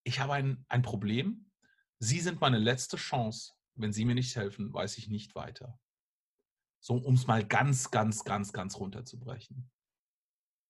Ich 0.04 0.20
habe 0.20 0.34
ein, 0.34 0.64
ein 0.68 0.82
Problem. 0.82 1.50
Sie 1.98 2.20
sind 2.20 2.40
meine 2.40 2.58
letzte 2.58 2.96
Chance. 2.96 3.52
Wenn 3.74 3.92
Sie 3.92 4.04
mir 4.04 4.14
nicht 4.14 4.34
helfen, 4.34 4.72
weiß 4.72 4.98
ich 4.98 5.08
nicht 5.08 5.34
weiter. 5.34 5.78
So, 6.80 6.94
um 6.94 7.14
es 7.14 7.26
mal 7.26 7.46
ganz, 7.46 7.90
ganz, 7.90 8.24
ganz, 8.24 8.52
ganz 8.52 8.76
runterzubrechen. 8.76 9.70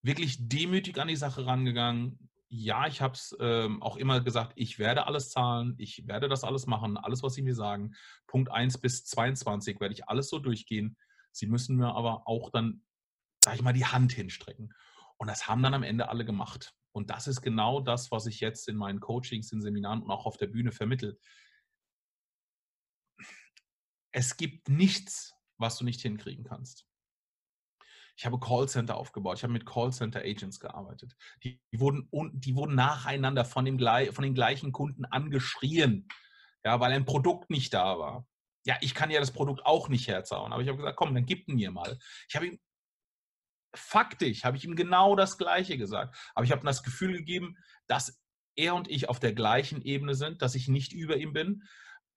Wirklich 0.03 0.49
demütig 0.49 0.99
an 0.99 1.09
die 1.09 1.16
Sache 1.16 1.47
rangegangen. 1.47 2.31
Ja, 2.49 2.87
ich 2.89 3.01
habe 3.01 3.14
es 3.14 3.37
ähm, 3.39 3.81
auch 3.81 3.97
immer 3.97 4.21
gesagt, 4.21 4.53
ich 4.57 4.79
werde 4.79 5.07
alles 5.07 5.31
zahlen, 5.31 5.77
ich 5.79 6.09
werde 6.09 6.29
das 6.29 6.43
alles 6.43 6.66
machen, 6.66 6.97
alles, 6.97 7.23
was 7.23 7.35
Sie 7.35 7.43
mir 7.43 7.55
sagen. 7.55 7.95
Punkt 8.27 8.51
1 8.51 8.79
bis 8.79 9.05
22 9.05 9.79
werde 9.79 9.95
ich 9.95 10.09
alles 10.09 10.29
so 10.29 10.41
durchgehen. 10.41 10.97
Sie 11.33 11.47
müssen 11.47 11.76
mir 11.76 11.95
aber 11.95 12.26
auch 12.26 12.51
dann, 12.51 12.85
sag 13.45 13.55
ich 13.55 13.62
mal, 13.62 13.72
die 13.72 13.87
Hand 13.87 14.12
hinstrecken. 14.12 14.74
Und 15.16 15.28
das 15.28 15.47
haben 15.47 15.62
dann 15.62 15.74
am 15.74 15.83
Ende 15.83 16.09
alle 16.09 16.24
gemacht. 16.24 16.74
Und 16.93 17.11
das 17.11 17.28
ist 17.28 17.43
genau 17.43 17.81
das, 17.81 18.11
was 18.11 18.26
ich 18.26 18.41
jetzt 18.41 18.68
in 18.68 18.76
meinen 18.76 19.01
Coachings, 19.01 19.53
in 19.53 19.61
Seminaren 19.61 20.03
und 20.03 20.11
auch 20.11 20.26
auf 20.26 20.37
der 20.37 20.49
Bühne 20.49 20.72
vermittel. 20.72 21.20
Es 24.12 24.37
gibt 24.37 24.68
nichts, 24.68 25.35
was 25.57 25.78
du 25.78 25.85
nicht 25.85 26.01
hinkriegen 26.01 26.45
kannst. 26.45 26.87
Ich 28.16 28.26
habe 28.26 28.41
Callcenter 28.41 28.97
aufgebaut. 28.97 29.39
Ich 29.39 29.45
habe 29.45 29.53
mit 29.53 29.66
Callcenter 29.66 30.20
Agents 30.20 30.59
gearbeitet. 30.59 31.16
Die, 31.45 31.61
die, 31.72 31.81
wurden, 31.81 32.09
die 32.35 32.55
wurden 32.57 32.74
nacheinander 32.74 33.45
von, 33.45 33.64
dem, 33.64 33.78
von 33.78 34.24
den 34.24 34.35
gleichen 34.35 34.72
Kunden 34.72 35.05
angeschrien, 35.05 36.09
ja, 36.64 36.81
weil 36.81 36.93
ein 36.93 37.07
Produkt 37.07 37.51
nicht 37.51 37.72
da 37.72 37.99
war 37.99 38.26
ja, 38.65 38.77
ich 38.81 38.95
kann 38.95 39.11
ja 39.11 39.21
das 39.21 39.33
Produkt 39.33 39.65
auch 39.65 39.89
nicht 39.89 40.09
herzauen. 40.09 40.53
Aber 40.53 40.63
ich 40.63 40.69
habe 40.69 40.79
gesagt, 40.79 40.97
komm, 40.97 41.15
dann 41.15 41.27
gib 41.27 41.49
mir 41.49 41.71
mal. 41.71 41.99
Ich 42.29 42.37
habe 42.37 42.47
ihm, 42.47 42.61
faktisch, 43.75 44.45
habe 44.45 44.57
ich 44.57 44.65
ihm 44.65 44.77
genau 44.77 45.17
das 45.17 45.39
Gleiche 45.39 45.79
gesagt. 45.79 46.17
Aber 46.35 46.45
ich 46.45 46.53
habe 46.53 46.63
ihm 46.63 46.67
das 46.67 46.83
Gefühl 46.83 47.17
gegeben, 47.17 47.57
dass 47.87 48.21
er 48.57 48.75
und 48.75 48.91
ich 48.91 49.09
auf 49.09 49.21
der 49.21 49.33
gleichen 49.33 49.83
Ebene 49.83 50.15
sind, 50.15 50.43
dass 50.43 50.55
ich 50.55 50.69
nicht 50.69 50.93
über 50.93 51.17
ihm 51.17 51.33
bin, 51.33 51.63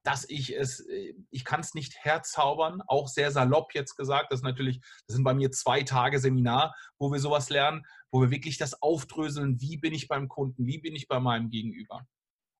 dass 0.03 0.29
ich 0.29 0.55
es, 0.55 0.81
äh, 0.81 1.13
ich 1.29 1.45
kann 1.45 1.61
es 1.61 1.73
nicht 1.73 1.95
herzaubern, 2.03 2.81
auch 2.87 3.07
sehr 3.07 3.31
salopp 3.31 3.73
jetzt 3.73 3.95
gesagt. 3.95 4.31
Das 4.31 4.39
ist 4.39 4.43
natürlich, 4.43 4.81
das 5.07 5.15
sind 5.15 5.23
bei 5.23 5.33
mir 5.33 5.51
zwei 5.51 5.83
Tage 5.83 6.19
Seminar, 6.19 6.75
wo 6.99 7.11
wir 7.11 7.19
sowas 7.19 7.49
lernen, 7.49 7.83
wo 8.11 8.21
wir 8.21 8.31
wirklich 8.31 8.57
das 8.57 8.81
aufdröseln, 8.81 9.61
wie 9.61 9.77
bin 9.77 9.93
ich 9.93 10.07
beim 10.07 10.27
Kunden, 10.27 10.65
wie 10.65 10.79
bin 10.79 10.95
ich 10.95 11.07
bei 11.07 11.19
meinem 11.19 11.49
Gegenüber. 11.49 12.05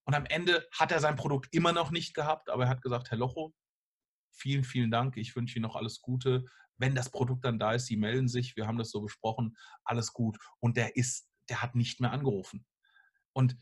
Und 0.06 0.14
am 0.14 0.26
Ende 0.26 0.66
hat 0.72 0.92
er 0.92 1.00
sein 1.00 1.16
Produkt 1.16 1.54
immer 1.54 1.72
noch 1.72 1.90
nicht 1.90 2.14
gehabt, 2.14 2.48
aber 2.50 2.64
er 2.64 2.68
hat 2.70 2.82
gesagt, 2.82 3.10
Herr 3.10 3.18
Locho, 3.18 3.54
vielen, 4.34 4.64
vielen 4.64 4.90
Dank, 4.90 5.16
ich 5.16 5.34
wünsche 5.34 5.56
Ihnen 5.56 5.64
noch 5.64 5.76
alles 5.76 6.00
Gute. 6.00 6.44
Wenn 6.76 6.94
das 6.94 7.10
Produkt 7.10 7.44
dann 7.44 7.58
da 7.58 7.72
ist, 7.72 7.86
Sie 7.86 7.96
melden 7.96 8.28
sich, 8.28 8.56
wir 8.56 8.66
haben 8.66 8.78
das 8.78 8.90
so 8.90 9.00
besprochen, 9.00 9.56
alles 9.84 10.12
gut. 10.12 10.38
Und 10.60 10.76
der 10.76 10.96
ist, 10.96 11.28
der 11.48 11.62
hat 11.62 11.74
nicht 11.74 12.00
mehr 12.00 12.12
angerufen. 12.12 12.66
Und 13.32 13.56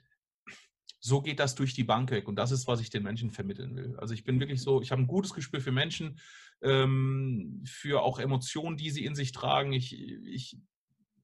so 1.04 1.20
geht 1.20 1.40
das 1.40 1.56
durch 1.56 1.74
die 1.74 1.84
Bank 1.84 2.10
weg. 2.12 2.28
Und 2.28 2.36
das 2.36 2.52
ist, 2.52 2.68
was 2.68 2.80
ich 2.80 2.88
den 2.88 3.02
Menschen 3.02 3.32
vermitteln 3.32 3.74
will. 3.74 3.96
Also 3.98 4.14
ich 4.14 4.22
bin 4.24 4.38
wirklich 4.38 4.62
so, 4.62 4.80
ich 4.80 4.92
habe 4.92 5.02
ein 5.02 5.08
gutes 5.08 5.34
Gespür 5.34 5.60
für 5.60 5.72
Menschen, 5.72 6.20
ähm, 6.62 7.62
für 7.66 8.02
auch 8.02 8.20
Emotionen, 8.20 8.76
die 8.76 8.90
sie 8.90 9.04
in 9.04 9.16
sich 9.16 9.32
tragen. 9.32 9.72
Ich, 9.72 9.98
ich 9.98 10.56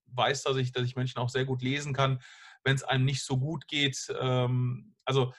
weiß, 0.07 0.43
dass 0.43 0.57
ich, 0.57 0.73
dass 0.73 0.85
ich 0.85 0.97
Menschen 0.97 1.19
auch 1.19 1.29
sehr 1.29 1.45
gut 1.45 1.63
lesen 1.63 1.95
kann, 1.95 2.21
wenn 2.65 2.75
es 2.75 2.83
einem 2.83 3.05
nicht 3.05 3.23
so 3.23 3.39
gut 3.39 3.69
geht. 3.69 4.13
Ähm, 4.21 4.97
also 5.05 5.33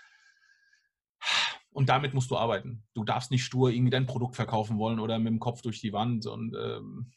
und 1.72 1.90
damit 1.90 2.14
musst 2.14 2.32
du 2.32 2.38
arbeiten. 2.38 2.84
Du 2.94 3.04
darfst 3.04 3.32
nicht 3.32 3.44
stur 3.44 3.70
irgendwie 3.70 3.92
dein 3.92 4.06
Produkt 4.06 4.36
verkaufen 4.36 4.78
wollen 4.78 5.00
oder 5.00 5.20
mit 5.20 5.32
dem 5.32 5.40
Kopf 5.40 5.62
durch 5.62 5.82
die 5.82 5.94
Wand. 5.94 6.26
Und 6.26 6.56
ähm, 6.56 7.12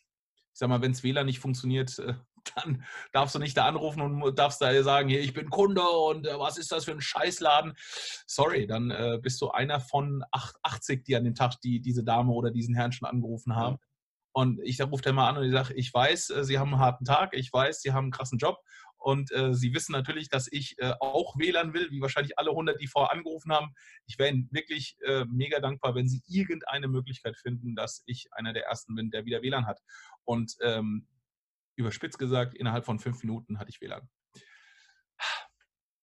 ich 0.53 0.59
sag 0.59 0.69
mal, 0.69 0.83
wenn 0.83 0.93
es 0.93 1.03
WLAN 1.03 1.27
nicht 1.27 1.39
funktioniert, 1.39 1.99
äh, 1.99 2.15
dann 2.57 2.85
darfst 3.13 3.35
du 3.35 3.39
nicht 3.39 3.57
da 3.57 3.67
anrufen 3.67 4.01
und 4.01 4.39
darfst 4.39 4.61
da 4.61 4.83
sagen, 4.83 5.09
hier, 5.09 5.21
ich 5.21 5.33
bin 5.33 5.49
Kunde 5.49 5.83
und 5.83 6.27
äh, 6.27 6.39
was 6.39 6.59
ist 6.59 6.73
das 6.73 6.85
für 6.85 6.93
ein 6.93 7.01
Scheißladen? 7.01 7.75
Sorry, 8.27 8.67
dann 8.67 8.91
äh, 8.91 9.19
bist 9.23 9.41
du 9.41 9.51
einer 9.51 9.81
von 9.81 10.25
80, 10.33 11.05
die 11.05 11.17
an 11.17 11.25
dem 11.25 11.35
Tag 11.35 11.61
die, 11.63 11.81
diese 11.81 12.05
Dame 12.05 12.33
oder 12.33 12.51
diesen 12.51 12.75
Herrn 12.75 12.93
schon 12.93 13.09
angerufen 13.09 13.55
haben. 13.55 13.79
Und 14.35 14.61
ich 14.63 14.81
rufe 14.81 15.03
dann 15.03 15.15
mal 15.15 15.29
an 15.29 15.37
und 15.37 15.45
ich 15.45 15.53
sage, 15.53 15.75
ich 15.75 15.93
weiß, 15.93 16.31
äh, 16.31 16.45
Sie 16.45 16.59
haben 16.59 16.73
einen 16.73 16.83
harten 16.83 17.05
Tag, 17.05 17.35
ich 17.35 17.53
weiß, 17.53 17.81
Sie 17.81 17.93
haben 17.93 18.07
einen 18.07 18.13
krassen 18.13 18.39
Job 18.39 18.59
und 19.03 19.33
äh, 19.33 19.53
Sie 19.53 19.75
wissen 19.75 19.93
natürlich, 19.93 20.29
dass 20.29 20.51
ich 20.51 20.77
äh, 20.79 20.93
auch 21.01 21.37
wählen 21.37 21.75
will, 21.75 21.91
wie 21.91 22.01
wahrscheinlich 22.01 22.39
alle 22.39 22.51
100, 22.51 22.81
die 22.81 22.87
vorher 22.87 23.13
angerufen 23.13 23.53
haben. 23.53 23.75
Ich 24.07 24.19
wäre 24.19 24.31
Ihnen 24.31 24.49
wirklich 24.53 24.97
äh, 25.05 25.25
mega 25.25 25.59
dankbar, 25.59 25.95
wenn 25.95 26.09
Sie 26.09 26.23
irgendeine 26.29 26.87
Möglichkeit 26.87 27.37
finden, 27.37 27.75
dass 27.75 28.03
ich 28.07 28.29
einer 28.33 28.53
der 28.53 28.67
Ersten 28.67 28.95
bin, 28.95 29.11
der 29.11 29.25
wieder 29.25 29.43
WLAN 29.43 29.67
hat. 29.67 29.81
Und 30.25 30.55
ähm, 30.63 31.09
überspitzt 31.77 32.19
gesagt, 32.19 32.55
innerhalb 32.55 32.85
von 32.85 33.01
fünf 33.01 33.23
Minuten 33.23 33.59
hatte 33.59 33.71
ich 33.71 33.81
WLAN. 33.81 34.09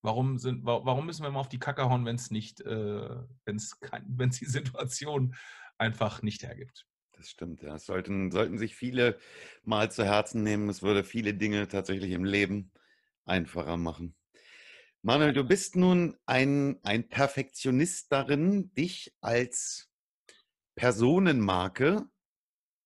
Warum, 0.02 0.38
sind, 0.38 0.66
warum 0.66 1.06
müssen 1.06 1.24
wir 1.24 1.32
mal 1.32 1.42
auf 1.42 1.50
die 1.50 1.60
Kacke 1.60 1.90
hauen, 1.90 2.06
wenn 2.06 2.16
es 2.16 2.32
nicht, 2.32 2.62
äh, 2.62 3.16
wenn 3.46 3.56
es 3.56 3.80
die 4.40 4.46
Situation 4.46 5.36
einfach 5.78 6.22
nicht 6.22 6.44
hergibt? 6.44 6.86
Das 7.14 7.30
stimmt, 7.30 7.62
ja. 7.62 7.74
Das 7.74 7.86
sollten, 7.86 8.32
sollten 8.32 8.58
sich 8.58 8.76
viele 8.76 9.18
mal 9.64 9.92
zu 9.92 10.06
Herzen 10.06 10.44
nehmen. 10.44 10.70
Es 10.70 10.82
würde 10.82 11.04
viele 11.04 11.34
Dinge 11.34 11.68
tatsächlich 11.68 12.12
im 12.12 12.24
Leben 12.24 12.72
einfacher 13.30 13.78
machen. 13.78 14.16
Manuel, 15.02 15.32
du 15.32 15.46
bist 15.46 15.78
nun 15.78 16.18
ein, 16.26 16.80
ein 16.84 17.08
Perfektionist 17.08 18.12
darin, 18.12 18.74
dich 18.74 19.16
als 19.22 19.90
Personenmarke 20.76 22.06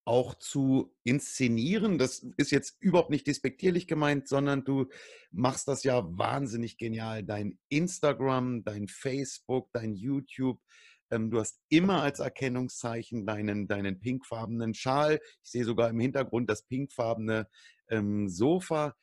auch 0.04 0.34
zu 0.34 0.94
inszenieren. 1.02 1.98
Das 1.98 2.24
ist 2.36 2.50
jetzt 2.50 2.76
überhaupt 2.80 3.10
nicht 3.10 3.26
despektierlich 3.26 3.86
gemeint, 3.86 4.28
sondern 4.28 4.64
du 4.64 4.86
machst 5.32 5.66
das 5.66 5.82
ja 5.82 6.04
wahnsinnig 6.16 6.76
genial. 6.76 7.24
Dein 7.24 7.58
Instagram, 7.68 8.64
dein 8.64 8.86
Facebook, 8.86 9.70
dein 9.72 9.94
YouTube. 9.94 10.60
Ähm, 11.10 11.30
du 11.30 11.40
hast 11.40 11.60
immer 11.68 12.02
als 12.02 12.20
Erkennungszeichen 12.20 13.26
deinen, 13.26 13.66
deinen 13.66 13.98
pinkfarbenen 13.98 14.74
Schal. 14.74 15.20
Ich 15.42 15.50
sehe 15.50 15.64
sogar 15.64 15.90
im 15.90 16.00
Hintergrund 16.00 16.50
das 16.50 16.66
pinkfarbene 16.66 17.48
ähm, 17.88 18.28
Sofa 18.28 18.94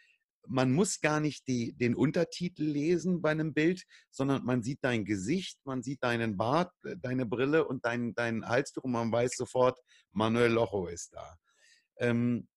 man 0.47 0.71
muss 0.71 1.01
gar 1.01 1.19
nicht 1.19 1.47
die, 1.47 1.73
den 1.73 1.95
Untertitel 1.95 2.63
lesen 2.63 3.21
bei 3.21 3.31
einem 3.31 3.53
Bild, 3.53 3.83
sondern 4.09 4.43
man 4.43 4.63
sieht 4.63 4.79
dein 4.81 5.05
Gesicht, 5.05 5.59
man 5.65 5.83
sieht 5.83 6.03
deinen 6.03 6.37
Bart, 6.37 6.73
äh, 6.83 6.97
deine 6.97 7.25
Brille 7.25 7.67
und 7.67 7.85
dein, 7.85 8.13
dein 8.15 8.47
Halstuch 8.47 8.83
und 8.83 8.91
man 8.91 9.11
weiß 9.11 9.35
sofort, 9.35 9.79
Manuel 10.11 10.51
Locho 10.51 10.87
ist 10.87 11.13
da. 11.13 11.37
Ähm, 11.97 12.47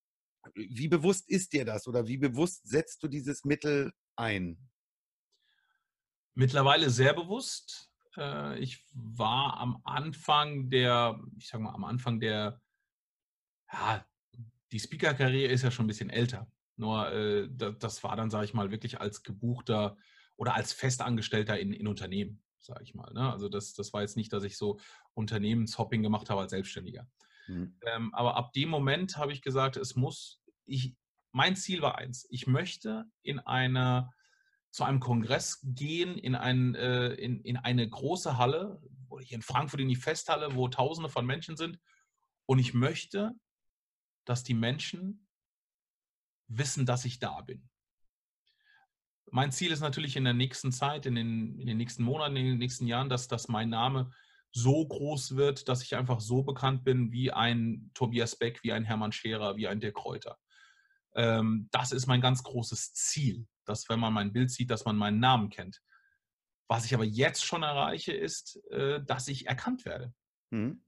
wie 0.54 0.88
bewusst 0.88 1.28
ist 1.28 1.52
dir 1.52 1.64
das 1.64 1.86
oder 1.86 2.06
wie 2.06 2.18
bewusst 2.18 2.66
setzt 2.68 3.02
du 3.02 3.08
dieses 3.08 3.44
Mittel 3.44 3.92
ein? 4.16 4.58
Mittlerweile 6.34 6.90
sehr 6.90 7.14
bewusst. 7.14 7.90
Äh, 8.16 8.58
ich 8.58 8.84
war 8.92 9.58
am 9.58 9.80
Anfang 9.84 10.68
der, 10.70 11.20
ich 11.36 11.48
sag 11.48 11.60
mal, 11.60 11.74
am 11.74 11.84
Anfang 11.84 12.20
der, 12.20 12.60
ja, 13.72 14.06
die 14.72 14.80
Speaker-Karriere 14.80 15.52
ist 15.52 15.62
ja 15.62 15.70
schon 15.70 15.84
ein 15.84 15.88
bisschen 15.88 16.10
älter. 16.10 16.50
Nur 16.76 17.12
äh, 17.12 17.48
das 17.50 18.02
war 18.02 18.16
dann, 18.16 18.30
sage 18.30 18.46
ich 18.46 18.54
mal, 18.54 18.70
wirklich 18.70 19.00
als 19.00 19.22
gebuchter 19.22 19.96
oder 20.36 20.54
als 20.54 20.72
Festangestellter 20.72 21.58
in, 21.58 21.72
in 21.72 21.86
Unternehmen, 21.86 22.42
sage 22.58 22.82
ich 22.82 22.94
mal. 22.94 23.12
Ne? 23.12 23.30
Also 23.30 23.48
das, 23.48 23.74
das 23.74 23.92
war 23.92 24.02
jetzt 24.02 24.16
nicht, 24.16 24.32
dass 24.32 24.44
ich 24.44 24.56
so 24.56 24.78
Unternehmenshopping 25.14 26.02
gemacht 26.02 26.30
habe 26.30 26.40
als 26.40 26.50
Selbstständiger. 26.50 27.06
Mhm. 27.46 27.78
Ähm, 27.82 28.14
aber 28.14 28.36
ab 28.36 28.52
dem 28.52 28.68
Moment 28.68 29.16
habe 29.16 29.32
ich 29.32 29.42
gesagt, 29.42 29.76
es 29.76 29.94
muss, 29.94 30.42
ich, 30.64 30.96
mein 31.32 31.56
Ziel 31.56 31.82
war 31.82 31.98
eins, 31.98 32.26
ich 32.30 32.46
möchte 32.46 33.04
in 33.22 33.38
einer 33.38 34.12
zu 34.70 34.82
einem 34.82 34.98
Kongress 34.98 35.60
gehen, 35.62 36.18
in, 36.18 36.34
ein, 36.34 36.74
äh, 36.74 37.12
in, 37.12 37.40
in 37.42 37.56
eine 37.56 37.88
große 37.88 38.38
Halle, 38.38 38.82
hier 39.20 39.36
in 39.36 39.42
Frankfurt 39.42 39.78
in 39.78 39.88
die 39.88 39.94
Festhalle, 39.94 40.56
wo 40.56 40.66
Tausende 40.66 41.08
von 41.08 41.24
Menschen 41.24 41.56
sind. 41.56 41.78
Und 42.46 42.58
ich 42.58 42.74
möchte, 42.74 43.30
dass 44.24 44.42
die 44.42 44.54
Menschen 44.54 45.23
wissen, 46.48 46.86
dass 46.86 47.04
ich 47.04 47.18
da 47.18 47.40
bin. 47.40 47.68
Mein 49.30 49.52
Ziel 49.52 49.72
ist 49.72 49.80
natürlich 49.80 50.16
in 50.16 50.24
der 50.24 50.34
nächsten 50.34 50.70
Zeit, 50.70 51.06
in 51.06 51.14
den, 51.14 51.58
in 51.58 51.66
den 51.66 51.76
nächsten 51.76 52.04
Monaten, 52.04 52.36
in 52.36 52.46
den 52.46 52.58
nächsten 52.58 52.86
Jahren, 52.86 53.08
dass, 53.08 53.26
dass 53.26 53.48
mein 53.48 53.68
Name 53.68 54.10
so 54.52 54.86
groß 54.86 55.34
wird, 55.34 55.68
dass 55.68 55.82
ich 55.82 55.96
einfach 55.96 56.20
so 56.20 56.44
bekannt 56.44 56.84
bin 56.84 57.10
wie 57.10 57.32
ein 57.32 57.90
Tobias 57.94 58.36
Beck, 58.36 58.62
wie 58.62 58.72
ein 58.72 58.84
Hermann 58.84 59.10
Scherer, 59.10 59.56
wie 59.56 59.66
ein 59.66 59.80
Dirk 59.80 59.96
Kräuter. 59.96 60.38
Ähm, 61.16 61.68
das 61.72 61.90
ist 61.90 62.06
mein 62.06 62.20
ganz 62.20 62.44
großes 62.44 62.92
Ziel, 62.92 63.48
dass 63.64 63.88
wenn 63.88 63.98
man 63.98 64.12
mein 64.12 64.32
Bild 64.32 64.50
sieht, 64.52 64.70
dass 64.70 64.84
man 64.84 64.96
meinen 64.96 65.18
Namen 65.18 65.50
kennt. 65.50 65.82
Was 66.68 66.84
ich 66.84 66.94
aber 66.94 67.04
jetzt 67.04 67.44
schon 67.44 67.64
erreiche, 67.64 68.12
ist, 68.12 68.60
äh, 68.70 69.02
dass 69.04 69.26
ich 69.26 69.46
erkannt 69.46 69.84
werde. 69.84 70.14
Mhm. 70.50 70.83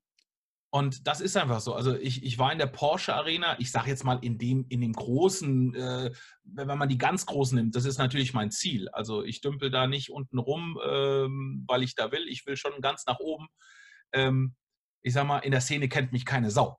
Und 0.71 1.07
das 1.07 1.21
ist 1.21 1.37
einfach 1.37 1.61
so. 1.61 1.75
Also 1.75 1.95
ich, 1.97 2.23
ich 2.25 2.39
war 2.39 2.53
in 2.53 2.59
der 2.59 2.67
Porsche 2.67 3.15
Arena, 3.15 3.59
ich 3.59 3.71
sage 3.71 3.89
jetzt 3.89 4.05
mal 4.05 4.19
in 4.23 4.37
dem, 4.37 4.67
in 4.69 4.81
dem 4.81 4.93
großen, 4.93 5.75
äh, 5.75 6.13
wenn 6.45 6.79
man 6.79 6.89
die 6.89 6.99
ganz 6.99 7.25
großen 7.25 7.57
nimmt, 7.57 7.77
das 7.77 7.85
ist 7.85 7.99
natürlich 7.99 8.35
mein 8.35 8.51
Ziel. 8.51 8.89
Also 8.91 9.23
ich 9.23 9.41
dümpel 9.41 9.71
da 9.71 9.87
nicht 9.87 10.11
unten 10.11 10.39
rum, 10.39 10.79
ähm, 10.85 11.65
weil 11.69 11.83
ich 11.83 11.95
da 11.95 12.11
will. 12.13 12.27
Ich 12.29 12.47
will 12.47 12.57
schon 12.57 12.81
ganz 12.81 13.07
nach 13.07 13.21
oben. 13.21 13.47
Ähm, 14.13 14.55
ich 15.03 15.13
sag 15.13 15.27
mal, 15.27 15.39
in 15.39 15.53
der 15.53 15.61
Szene 15.61 15.89
kennt 15.89 16.13
mich 16.13 16.27
keine 16.27 16.51
Sau. 16.51 16.79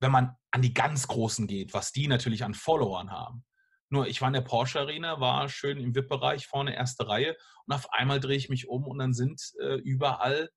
Wenn 0.00 0.10
man 0.12 0.36
an 0.50 0.62
die 0.62 0.74
ganz 0.74 1.06
Großen 1.06 1.46
geht, 1.46 1.74
was 1.74 1.92
die 1.92 2.08
natürlich 2.08 2.44
an 2.44 2.54
Followern 2.54 3.12
haben. 3.12 3.44
Nur 3.88 4.08
ich 4.08 4.20
war 4.20 4.28
in 4.28 4.34
der 4.34 4.40
Porsche 4.40 4.80
Arena, 4.80 5.20
war 5.20 5.48
schön 5.48 5.78
im 5.78 5.94
VIP-Bereich 5.94 6.46
vorne, 6.46 6.74
erste 6.74 7.08
Reihe 7.08 7.36
und 7.66 7.74
auf 7.74 7.92
einmal 7.92 8.18
drehe 8.18 8.36
ich 8.36 8.48
mich 8.48 8.68
um 8.68 8.84
und 8.84 8.98
dann 8.98 9.14
sind 9.14 9.40
äh, 9.60 9.76
überall, 9.76 10.50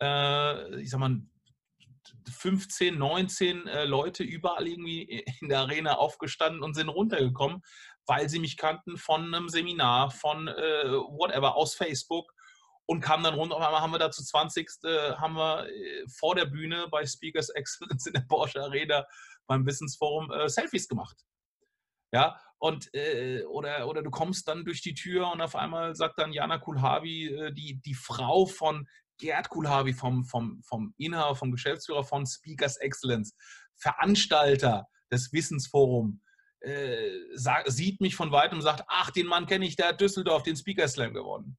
äh, 0.00 0.80
ich 0.80 0.90
sag 0.90 0.98
mal, 0.98 1.20
15, 2.30 2.98
19 2.98 3.66
äh, 3.66 3.84
Leute 3.84 4.22
überall 4.22 4.66
irgendwie 4.66 5.24
in 5.40 5.48
der 5.48 5.60
Arena 5.60 5.96
aufgestanden 5.96 6.62
und 6.62 6.74
sind 6.74 6.88
runtergekommen, 6.88 7.62
weil 8.06 8.28
sie 8.28 8.38
mich 8.38 8.56
kannten 8.56 8.96
von 8.96 9.34
einem 9.34 9.48
Seminar, 9.48 10.10
von 10.10 10.48
äh, 10.48 10.90
whatever, 10.90 11.56
aus 11.56 11.74
Facebook 11.74 12.32
und 12.86 13.00
kamen 13.00 13.22
dann 13.22 13.34
runter. 13.34 13.56
Auf 13.56 13.62
einmal 13.62 13.80
haben 13.80 13.92
wir 13.92 13.98
da 13.98 14.10
zu 14.10 14.24
20. 14.24 14.68
Äh, 14.84 15.12
haben 15.14 15.34
wir 15.34 15.68
äh, 15.68 16.04
vor 16.08 16.34
der 16.34 16.46
Bühne 16.46 16.88
bei 16.90 17.06
Speakers 17.06 17.48
Excellence 17.54 18.06
in 18.06 18.14
der 18.14 18.26
Porsche 18.28 18.62
Arena 18.62 19.06
beim 19.46 19.66
Wissensforum 19.66 20.30
äh, 20.32 20.48
Selfies 20.48 20.88
gemacht. 20.88 21.16
Ja, 22.12 22.40
und 22.58 22.92
äh, 22.92 23.44
oder, 23.44 23.86
oder 23.88 24.02
du 24.02 24.10
kommst 24.10 24.48
dann 24.48 24.64
durch 24.64 24.82
die 24.82 24.94
Tür 24.94 25.30
und 25.30 25.40
auf 25.40 25.54
einmal 25.54 25.94
sagt 25.94 26.18
dann 26.18 26.32
Jana 26.32 26.58
Kulhavi, 26.58 27.28
äh, 27.28 27.52
die, 27.52 27.80
die 27.80 27.94
Frau 27.94 28.46
von 28.46 28.88
Gerd 29.20 29.48
Kulhavi 29.48 29.92
vom, 29.92 30.24
vom, 30.24 30.62
vom 30.62 30.94
Inhaber, 30.96 31.36
vom 31.36 31.52
Geschäftsführer 31.52 32.04
von 32.04 32.26
Speakers 32.26 32.76
Excellence, 32.78 33.36
Veranstalter 33.76 34.88
des 35.10 35.32
Wissensforums, 35.32 36.16
äh, 36.60 37.10
sieht 37.66 38.00
mich 38.00 38.16
von 38.16 38.32
weitem 38.32 38.58
und 38.58 38.62
sagt, 38.62 38.84
ach, 38.88 39.10
den 39.10 39.26
Mann 39.26 39.46
kenne 39.46 39.66
ich, 39.66 39.76
der 39.76 39.88
hat 39.88 40.00
Düsseldorf 40.00 40.42
den 40.42 40.56
Speaker 40.56 40.88
Slam 40.88 41.14
gewonnen. 41.14 41.58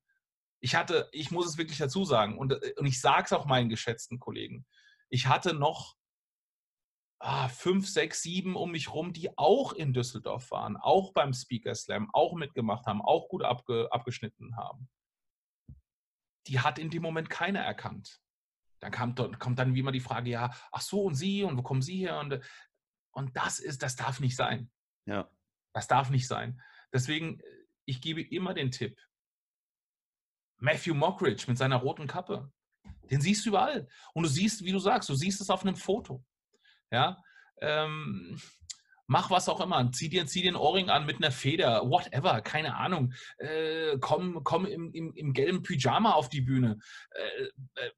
Ich 0.60 0.76
hatte, 0.76 1.10
ich 1.12 1.32
muss 1.32 1.48
es 1.48 1.58
wirklich 1.58 1.80
dazu 1.80 2.06
sagen, 2.06 2.38
und, 2.38 2.54
und 2.78 2.86
ich 2.86 3.02
sage 3.02 3.26
es 3.26 3.34
auch 3.34 3.46
meinen 3.46 3.70
geschätzten 3.70 4.20
Kollegen, 4.20 4.66
ich 5.10 5.28
hatte 5.28 5.54
noch 5.54 5.96
ah, 7.20 7.48
fünf, 7.50 7.90
sechs, 7.90 8.22
sieben 8.22 8.56
um 8.56 8.72
mich 8.72 8.94
rum, 8.94 9.12
die 9.14 9.36
auch 9.38 9.74
in 9.74 9.94
Düsseldorf 9.94 10.52
waren, 10.52 10.78
auch 10.78 11.14
beim 11.14 11.34
Speaker 11.34 11.74
Slam, 11.74 12.10
auch 12.14 12.34
mitgemacht 12.36 12.86
haben, 12.86 13.02
auch 13.02 13.28
gut 13.28 13.44
abge, 13.44 13.92
abgeschnitten 13.92 14.56
haben. 14.56 14.88
Die 16.48 16.60
hat 16.60 16.80
in 16.80 16.90
dem 16.90 17.02
Moment 17.02 17.30
keiner 17.30 17.62
erkannt. 17.62 18.22
Dann 18.80 18.92
kam, 18.92 19.16
kommt 19.16 19.60
dann 19.60 19.76
wie 19.76 19.80
immer 19.80 19.92
die 19.92 20.00
Frage, 20.00 20.30
ja, 20.32 20.52
ach 20.72 20.82
so, 20.82 21.04
und 21.04 21.16
Sie, 21.16 21.44
und 21.44 21.58
wo 21.58 21.62
kommen 21.62 21.82
Sie 21.82 21.98
her? 21.98 22.20
Und, 22.20 22.42
und 23.12 23.38
das 23.38 23.60
ist, 23.60 23.84
das 23.84 23.96
darf 23.96 24.20
nicht 24.20 24.36
sein. 24.36 24.72
Ja. 25.06 25.30
Das 25.74 25.88
darf 25.88 26.10
nicht 26.10 26.28
sein. 26.28 26.62
Deswegen, 26.92 27.42
ich 27.86 28.02
gebe 28.02 28.22
immer 28.22 28.54
den 28.54 28.72
Tipp. 28.72 29.00
Matthew 30.58 30.94
Mockridge 30.94 31.46
mit 31.48 31.58
seiner 31.58 31.78
roten 31.78 32.08
Kappe. 32.08 32.52
Den 33.10 33.22
siehst 33.22 33.46
du 33.46 33.50
überall. 33.50 33.88
Und 34.14 34.24
du 34.24 34.30
siehst, 34.30 34.64
wie 34.64 34.72
du 34.72 34.80
sagst, 34.80 35.10
du 35.10 35.16
siehst 35.16 35.42
es 35.42 35.50
auf 35.50 35.62
einem 35.64 35.76
Foto. 35.76 36.24
Ja, 36.92 37.24
ähm, 37.62 38.42
mach 39.12 39.30
was 39.30 39.50
auch 39.50 39.60
immer. 39.60 39.92
Zieh 39.92 40.08
dir, 40.08 40.26
zieh 40.26 40.42
den 40.42 40.56
Ohrring 40.56 40.90
an 40.90 41.06
mit 41.06 41.18
einer 41.18 41.32
Feder, 41.32 41.82
whatever, 41.82 42.42
keine 42.42 42.78
Ahnung. 42.78 43.14
Äh, 43.38 43.98
komm 44.00 44.42
komm 44.46 44.66
im, 44.66 44.92
im, 44.94 45.14
im, 45.14 45.34
gelben 45.34 45.64
Pyjama 45.64 46.14
auf 46.14 46.30
die 46.30 46.40
Bühne. 46.40 46.80
Äh, 47.12 47.44
äh, 47.82 47.92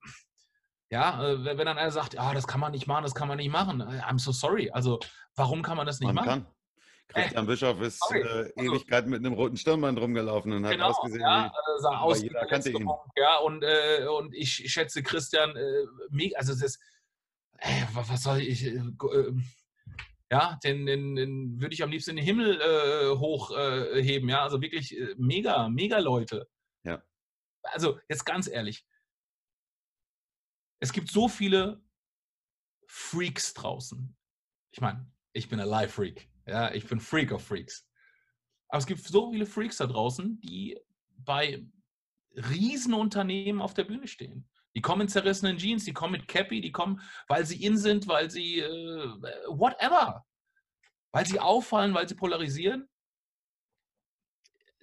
ja, 0.90 1.24
äh, 1.24 1.46
wenn 1.46 1.58
dann 1.66 1.78
einer 1.78 1.92
sagt, 1.92 2.16
ja, 2.16 2.34
das 2.34 2.48
kann 2.48 2.60
man 2.60 2.72
nicht 2.72 2.88
machen, 2.88 3.04
das 3.04 3.14
kann 3.14 3.28
man 3.28 3.38
nicht 3.38 3.52
machen. 3.52 3.82
Äh, 3.82 4.02
I'm 4.02 4.20
so 4.20 4.32
sorry. 4.32 4.72
Also, 4.72 5.00
warum 5.36 5.62
kann 5.62 5.78
man 5.78 5.86
das 5.86 6.00
nicht 6.00 6.08
man 6.08 6.16
machen? 6.16 6.44
Kann. 6.44 6.48
Christian 7.10 7.46
Bischof 7.46 7.82
ist 7.82 8.02
äh, 8.12 8.24
also 8.24 8.52
Ewigkeit 8.56 9.06
mit 9.06 9.20
einem 9.20 9.34
roten 9.34 9.58
Stirnband 9.58 10.00
rumgelaufen 10.00 10.52
und 10.52 10.66
hat 10.66 10.72
genau, 10.72 10.90
ausgesehen 10.90 11.22
ja, 11.22 11.52
wie, 11.52 11.82
sah 11.82 12.00
aus 12.00 12.24
jeder 12.24 12.46
kannte 12.48 12.72
ihn. 12.72 12.90
Ja, 13.18 13.38
und, 13.38 13.64
äh, 13.64 14.08
und 14.08 14.34
ich 14.34 14.52
schätze 14.72 15.04
Christian 15.04 15.56
äh, 15.56 15.84
mega, 16.10 16.40
also 16.40 16.56
das 16.60 16.80
was 17.94 18.24
soll 18.24 18.42
ich, 18.42 18.66
äh, 18.66 18.82
ja, 20.34 20.60
den, 20.64 20.88
den, 20.88 21.16
den 21.16 21.62
würde 21.62 21.76
ich 21.76 21.84
am 21.84 21.92
liebsten 21.92 22.12
in 22.12 22.16
den 22.16 22.26
Himmel 22.26 22.60
äh, 22.60 23.16
hochheben, 23.16 24.30
ja, 24.30 24.42
also 24.42 24.60
wirklich 24.64 24.98
äh, 24.98 25.14
mega, 25.16 25.70
mega 25.70 26.00
Leute. 26.00 26.50
Ja. 26.84 27.04
Also 27.62 28.00
jetzt 28.10 28.26
ganz 28.26 28.48
ehrlich, 28.48 28.84
es 30.80 30.92
gibt 30.92 31.12
so 31.12 31.30
viele 31.30 31.84
Freaks 32.88 33.54
draußen. 33.54 34.18
Ich 34.72 34.82
meine, 34.82 35.08
ich 35.34 35.50
bin 35.50 35.60
ein 35.60 35.68
Live-Freak, 35.68 36.28
ja, 36.48 36.74
ich 36.74 36.88
bin 36.88 37.00
Freak 37.00 37.32
of 37.32 37.46
Freaks. 37.46 37.88
Aber 38.70 38.80
es 38.80 38.88
gibt 38.88 39.02
so 39.02 39.32
viele 39.32 39.46
Freaks 39.46 39.78
da 39.78 39.86
draußen, 39.86 40.42
die 40.42 40.80
bei 41.18 41.64
Riesenunternehmen 42.36 43.62
auf 43.62 43.76
der 43.76 43.84
Bühne 43.84 44.08
stehen. 44.08 44.50
Die 44.76 44.82
kommen 44.82 45.02
in 45.02 45.08
zerrissenen 45.08 45.58
Jeans, 45.58 45.86
die 45.86 45.94
kommen 45.94 46.14
mit 46.14 46.28
Cappy, 46.28 46.62
die 46.62 46.72
kommen, 46.72 47.02
weil 47.28 47.46
sie 47.46 47.64
in 47.64 47.78
sind, 47.78 48.08
weil 48.08 48.32
sie 48.32 48.60
äh, 48.60 49.08
whatever. 49.48 50.26
Weil 51.12 51.26
sie 51.26 51.40
auffallen, 51.40 51.94
weil 51.94 52.08
sie 52.10 52.16
polarisieren. 52.16 52.90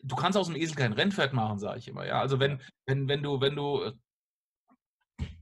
Du 0.03 0.17
kannst 0.17 0.39
aus 0.39 0.47
dem 0.47 0.57
Esel 0.57 0.77
kein 0.77 0.93
Rennpferd 0.93 1.33
machen, 1.33 1.59
sage 1.59 1.79
ich 1.79 1.89
immer. 1.89 2.07
Ja, 2.07 2.21
also 2.21 2.39
wenn, 2.39 2.61
wenn, 2.87 3.09
wenn 3.09 3.23
du, 3.23 3.41
wenn 3.41 3.57
du 3.57 3.83
äh, 3.83 3.93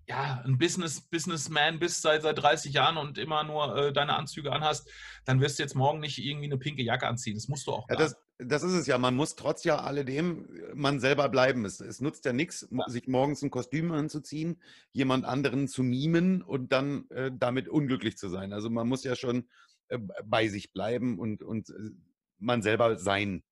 ja, 0.09 0.43
ein 0.45 0.57
Business, 0.57 1.03
Businessman 1.03 1.79
bist 1.79 2.01
seit, 2.01 2.23
seit 2.23 2.39
30 2.39 2.73
Jahren 2.73 2.97
und 2.97 3.19
immer 3.19 3.45
nur 3.45 3.77
äh, 3.77 3.93
deine 3.93 4.17
Anzüge 4.17 4.53
anhast, 4.53 4.91
dann 5.27 5.41
wirst 5.41 5.59
du 5.59 5.63
jetzt 5.63 5.75
morgen 5.75 6.01
nicht 6.01 6.19
irgendwie 6.19 6.47
eine 6.47 6.57
pinke 6.57 6.83
Jacke 6.83 7.07
anziehen. 7.07 7.35
Das 7.35 7.49
musst 7.49 7.67
du 7.67 7.73
auch. 7.73 7.87
Ja, 7.91 7.97
das, 7.97 8.17
das 8.39 8.63
ist 8.63 8.73
es 8.73 8.87
ja. 8.87 8.99
Man 8.99 9.17
muss 9.17 9.35
trotz 9.35 9.65
ja 9.65 9.79
alledem 9.79 10.49
äh, 10.55 10.75
man 10.75 11.01
selber 11.01 11.29
bleiben. 11.29 11.65
Es, 11.65 11.81
es 11.81 12.01
nutzt 12.01 12.25
ja 12.25 12.33
nichts, 12.33 12.69
sich 12.87 13.09
morgens 13.09 13.43
ein 13.43 13.51
Kostüm 13.51 13.93
anzuziehen, 13.93 14.63
jemand 14.93 15.25
anderen 15.25 15.69
zu 15.69 15.83
mimen 15.83 16.43
und 16.43 16.73
dann 16.73 17.09
äh, 17.11 17.31
damit 17.35 17.69
unglücklich 17.69 18.17
zu 18.17 18.29
sein. 18.29 18.53
Also 18.53 18.71
man 18.71 18.89
muss 18.89 19.05
ja 19.05 19.17
schon 19.17 19.49
äh, 19.89 19.99
bei 20.25 20.49
sich 20.49 20.73
bleiben 20.73 21.19
und, 21.19 21.43
und 21.43 21.71
äh, 21.71 21.91
man 22.39 22.63
selber 22.63 22.97
sein. 22.97 23.43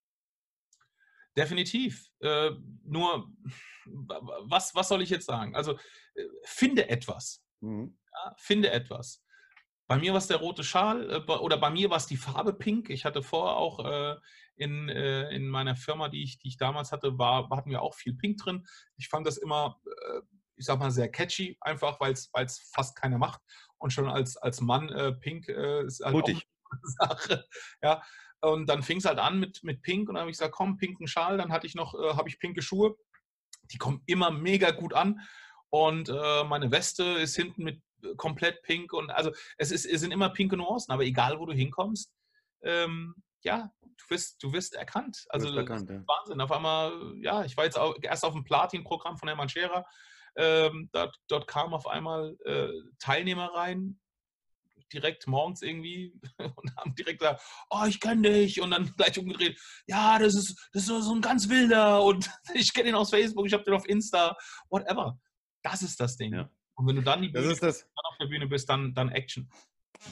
Definitiv. 1.37 2.09
Äh, 2.21 2.53
nur, 2.85 3.31
was, 3.85 4.75
was 4.75 4.89
soll 4.89 5.03
ich 5.03 5.11
jetzt 5.11 5.27
sagen? 5.27 5.55
Also, 5.55 5.77
äh, 6.15 6.25
finde 6.45 6.89
etwas. 6.89 7.45
Mhm. 7.61 7.99
Ja, 8.13 8.35
finde 8.39 8.71
etwas. 8.71 9.23
Bei 9.89 9.99
mir 9.99 10.13
war 10.13 10.19
es 10.19 10.27
der 10.27 10.39
rote 10.39 10.65
Schal 10.65 11.25
oder 11.29 11.59
bei 11.59 11.71
mir 11.71 11.91
war 11.91 11.99
es 11.99 12.07
die 12.07 12.17
Farbe 12.17 12.53
Pink. 12.53 12.91
Ich 12.91 13.05
hatte 13.05 13.23
vorher 13.23 13.57
auch 13.57 13.85
äh, 13.85 14.17
in, 14.57 14.89
äh, 14.89 15.31
in 15.31 15.49
meiner 15.49 15.77
Firma, 15.77 16.09
die 16.09 16.23
ich, 16.23 16.39
die 16.39 16.49
ich 16.49 16.57
damals 16.57 16.93
hatte, 16.93 17.19
war, 17.19 17.49
hatten 17.51 17.71
wir 17.71 17.83
auch 17.83 17.95
viel 17.95 18.15
Pink 18.15 18.39
drin. 18.39 18.67
Ich 18.97 19.09
fand 19.09 19.27
das 19.27 19.37
immer, 19.37 19.81
äh, 19.85 20.21
ich 20.57 20.67
sag 20.67 20.79
mal, 20.79 20.91
sehr 20.91 21.11
catchy, 21.11 21.57
einfach 21.61 22.01
weil 22.01 22.13
es 22.13 22.31
fast 22.73 22.97
keiner 22.97 23.19
macht. 23.19 23.41
Und 23.79 23.93
schon 23.93 24.09
als, 24.09 24.37
als 24.39 24.63
Mann 24.63 24.89
Pink 25.21 25.49
ist 25.49 26.03
halt 26.03 26.15
Mutig. 26.15 26.37
auch 26.37 26.71
eine 26.71 26.81
Sache. 27.09 27.45
Ja, 27.83 28.03
und 28.41 28.69
dann 28.69 28.83
fing 28.83 28.99
es 28.99 29.05
halt 29.05 29.19
an 29.19 29.41
mit, 29.41 29.63
mit 29.63 29.83
Pink 29.83 30.09
und 30.09 30.15
dann 30.15 30.23
habe 30.23 30.31
ich 30.31 30.37
gesagt, 30.37 30.55
komm, 30.55 30.77
pinken 30.77 31.07
Schal. 31.07 31.39
Dann 31.39 31.53
hatte 31.53 31.67
ich 31.67 31.75
noch, 31.75 31.95
äh, 31.95 32.15
habe 32.15 32.29
ich 32.29 32.39
pinke 32.39 32.63
Schuhe. 32.63 32.97
Die 33.73 33.79
kommen 33.79 34.03
immer 34.07 34.31
mega 34.31 34.71
gut 34.71 34.95
an. 34.95 35.21
Und 35.71 36.09
äh, 36.09 36.45
meine 36.45 36.71
Weste 36.71 37.03
ist 37.03 37.37
hinten 37.37 37.65
mit 37.65 37.83
äh, 38.03 38.15
komplett 38.17 38.63
pink. 38.63 38.93
Und 38.93 39.11
also 39.11 39.33
es, 39.57 39.73
ist, 39.73 39.87
es 39.87 40.01
sind 40.01 40.13
immer 40.13 40.31
pinke 40.31 40.57
Nuancen, 40.57 40.93
aber 40.93 41.05
egal 41.05 41.39
wo 41.41 41.47
du 41.47 41.53
hinkommst, 41.53 42.13
ähm, 42.63 43.15
ja, 43.43 43.73
du 43.99 44.11
wirst, 44.11 44.43
du 44.43 44.53
wirst 44.53 44.75
erkannt. 44.75 45.25
Also 45.29 45.55
erkannt, 45.55 45.91
ja. 45.91 46.03
Wahnsinn. 46.07 46.41
Auf 46.41 46.53
einmal, 46.53 47.15
ja, 47.21 47.45
ich 47.45 47.57
war 47.57 47.65
jetzt 47.65 47.79
auch, 47.79 47.97
erst 48.03 48.25
auf 48.25 48.35
dem 48.35 48.45
Platin-Programm 48.45 49.17
von 49.17 49.29
Hermann 49.29 49.49
Scherer. 49.49 49.85
Ähm, 50.37 50.91
dort, 50.93 51.17
dort 51.29 51.47
kamen 51.47 51.73
auf 51.73 51.87
einmal 51.87 52.37
äh, 52.45 52.69
Teilnehmer 52.99 53.55
rein, 53.55 53.99
direkt 54.93 55.27
morgens 55.27 55.63
irgendwie 55.63 56.13
und 56.39 56.77
haben 56.77 56.95
direkt 56.95 57.21
gesagt, 57.21 57.43
oh, 57.71 57.85
ich 57.89 58.01
kenne 58.01 58.31
dich 58.31 58.61
und 58.61 58.71
dann 58.71 58.93
gleich 58.97 59.19
umgedreht, 59.19 59.59
ja, 59.87 60.19
das 60.19 60.35
ist, 60.35 60.69
das 60.73 60.83
ist 60.83 60.89
so 60.89 61.15
ein 61.15 61.23
ganz 61.23 61.49
wilder 61.49 62.03
und 62.03 62.31
ich 62.55 62.73
kenne 62.75 62.91
ihn 62.91 62.95
aus 62.95 63.11
Facebook, 63.11 63.47
ich 63.47 63.53
habe 63.53 63.65
den 63.65 63.75
auf 63.75 63.89
Insta, 63.89 64.37
whatever. 64.69 65.19
Das 65.63 65.83
ist 65.83 65.99
das 65.99 66.17
Ding. 66.17 66.35
Ja. 66.35 66.51
Und 66.75 66.87
wenn 66.87 66.97
du 66.97 67.03
dann, 67.03 67.23
die 67.23 67.29
Bühne, 67.29 67.49
das 67.49 67.61
das. 67.61 67.83
auf 67.95 68.19
der 68.21 68.27
Bühne 68.27 68.47
bist, 68.47 68.69
dann, 68.69 68.95
dann 68.95 69.09
Action. 69.09 69.51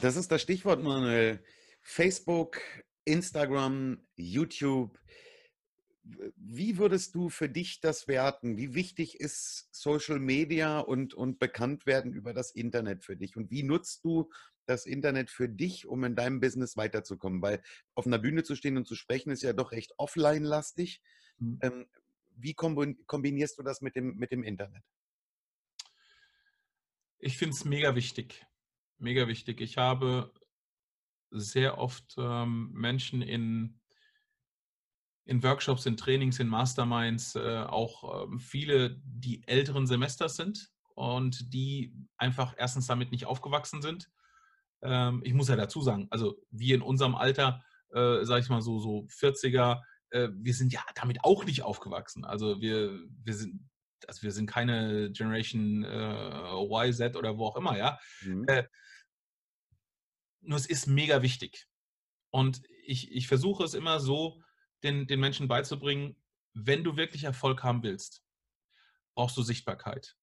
Das 0.01 0.15
ist 0.15 0.31
das 0.31 0.41
Stichwort, 0.41 0.81
Manuel. 0.81 1.43
Facebook, 1.81 2.59
Instagram, 3.05 4.05
YouTube. 4.15 4.99
Wie 6.35 6.77
würdest 6.77 7.15
du 7.15 7.29
für 7.29 7.49
dich 7.49 7.79
das 7.79 8.07
werten? 8.07 8.57
Wie 8.57 8.75
wichtig 8.75 9.19
ist 9.19 9.69
Social 9.71 10.19
Media 10.19 10.79
und, 10.79 11.13
und 11.13 11.39
bekannt 11.39 11.85
werden 11.85 12.13
über 12.13 12.33
das 12.33 12.51
Internet 12.51 13.03
für 13.03 13.15
dich? 13.15 13.35
Und 13.35 13.49
wie 13.49 13.63
nutzt 13.63 14.05
du 14.05 14.29
das 14.67 14.85
Internet 14.85 15.31
für 15.31 15.49
dich, 15.49 15.87
um 15.87 16.03
in 16.03 16.15
deinem 16.15 16.39
Business 16.39 16.77
weiterzukommen? 16.77 17.41
Weil 17.41 17.61
auf 17.95 18.05
einer 18.05 18.19
Bühne 18.19 18.43
zu 18.43 18.55
stehen 18.55 18.77
und 18.77 18.87
zu 18.87 18.95
sprechen 18.95 19.31
ist 19.31 19.41
ja 19.41 19.53
doch 19.53 19.71
recht 19.71 19.93
offline-lastig. 19.97 21.01
Mhm. 21.39 21.59
Ähm, 21.61 21.85
wie 22.37 22.53
kombinierst 22.53 23.57
du 23.57 23.63
das 23.63 23.81
mit 23.81 23.95
dem, 23.95 24.15
mit 24.15 24.31
dem 24.31 24.43
Internet? 24.43 24.83
Ich 27.19 27.37
finde 27.37 27.55
es 27.55 27.65
mega 27.65 27.95
wichtig. 27.95 28.45
Mega 28.97 29.27
wichtig. 29.27 29.61
Ich 29.61 29.77
habe 29.77 30.31
sehr 31.35 31.77
oft 31.77 32.15
ähm, 32.17 32.71
Menschen 32.73 33.21
in, 33.21 33.79
in 35.25 35.43
Workshops, 35.43 35.85
in 35.85 35.97
Trainings, 35.97 36.39
in 36.39 36.47
Masterminds, 36.47 37.35
äh, 37.35 37.63
auch 37.67 38.27
äh, 38.31 38.37
viele, 38.39 39.01
die 39.03 39.47
älteren 39.47 39.87
Semesters 39.87 40.35
sind 40.35 40.71
und 40.95 41.53
die 41.53 41.95
einfach 42.17 42.55
erstens 42.57 42.87
damit 42.87 43.11
nicht 43.11 43.25
aufgewachsen 43.25 43.81
sind 43.81 44.09
ähm, 44.85 45.21
ich 45.23 45.33
muss 45.33 45.49
ja 45.49 45.55
dazu 45.55 45.81
sagen, 45.81 46.07
also 46.11 46.39
wir 46.51 46.75
in 46.75 46.81
unserem 46.81 47.15
Alter, 47.15 47.63
äh, 47.91 48.23
sag 48.23 48.41
ich 48.41 48.49
mal 48.49 48.61
so, 48.61 48.79
so 48.79 49.07
40er, 49.09 49.81
äh, 50.11 50.29
wir 50.33 50.53
sind 50.53 50.71
ja 50.71 50.81
damit 50.95 51.23
auch 51.23 51.45
nicht 51.45 51.63
aufgewachsen. 51.63 52.25
Also 52.25 52.61
wir, 52.61 52.99
wir 53.23 53.33
sind, 53.33 53.67
also 54.07 54.21
wir 54.21 54.31
sind 54.31 54.47
keine 54.47 55.11
Generation 55.11 55.83
äh, 55.83 56.53
Y, 56.53 56.93
Z 56.93 57.15
oder 57.15 57.37
wo 57.37 57.47
auch 57.47 57.57
immer, 57.57 57.77
ja. 57.77 57.99
Mhm. 58.21 58.45
Äh, 58.47 58.63
nur 60.47 60.57
es 60.57 60.65
ist 60.65 60.87
mega 60.87 61.21
wichtig. 61.21 61.67
Und 62.31 62.61
ich, 62.85 63.11
ich 63.11 63.27
versuche 63.27 63.63
es 63.63 63.73
immer 63.73 63.99
so, 63.99 64.41
den, 64.83 65.07
den 65.07 65.19
Menschen 65.19 65.47
beizubringen, 65.47 66.15
wenn 66.53 66.83
du 66.83 66.95
wirklich 66.97 67.23
Erfolg 67.23 67.63
haben 67.63 67.83
willst, 67.83 68.23
brauchst 69.15 69.35
du 69.37 69.41
Sichtbarkeit 69.41 70.15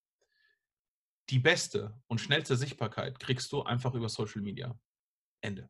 die 1.31 1.39
beste 1.39 1.99
und 2.09 2.21
schnellste 2.21 2.57
Sichtbarkeit 2.57 3.19
kriegst 3.19 3.53
du 3.53 3.63
einfach 3.63 3.95
über 3.95 4.09
Social 4.09 4.43
Media. 4.43 4.79
Ende. 5.41 5.69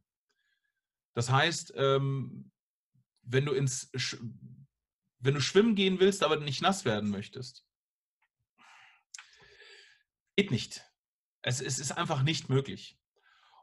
Das 1.15 1.31
heißt, 1.31 1.75
ähm, 1.77 2.51
wenn 3.23 3.47
du 3.47 3.53
ins 3.53 3.91
wenn 5.19 5.35
du 5.35 5.41
schwimmen 5.41 5.77
gehen 5.77 6.01
willst, 6.01 6.25
aber 6.25 6.37
nicht 6.37 6.63
nass 6.63 6.85
werden 6.85 7.11
möchtest, 7.11 7.65
geht 10.37 10.51
nicht. 10.51 10.85
Es, 11.43 11.61
es 11.61 11.79
ist 11.79 11.93
einfach 11.93 12.23
nicht 12.23 12.49
möglich. 12.49 12.99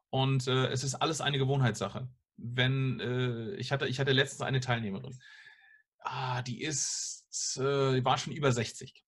Und 0.10 0.47
äh, 0.47 0.68
es 0.68 0.84
ist 0.84 0.95
alles 0.95 1.22
eine 1.22 1.38
Gewohnheitssache. 1.38 2.10
Wenn 2.38 2.99
äh, 2.99 3.55
ich 3.55 3.72
hatte, 3.72 3.88
ich 3.88 3.99
hatte 3.99 4.12
letztens 4.12 4.41
eine 4.41 4.60
Teilnehmerin, 4.60 5.18
ah, 5.99 6.41
die 6.41 6.62
ist, 6.62 7.57
äh, 7.57 8.03
war 8.03 8.18
schon 8.18 8.34
über 8.34 8.51
60 8.51 9.03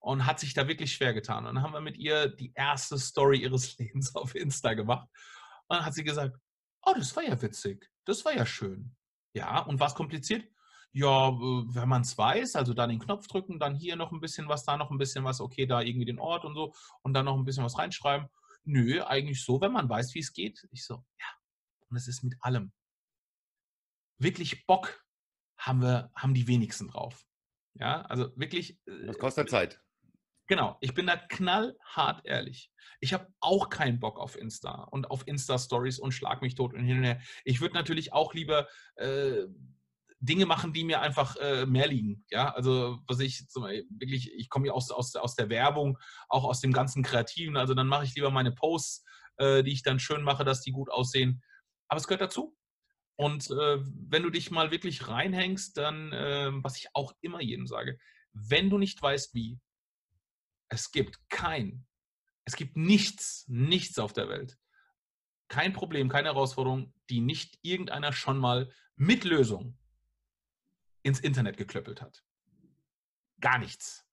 und 0.00 0.26
hat 0.26 0.40
sich 0.40 0.54
da 0.54 0.66
wirklich 0.66 0.92
schwer 0.92 1.14
getan. 1.14 1.46
Und 1.46 1.54
dann 1.54 1.62
haben 1.62 1.74
wir 1.74 1.80
mit 1.80 1.96
ihr 1.96 2.28
die 2.28 2.52
erste 2.54 2.98
Story 2.98 3.42
ihres 3.42 3.76
Lebens 3.78 4.14
auf 4.14 4.34
Insta 4.34 4.74
gemacht. 4.74 5.08
Und 5.68 5.76
dann 5.76 5.84
hat 5.84 5.94
sie 5.94 6.04
gesagt, 6.04 6.36
oh, 6.82 6.94
das 6.96 7.14
war 7.14 7.22
ja 7.22 7.40
witzig, 7.40 7.88
das 8.04 8.24
war 8.24 8.34
ja 8.34 8.46
schön. 8.46 8.96
Ja, 9.34 9.60
und 9.60 9.78
was 9.78 9.94
kompliziert? 9.94 10.44
Ja, 10.92 11.30
wenn 11.30 11.88
man 11.88 12.02
es 12.02 12.18
weiß, 12.18 12.56
also 12.56 12.74
dann 12.74 12.90
den 12.90 12.98
Knopf 12.98 13.28
drücken, 13.28 13.60
dann 13.60 13.76
hier 13.76 13.94
noch 13.94 14.10
ein 14.10 14.20
bisschen 14.20 14.48
was, 14.48 14.64
da 14.64 14.76
noch 14.76 14.90
ein 14.90 14.98
bisschen 14.98 15.22
was, 15.22 15.40
okay, 15.40 15.64
da 15.64 15.82
irgendwie 15.82 16.06
den 16.06 16.18
Ort 16.18 16.44
und 16.44 16.54
so 16.54 16.74
und 17.02 17.14
dann 17.14 17.26
noch 17.26 17.36
ein 17.36 17.44
bisschen 17.44 17.62
was 17.62 17.78
reinschreiben. 17.78 18.28
Nö, 18.64 19.02
eigentlich 19.02 19.44
so, 19.44 19.60
wenn 19.60 19.72
man 19.72 19.88
weiß, 19.88 20.14
wie 20.14 20.20
es 20.20 20.32
geht. 20.32 20.66
Ich 20.70 20.84
so, 20.84 21.04
ja, 21.18 21.26
und 21.88 21.96
es 21.96 22.08
ist 22.08 22.22
mit 22.22 22.34
allem. 22.40 22.72
Wirklich 24.18 24.66
Bock 24.66 25.04
haben 25.58 25.82
wir, 25.82 26.10
haben 26.14 26.34
die 26.34 26.46
wenigsten 26.46 26.88
drauf. 26.88 27.24
Ja, 27.74 28.02
also 28.02 28.36
wirklich. 28.36 28.78
Das 28.84 29.18
kostet 29.18 29.48
äh, 29.48 29.50
Zeit. 29.50 29.82
Genau, 30.46 30.76
ich 30.80 30.94
bin 30.94 31.06
da 31.06 31.16
knallhart 31.16 32.26
ehrlich. 32.26 32.72
Ich 32.98 33.12
habe 33.12 33.32
auch 33.40 33.70
keinen 33.70 34.00
Bock 34.00 34.18
auf 34.18 34.36
Insta 34.36 34.82
und 34.82 35.10
auf 35.10 35.26
Insta-Stories 35.26 36.00
und 36.00 36.12
schlag 36.12 36.42
mich 36.42 36.56
tot 36.56 36.74
und 36.74 36.84
hin 36.84 36.98
und 36.98 37.04
her. 37.04 37.20
Ich 37.44 37.60
würde 37.60 37.74
natürlich 37.74 38.12
auch 38.12 38.34
lieber 38.34 38.68
äh, 38.96 39.46
Dinge 40.20 40.44
machen, 40.44 40.74
die 40.74 40.84
mir 40.84 41.00
einfach 41.00 41.36
äh, 41.36 41.64
mehr 41.64 41.88
liegen. 41.88 42.24
Ja, 42.30 42.52
also 42.52 43.00
was 43.06 43.20
ich 43.20 43.48
zum 43.48 43.64
wirklich, 43.64 44.32
ich 44.34 44.50
komme 44.50 44.66
ja 44.66 44.74
aus, 44.74 44.90
aus, 44.90 45.16
aus 45.16 45.34
der 45.34 45.48
Werbung, 45.48 45.98
auch 46.28 46.44
aus 46.44 46.60
dem 46.60 46.72
ganzen 46.72 47.02
Kreativen. 47.02 47.56
Also 47.56 47.72
dann 47.74 47.86
mache 47.86 48.04
ich 48.04 48.14
lieber 48.14 48.30
meine 48.30 48.52
Posts, 48.52 49.04
äh, 49.38 49.62
die 49.62 49.72
ich 49.72 49.82
dann 49.82 49.98
schön 49.98 50.22
mache, 50.22 50.44
dass 50.44 50.60
die 50.60 50.72
gut 50.72 50.90
aussehen. 50.90 51.42
Aber 51.88 51.98
es 51.98 52.06
gehört 52.06 52.20
dazu. 52.20 52.54
Und 53.16 53.50
äh, 53.50 53.78
wenn 53.82 54.22
du 54.22 54.30
dich 54.30 54.50
mal 54.50 54.70
wirklich 54.70 55.08
reinhängst, 55.08 55.76
dann, 55.76 56.10
ähm, 56.14 56.64
was 56.64 56.76
ich 56.76 56.88
auch 56.94 57.12
immer 57.22 57.40
jedem 57.40 57.66
sage, 57.66 57.98
wenn 58.32 58.70
du 58.70 58.78
nicht 58.78 59.00
weißt, 59.00 59.34
wie, 59.34 59.58
es 60.68 60.92
gibt 60.92 61.18
kein, 61.28 61.86
es 62.44 62.56
gibt 62.56 62.76
nichts, 62.76 63.44
nichts 63.48 63.98
auf 63.98 64.12
der 64.12 64.28
Welt, 64.28 64.56
kein 65.48 65.72
Problem, 65.72 66.08
keine 66.08 66.28
Herausforderung, 66.28 66.94
die 67.10 67.20
nicht 67.20 67.58
irgendeiner 67.62 68.12
schon 68.12 68.38
mal 68.38 68.72
mit 68.96 69.24
Lösung 69.24 69.76
ins 71.02 71.20
Internet 71.20 71.56
geklöppelt 71.56 72.00
hat. 72.02 72.22
Gar 73.40 73.58
nichts. 73.58 74.06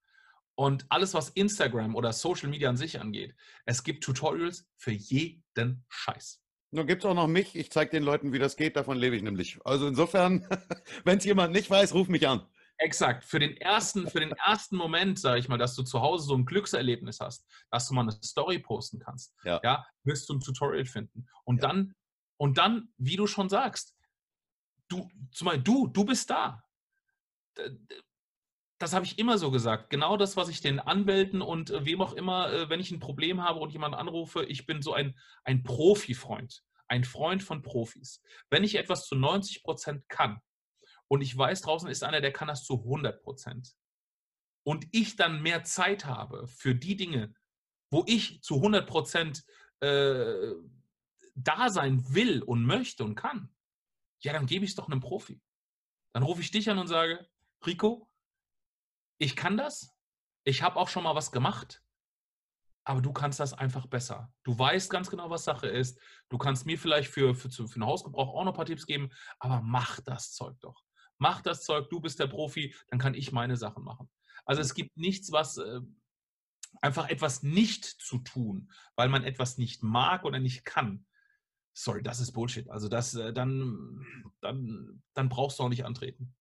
Und 0.54 0.86
alles, 0.88 1.14
was 1.14 1.28
Instagram 1.30 1.94
oder 1.94 2.12
Social 2.12 2.48
Media 2.48 2.68
an 2.68 2.76
sich 2.76 3.00
angeht, 3.00 3.36
es 3.64 3.84
gibt 3.84 4.02
Tutorials 4.02 4.68
für 4.76 4.90
jeden 4.90 5.84
Scheiß. 5.88 6.42
Nun 6.70 6.86
gibt 6.86 7.04
es 7.04 7.08
auch 7.08 7.14
noch 7.14 7.28
mich. 7.28 7.54
Ich 7.54 7.70
zeige 7.70 7.92
den 7.92 8.02
Leuten, 8.02 8.32
wie 8.32 8.38
das 8.38 8.56
geht. 8.56 8.76
Davon 8.76 8.98
lebe 8.98 9.16
ich 9.16 9.22
nämlich. 9.22 9.58
Also 9.64 9.86
insofern, 9.86 10.46
wenn 11.04 11.18
es 11.18 11.24
jemand 11.24 11.52
nicht 11.52 11.70
weiß, 11.70 11.94
ruf 11.94 12.08
mich 12.08 12.26
an. 12.26 12.46
Exakt. 12.78 13.24
Für 13.24 13.38
den 13.38 13.56
ersten, 13.56 14.08
für 14.08 14.20
den 14.20 14.32
ersten 14.32 14.76
Moment, 14.76 15.18
sage 15.18 15.40
ich 15.40 15.48
mal, 15.48 15.58
dass 15.58 15.74
du 15.74 15.82
zu 15.82 16.00
Hause 16.00 16.26
so 16.26 16.34
ein 16.34 16.44
Glückserlebnis 16.44 17.20
hast, 17.20 17.46
dass 17.70 17.88
du 17.88 17.94
mal 17.94 18.02
eine 18.02 18.12
Story 18.12 18.58
posten 18.58 18.98
kannst, 18.98 19.34
ja, 19.44 19.60
ja 19.64 19.86
wirst 20.04 20.28
du 20.28 20.34
ein 20.34 20.40
Tutorial 20.40 20.84
finden. 20.84 21.26
Und 21.44 21.62
ja. 21.62 21.68
dann, 21.68 21.94
und 22.36 22.58
dann, 22.58 22.92
wie 22.96 23.16
du 23.16 23.26
schon 23.26 23.48
sagst, 23.48 23.96
du, 24.88 25.08
zumal 25.32 25.60
du, 25.60 25.86
du 25.86 26.04
bist 26.04 26.30
da 26.30 26.62
das 28.78 28.92
habe 28.92 29.04
ich 29.04 29.18
immer 29.18 29.38
so 29.38 29.50
gesagt. 29.50 29.90
Genau 29.90 30.16
das, 30.16 30.36
was 30.36 30.48
ich 30.48 30.60
den 30.60 30.78
Anwälten 30.78 31.42
und 31.42 31.70
äh, 31.70 31.84
wem 31.84 32.00
auch 32.00 32.12
immer, 32.12 32.52
äh, 32.52 32.68
wenn 32.68 32.80
ich 32.80 32.90
ein 32.90 33.00
Problem 33.00 33.42
habe 33.42 33.60
und 33.60 33.72
jemanden 33.72 33.96
anrufe, 33.96 34.44
ich 34.44 34.66
bin 34.66 34.82
so 34.82 34.92
ein, 34.92 35.18
ein 35.44 35.64
Profi-Freund, 35.64 36.62
ein 36.86 37.04
Freund 37.04 37.42
von 37.42 37.62
Profis. 37.62 38.22
Wenn 38.50 38.64
ich 38.64 38.76
etwas 38.76 39.06
zu 39.06 39.16
90 39.16 39.62
Prozent 39.62 40.08
kann 40.08 40.40
und 41.08 41.22
ich 41.22 41.36
weiß, 41.36 41.62
draußen 41.62 41.90
ist 41.90 42.04
einer, 42.04 42.20
der 42.20 42.32
kann 42.32 42.48
das 42.48 42.64
zu 42.64 42.74
100 42.74 43.20
Prozent 43.22 43.74
und 44.64 44.86
ich 44.92 45.16
dann 45.16 45.42
mehr 45.42 45.64
Zeit 45.64 46.04
habe 46.04 46.46
für 46.46 46.74
die 46.74 46.96
Dinge, 46.96 47.34
wo 47.90 48.04
ich 48.06 48.42
zu 48.42 48.56
100 48.56 48.86
Prozent 48.86 49.44
äh, 49.80 50.52
da 51.34 51.70
sein 51.70 52.14
will 52.14 52.42
und 52.42 52.64
möchte 52.64 53.04
und 53.04 53.16
kann, 53.16 53.52
ja, 54.20 54.32
dann 54.32 54.46
gebe 54.46 54.64
ich 54.64 54.72
es 54.72 54.76
doch 54.76 54.88
einem 54.88 55.00
Profi. 55.00 55.40
Dann 56.12 56.22
rufe 56.22 56.40
ich 56.40 56.50
dich 56.50 56.68
an 56.70 56.78
und 56.78 56.88
sage, 56.88 57.28
Rico, 57.66 58.08
ich 59.18 59.36
kann 59.36 59.56
das, 59.56 59.94
ich 60.44 60.62
habe 60.62 60.76
auch 60.76 60.88
schon 60.88 61.02
mal 61.02 61.14
was 61.14 61.32
gemacht, 61.32 61.82
aber 62.84 63.02
du 63.02 63.12
kannst 63.12 63.38
das 63.38 63.52
einfach 63.52 63.86
besser. 63.86 64.32
Du 64.44 64.58
weißt 64.58 64.88
ganz 64.90 65.10
genau, 65.10 65.28
was 65.28 65.44
Sache 65.44 65.66
ist. 65.66 66.00
Du 66.30 66.38
kannst 66.38 66.64
mir 66.64 66.78
vielleicht 66.78 67.10
für, 67.10 67.34
für, 67.34 67.50
für 67.50 67.74
einen 67.74 67.84
Hausgebrauch 67.84 68.34
auch 68.34 68.44
noch 68.44 68.52
ein 68.52 68.56
paar 68.56 68.64
Tipps 68.64 68.86
geben, 68.86 69.10
aber 69.38 69.60
mach 69.60 70.00
das 70.00 70.32
Zeug 70.32 70.58
doch. 70.60 70.82
Mach 71.18 71.42
das 71.42 71.64
Zeug, 71.64 71.90
du 71.90 72.00
bist 72.00 72.18
der 72.18 72.28
Profi, 72.28 72.74
dann 72.88 72.98
kann 72.98 73.14
ich 73.14 73.30
meine 73.32 73.56
Sachen 73.56 73.84
machen. 73.84 74.08
Also 74.46 74.62
es 74.62 74.72
gibt 74.72 74.96
nichts, 74.96 75.32
was 75.32 75.58
äh, 75.58 75.80
einfach 76.80 77.08
etwas 77.10 77.42
nicht 77.42 77.84
zu 77.84 78.18
tun, 78.18 78.72
weil 78.96 79.08
man 79.08 79.24
etwas 79.24 79.58
nicht 79.58 79.82
mag 79.82 80.24
oder 80.24 80.38
nicht 80.38 80.64
kann. 80.64 81.06
Sorry, 81.74 82.02
das 82.02 82.20
ist 82.20 82.32
Bullshit. 82.32 82.70
Also 82.70 82.88
das, 82.88 83.14
äh, 83.14 83.32
dann, 83.32 84.32
dann, 84.40 85.02
dann 85.12 85.28
brauchst 85.28 85.58
du 85.58 85.64
auch 85.64 85.68
nicht 85.68 85.84
antreten. 85.84 86.34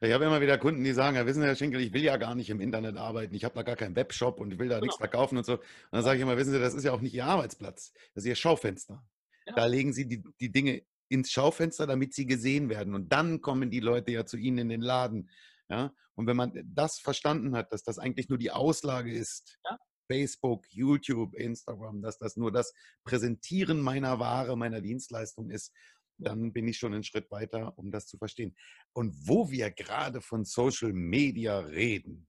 Ich 0.00 0.12
habe 0.12 0.24
immer 0.24 0.40
wieder 0.40 0.58
Kunden, 0.58 0.84
die 0.84 0.92
sagen, 0.92 1.16
ja, 1.16 1.26
wissen 1.26 1.40
Sie, 1.40 1.46
Herr 1.46 1.56
Schinkel, 1.56 1.80
ich 1.80 1.92
will 1.92 2.02
ja 2.02 2.16
gar 2.16 2.34
nicht 2.34 2.50
im 2.50 2.60
Internet 2.60 2.96
arbeiten, 2.96 3.34
ich 3.34 3.44
habe 3.44 3.54
da 3.54 3.62
gar 3.62 3.76
keinen 3.76 3.96
Webshop 3.96 4.40
und 4.40 4.52
ich 4.52 4.58
will 4.58 4.68
da 4.68 4.76
genau. 4.76 4.86
nichts 4.86 4.98
verkaufen 4.98 5.38
und 5.38 5.46
so. 5.46 5.54
Und 5.54 5.62
dann 5.92 6.02
sage 6.02 6.16
ich 6.16 6.22
immer, 6.22 6.36
wissen 6.36 6.52
Sie, 6.52 6.60
das 6.60 6.74
ist 6.74 6.84
ja 6.84 6.92
auch 6.92 7.00
nicht 7.00 7.14
Ihr 7.14 7.24
Arbeitsplatz, 7.24 7.92
das 8.14 8.24
ist 8.24 8.28
Ihr 8.28 8.34
Schaufenster. 8.34 9.04
Ja. 9.46 9.54
Da 9.54 9.66
legen 9.66 9.92
Sie 9.92 10.06
die, 10.06 10.22
die 10.40 10.52
Dinge 10.52 10.82
ins 11.08 11.30
Schaufenster, 11.30 11.86
damit 11.86 12.14
sie 12.14 12.26
gesehen 12.26 12.68
werden. 12.68 12.94
Und 12.94 13.12
dann 13.12 13.40
kommen 13.40 13.70
die 13.70 13.80
Leute 13.80 14.12
ja 14.12 14.26
zu 14.26 14.36
Ihnen 14.36 14.58
in 14.58 14.68
den 14.68 14.80
Laden. 14.80 15.30
Ja? 15.68 15.92
Und 16.14 16.26
wenn 16.26 16.36
man 16.36 16.52
das 16.66 16.98
verstanden 16.98 17.56
hat, 17.56 17.72
dass 17.72 17.82
das 17.82 17.98
eigentlich 17.98 18.28
nur 18.28 18.38
die 18.38 18.50
Auslage 18.50 19.12
ist, 19.12 19.58
ja. 19.64 19.78
Facebook, 20.10 20.66
YouTube, 20.70 21.34
Instagram, 21.34 22.02
dass 22.02 22.18
das 22.18 22.36
nur 22.36 22.52
das 22.52 22.74
Präsentieren 23.04 23.80
meiner 23.80 24.18
Ware, 24.18 24.56
meiner 24.56 24.82
Dienstleistung 24.82 25.50
ist, 25.50 25.72
dann 26.18 26.52
bin 26.52 26.68
ich 26.68 26.78
schon 26.78 26.94
einen 26.94 27.04
Schritt 27.04 27.30
weiter, 27.30 27.76
um 27.78 27.90
das 27.90 28.06
zu 28.06 28.18
verstehen. 28.18 28.54
Und 28.92 29.14
wo 29.26 29.50
wir 29.50 29.70
gerade 29.70 30.20
von 30.20 30.44
Social 30.44 30.92
Media 30.92 31.58
reden, 31.58 32.26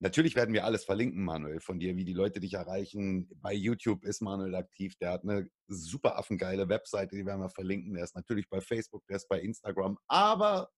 Natürlich 0.00 0.36
werden 0.36 0.54
wir 0.54 0.64
alles 0.64 0.84
verlinken, 0.84 1.24
Manuel, 1.24 1.60
von 1.60 1.80
dir, 1.80 1.96
wie 1.96 2.04
die 2.04 2.12
Leute 2.12 2.38
dich 2.38 2.54
erreichen. 2.54 3.28
Bei 3.42 3.52
YouTube 3.52 4.04
ist 4.04 4.22
Manuel 4.22 4.54
aktiv. 4.54 4.94
Der 5.00 5.10
hat 5.10 5.24
eine 5.24 5.50
super 5.66 6.16
affengeile 6.16 6.68
Webseite, 6.68 7.16
die 7.16 7.26
werden 7.26 7.40
wir 7.40 7.50
verlinken. 7.50 7.94
Der 7.94 8.04
ist 8.04 8.14
natürlich 8.14 8.48
bei 8.48 8.60
Facebook, 8.60 9.04
der 9.08 9.16
ist 9.16 9.28
bei 9.28 9.40
Instagram. 9.40 9.98
Aber 10.06 10.70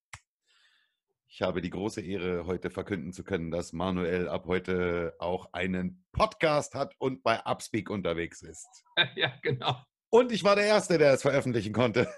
ich 1.29 1.43
habe 1.43 1.61
die 1.61 1.69
große 1.69 2.01
Ehre, 2.01 2.47
heute 2.47 2.71
verkünden 2.71 3.13
zu 3.13 3.23
können, 3.23 3.51
dass 3.51 3.75
Manuel 3.75 4.27
ab 4.27 4.47
heute 4.47 5.15
auch 5.19 5.53
einen 5.53 6.03
Podcast 6.13 6.75
hat 6.75 6.95
und 6.99 7.23
bei 7.23 7.45
Upspeak 7.45 7.91
unterwegs 7.91 8.41
ist. 8.43 8.69
Ja, 9.17 9.33
genau. 9.43 9.77
Und 10.11 10.33
ich 10.33 10.43
war 10.43 10.57
der 10.57 10.67
Erste, 10.67 10.99
der 10.99 11.15
es 11.15 11.23
veröffentlichen 11.23 11.73
konnte. 11.73 12.13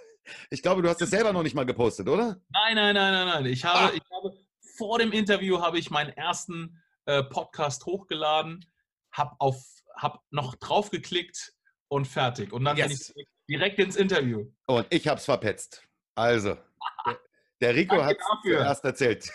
Ich 0.50 0.62
glaube, 0.62 0.82
du 0.82 0.88
hast 0.88 1.02
es 1.02 1.10
selber 1.10 1.32
noch 1.32 1.42
nicht 1.42 1.54
mal 1.54 1.66
gepostet, 1.66 2.08
oder? 2.08 2.40
Nein, 2.50 2.74
nein, 2.76 2.94
nein, 2.94 3.12
nein, 3.12 3.26
nein. 3.26 3.46
Ich 3.46 3.64
habe, 3.64 3.78
ah. 3.78 3.92
ich 3.92 4.02
habe 4.10 4.34
vor 4.76 4.98
dem 4.98 5.12
Interview 5.12 5.60
habe 5.60 5.78
ich 5.78 5.90
meinen 5.90 6.10
ersten 6.10 6.80
äh, 7.06 7.22
Podcast 7.22 7.84
hochgeladen, 7.84 8.64
habe 9.12 9.34
auf, 9.38 9.62
hab 9.96 10.22
noch 10.30 10.54
draufgeklickt 10.54 11.52
und 11.88 12.06
fertig. 12.06 12.52
Und 12.52 12.64
dann 12.64 12.76
yes. 12.76 13.12
bin 13.12 13.22
ich 13.22 13.28
direkt 13.48 13.78
ins 13.78 13.96
Interview. 13.96 14.46
Und 14.66 14.86
ich 14.90 15.06
habe 15.06 15.18
es 15.18 15.24
verpetzt. 15.24 15.82
Also, 16.14 16.56
der 17.60 17.74
Rico 17.74 18.02
hat 18.02 18.16
es 18.16 18.26
zuerst 18.42 18.84
erzählt. 18.84 19.30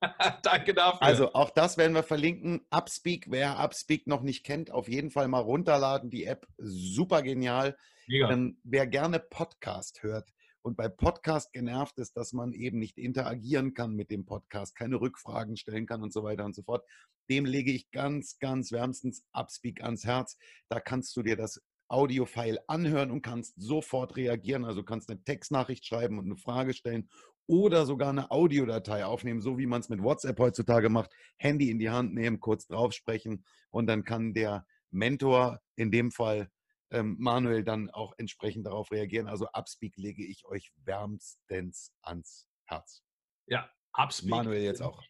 Danke 0.42 0.74
dafür. 0.74 1.02
Also 1.02 1.32
auch 1.34 1.50
das 1.50 1.76
werden 1.76 1.94
wir 1.94 2.02
verlinken. 2.02 2.66
Upspeak, 2.70 3.26
wer 3.30 3.58
Upspeak 3.58 4.06
noch 4.06 4.22
nicht 4.22 4.44
kennt, 4.44 4.70
auf 4.70 4.88
jeden 4.88 5.10
Fall 5.10 5.28
mal 5.28 5.40
runterladen. 5.40 6.10
Die 6.10 6.24
App 6.24 6.46
super 6.58 7.22
genial. 7.22 7.76
Ähm, 8.10 8.58
wer 8.64 8.86
gerne 8.86 9.18
Podcast 9.20 10.02
hört 10.02 10.30
und 10.62 10.76
bei 10.76 10.88
Podcast 10.88 11.52
genervt 11.52 11.98
ist, 11.98 12.16
dass 12.16 12.32
man 12.32 12.52
eben 12.52 12.78
nicht 12.78 12.98
interagieren 12.98 13.74
kann 13.74 13.94
mit 13.94 14.10
dem 14.10 14.24
Podcast, 14.24 14.74
keine 14.74 15.00
Rückfragen 15.00 15.56
stellen 15.56 15.86
kann 15.86 16.02
und 16.02 16.12
so 16.12 16.22
weiter 16.22 16.44
und 16.44 16.54
so 16.54 16.62
fort, 16.62 16.84
dem 17.30 17.44
lege 17.44 17.72
ich 17.72 17.90
ganz, 17.90 18.38
ganz 18.38 18.72
wärmstens 18.72 19.24
Upspeak 19.32 19.82
ans 19.82 20.04
Herz. 20.04 20.38
Da 20.68 20.80
kannst 20.80 21.16
du 21.16 21.22
dir 21.22 21.36
das 21.36 21.62
Audiofile 21.88 22.62
anhören 22.68 23.10
und 23.10 23.22
kannst 23.22 23.54
sofort 23.60 24.16
reagieren. 24.16 24.64
Also 24.64 24.82
kannst 24.82 25.10
eine 25.10 25.22
Textnachricht 25.22 25.86
schreiben 25.86 26.18
und 26.18 26.26
eine 26.26 26.36
Frage 26.36 26.74
stellen 26.74 27.08
oder 27.48 27.86
sogar 27.86 28.10
eine 28.10 28.30
Audiodatei 28.30 29.04
aufnehmen, 29.04 29.40
so 29.40 29.58
wie 29.58 29.66
man 29.66 29.80
es 29.80 29.88
mit 29.88 30.02
WhatsApp 30.02 30.38
heutzutage 30.38 30.90
macht. 30.90 31.10
Handy 31.38 31.70
in 31.70 31.78
die 31.78 31.90
Hand 31.90 32.14
nehmen, 32.14 32.38
kurz 32.38 32.66
drauf 32.66 32.92
sprechen 32.92 33.44
und 33.70 33.86
dann 33.86 34.04
kann 34.04 34.34
der 34.34 34.66
Mentor, 34.90 35.60
in 35.74 35.90
dem 35.90 36.12
Fall 36.12 36.50
ähm, 36.90 37.16
Manuel, 37.18 37.64
dann 37.64 37.90
auch 37.90 38.12
entsprechend 38.18 38.66
darauf 38.66 38.92
reagieren. 38.92 39.26
Also 39.26 39.48
Upspeak 39.52 39.96
lege 39.96 40.24
ich 40.24 40.44
euch 40.44 40.72
wärmstens 40.84 41.92
ans 42.02 42.48
Herz. 42.64 43.02
Ja, 43.46 43.68
Upspeak. 43.92 44.30
Manuel 44.30 44.62
jetzt 44.62 44.82
auch. 44.82 45.02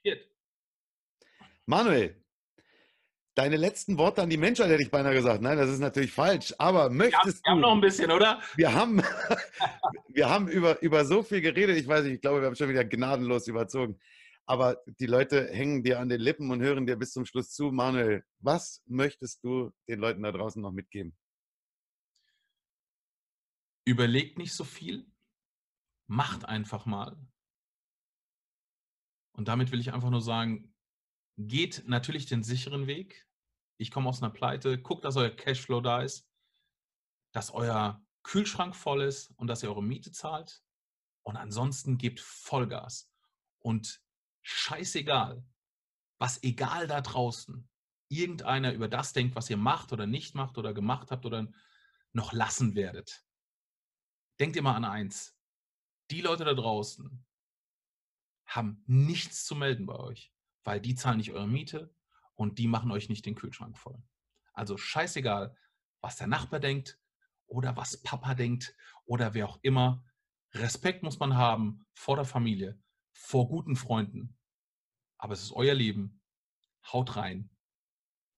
Manuel, 1.67 2.25
deine 3.39 3.57
letzten 3.57 3.99
Worte 3.99 4.23
an 4.23 4.31
die 4.31 4.37
Menschheit 4.37 4.69
hätte 4.69 4.83
ich 4.83 4.91
beinahe 4.91 5.15
gesagt. 5.15 5.41
Nein, 5.43 5.57
das 5.57 5.71
ist 5.71 5.79
natürlich 5.79 6.13
falsch. 6.13 6.55
Aber 6.59 6.91
möchtest 6.91 7.45
wir 7.45 7.53
haben, 7.53 7.61
wir 7.61 7.67
haben 7.67 7.71
noch 7.71 7.73
ein 7.73 7.81
bisschen, 7.81 8.11
oder? 8.11 8.41
Wir 8.57 8.75
haben, 8.75 9.03
wir 10.09 10.29
haben 10.29 10.49
über, 10.49 10.83
über 10.83 11.05
so 11.05 11.23
viel 11.23 11.41
geredet. 11.41 11.77
Ich 11.77 11.89
weiß 11.89 12.05
nicht, 12.05 12.15
ich 12.15 12.21
glaube, 12.21 12.41
wir 12.41 12.47
haben 12.47 12.57
schon 12.57 12.69
wieder 12.69 12.85
gnadenlos 12.85 13.47
überzogen. 13.47 13.99
Aber 14.47 14.83
die 14.87 15.07
Leute 15.07 15.49
hängen 15.53 15.83
dir 15.83 16.01
an 16.01 16.09
den 16.09 16.21
Lippen 16.21 16.51
und 16.51 16.61
hören 16.61 16.87
dir 16.87 16.97
bis 16.97 17.13
zum 17.13 17.27
Schluss 17.27 17.51
zu. 17.51 17.71
Manuel, 17.71 18.25
was 18.41 18.83
möchtest 18.87 19.45
du 19.45 19.73
den 19.89 20.01
Leuten 20.01 20.23
da 20.23 20.33
draußen 20.33 20.61
noch 20.61 20.73
mitgeben? 20.73 21.17
überlegt 23.89 24.37
nicht 24.37 24.53
so 24.53 24.65
viel, 24.65 25.11
macht 26.09 26.45
einfach 26.45 26.85
mal. 26.85 27.17
Und 29.33 29.49
damit 29.49 29.73
will 29.73 29.81
ich 29.81 29.95
einfach 29.95 30.11
nur 30.11 30.21
sagen, 30.21 30.75
geht 31.39 31.85
natürlich 31.87 32.27
den 32.27 32.43
sicheren 32.43 32.87
Weg. 32.87 33.27
Ich 33.79 33.91
komme 33.91 34.09
aus 34.09 34.23
einer 34.23 34.33
Pleite, 34.33 34.79
guckt, 34.79 35.05
dass 35.05 35.17
euer 35.17 35.31
Cashflow 35.31 35.81
da 35.81 36.03
ist, 36.03 36.29
dass 37.33 37.53
euer 37.53 38.05
Kühlschrank 38.25 38.75
voll 38.75 39.03
ist 39.03 39.31
und 39.37 39.47
dass 39.47 39.63
ihr 39.63 39.71
eure 39.71 39.83
Miete 39.83 40.11
zahlt. 40.11 40.63
Und 41.23 41.37
ansonsten 41.37 41.97
gebt 41.97 42.21
Vollgas. 42.21 43.11
Und 43.61 44.03
scheißegal, 44.43 45.45
was 46.19 46.43
egal 46.43 46.87
da 46.87 47.01
draußen 47.01 47.69
irgendeiner 48.09 48.73
über 48.73 48.89
das 48.89 49.13
denkt, 49.13 49.37
was 49.37 49.51
ihr 49.51 49.57
macht 49.57 49.93
oder 49.93 50.07
nicht 50.07 50.35
macht 50.35 50.59
oder 50.59 50.75
gemacht 50.75 51.11
habt 51.11 51.27
oder 51.27 51.47
noch 52.13 52.33
lassen 52.33 52.75
werdet. 52.75 53.25
Denkt 54.41 54.57
immer 54.57 54.75
an 54.75 54.85
eins. 54.85 55.37
Die 56.11 56.23
Leute 56.23 56.45
da 56.45 56.55
draußen 56.55 57.25
haben 58.47 58.83
nichts 58.87 59.45
zu 59.45 59.55
melden 59.55 59.87
bei 59.87 59.97
euch, 59.97 60.33
weil 60.65 60.81
die 60.81 60.95
zahlen 60.95 61.19
nicht 61.19 61.33
eure 61.33 61.47
Miete 61.47 61.95
und 62.39 62.59
die 62.59 62.69
machen 62.69 62.93
euch 62.93 63.09
nicht 63.09 63.27
den 63.27 63.35
Kühlschrank 63.35 63.77
voll. 63.77 64.01
Also 64.53 64.77
scheißegal, 64.77 65.57
was 66.01 66.17
der 66.17 66.29
Nachbar 66.29 66.61
denkt 66.61 66.99
oder 67.47 67.77
was 67.77 68.01
Papa 68.03 68.35
denkt 68.35 68.77
oder 69.05 69.35
wer 69.35 69.49
auch 69.49 69.59
immer. 69.63 70.05
Respekt 70.55 71.03
muss 71.03 71.19
man 71.19 71.37
haben 71.37 71.85
vor 71.95 72.15
der 72.15 72.25
Familie, 72.25 72.81
vor 73.13 73.49
guten 73.49 73.75
Freunden. 73.75 74.39
Aber 75.19 75.35
es 75.35 75.43
ist 75.43 75.53
euer 75.53 75.75
Leben. 75.75 76.23
Haut 76.93 77.17
rein. 77.17 77.51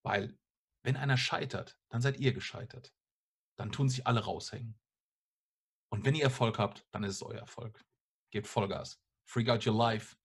Weil 0.03 0.39
wenn 0.83 0.97
einer 0.97 1.19
scheitert, 1.19 1.79
dann 1.91 2.01
seid 2.01 2.19
ihr 2.19 2.33
gescheitert. 2.33 2.95
Dann 3.57 3.71
tun 3.71 3.91
sich 3.91 4.07
alle 4.07 4.25
raushängen. 4.25 4.81
Und 5.91 6.07
wenn 6.07 6.15
ihr 6.15 6.25
Erfolg 6.25 6.59
habt, 6.59 6.87
dann 6.91 7.05
ist 7.05 7.17
es 7.17 7.23
euer 7.23 7.41
Erfolg. 7.41 7.85
Gebt 8.31 8.47
Vollgas. 8.47 8.99
Freak 9.27 9.51
out 9.51 9.67
your 9.67 9.77
life. 9.77 10.17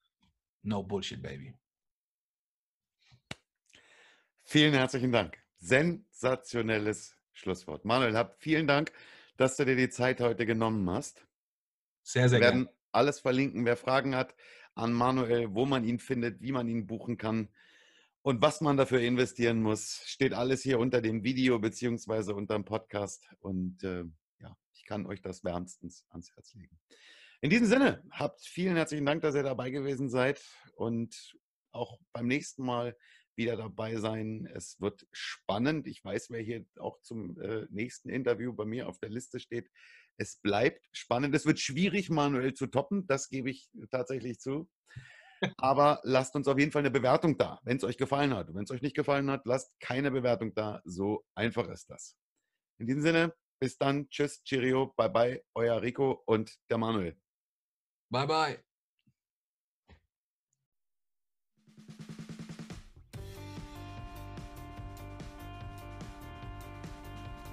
No 0.62 0.82
bullshit, 0.82 1.22
baby. 1.22 1.58
Vielen 4.48 4.76
herzlichen 4.76 5.12
Dank. 5.12 5.40
Sensationelles 5.58 7.18
Schlusswort. 7.34 7.84
Manuel, 7.84 8.16
hab 8.16 8.40
vielen 8.40 8.68
Dank, 8.68 8.92
dass 9.38 9.58
du 9.58 9.66
dir 9.66 9.76
die 9.76 9.90
Zeit 9.90 10.22
heute 10.22 10.46
genommen 10.46 10.88
hast. 10.88 11.26
Sehr, 12.04 12.30
sehr 12.30 12.40
Wir 12.40 12.46
werden 12.46 12.66
gerne. 12.66 12.78
alles 12.92 13.20
verlinken, 13.20 13.66
wer 13.66 13.76
Fragen 13.76 14.16
hat 14.16 14.36
an 14.76 14.94
Manuel, 14.94 15.56
wo 15.56 15.66
man 15.66 15.84
ihn 15.84 15.98
findet, 15.98 16.42
wie 16.42 16.52
man 16.52 16.68
ihn 16.68 16.86
buchen 16.86 17.18
kann 17.18 17.50
und 18.22 18.44
was 18.44 18.62
man 18.62 18.78
dafür 18.78 19.00
investieren 19.00 19.64
muss. 19.64 20.04
Steht 20.06 20.34
alles 20.34 20.62
hier 20.62 20.78
unter 20.78 21.02
dem 21.02 21.24
Video 21.24 21.58
beziehungsweise 21.58 22.36
unter 22.36 22.54
dem 22.54 22.66
Podcast. 22.66 23.28
Und 23.40 23.84
äh, 23.84 24.04
ja, 24.40 24.56
ich 24.74 24.86
kann 24.86 25.08
euch 25.08 25.24
das 25.24 25.44
wärmstens 25.44 26.06
ans 26.10 26.32
Herz 26.36 26.54
legen. 26.54 26.80
In 27.42 27.50
diesem 27.50 27.66
Sinne, 27.66 28.04
habt 28.12 28.42
vielen 28.46 28.76
herzlichen 28.76 29.08
Dank, 29.08 29.24
dass 29.24 29.34
ihr 29.34 29.44
dabei 29.44 29.72
gewesen 29.72 30.08
seid 30.12 30.40
und 30.76 31.36
auch 31.72 32.00
beim 32.14 32.28
nächsten 32.28 32.64
Mal 32.64 32.96
wieder 33.38 33.58
dabei 33.58 33.98
sein. 33.98 34.50
Es 34.54 34.80
wird 34.80 35.06
spannend. 35.12 35.88
Ich 35.88 36.04
weiß, 36.04 36.30
wer 36.30 36.42
hier 36.42 36.66
auch 36.78 37.02
zum 37.02 37.40
äh, 37.40 37.68
nächsten 37.70 38.10
Interview 38.10 38.54
bei 38.54 38.66
mir 38.66 38.88
auf 38.88 39.00
der 39.00 39.10
Liste 39.10 39.40
steht. 39.40 39.70
Es 40.18 40.38
bleibt 40.38 40.86
spannend. 40.94 41.36
Es 41.36 41.46
wird 41.46 41.60
schwierig, 41.60 42.10
manuell 42.10 42.54
zu 42.54 42.68
toppen. 42.68 43.08
Das 43.08 43.30
gebe 43.30 43.50
ich 43.50 43.70
tatsächlich 43.92 44.40
zu. 44.40 44.70
Aber 45.58 46.00
lasst 46.04 46.36
uns 46.36 46.48
auf 46.48 46.58
jeden 46.58 46.72
Fall 46.72 46.82
eine 46.82 46.92
Bewertung 46.92 47.38
da, 47.38 47.60
wenn 47.64 47.78
es 47.78 47.84
euch 47.84 47.98
gefallen 47.98 48.34
hat. 48.34 48.54
Wenn 48.54 48.64
es 48.64 48.72
euch 48.72 48.82
nicht 48.82 48.96
gefallen 48.96 49.30
hat, 49.30 49.46
lasst 49.46 49.78
keine 49.80 50.12
Bewertung 50.12 50.54
da. 50.56 50.82
So 50.86 51.26
einfach 51.36 51.68
ist 51.70 51.90
das. 51.90 52.18
In 52.80 52.88
diesem 52.88 53.02
Sinne, 53.02 53.34
bis 53.60 53.78
dann. 53.78 54.10
Tschüss, 54.10 54.44
Cheerio, 54.44 54.94
bye 54.96 55.10
bye, 55.10 55.44
euer 55.54 55.82
Rico 55.82 56.24
und 56.26 56.56
der 56.70 56.78
Manuel. 56.78 57.18
Bye, 58.10 58.28
bye. 58.28 58.65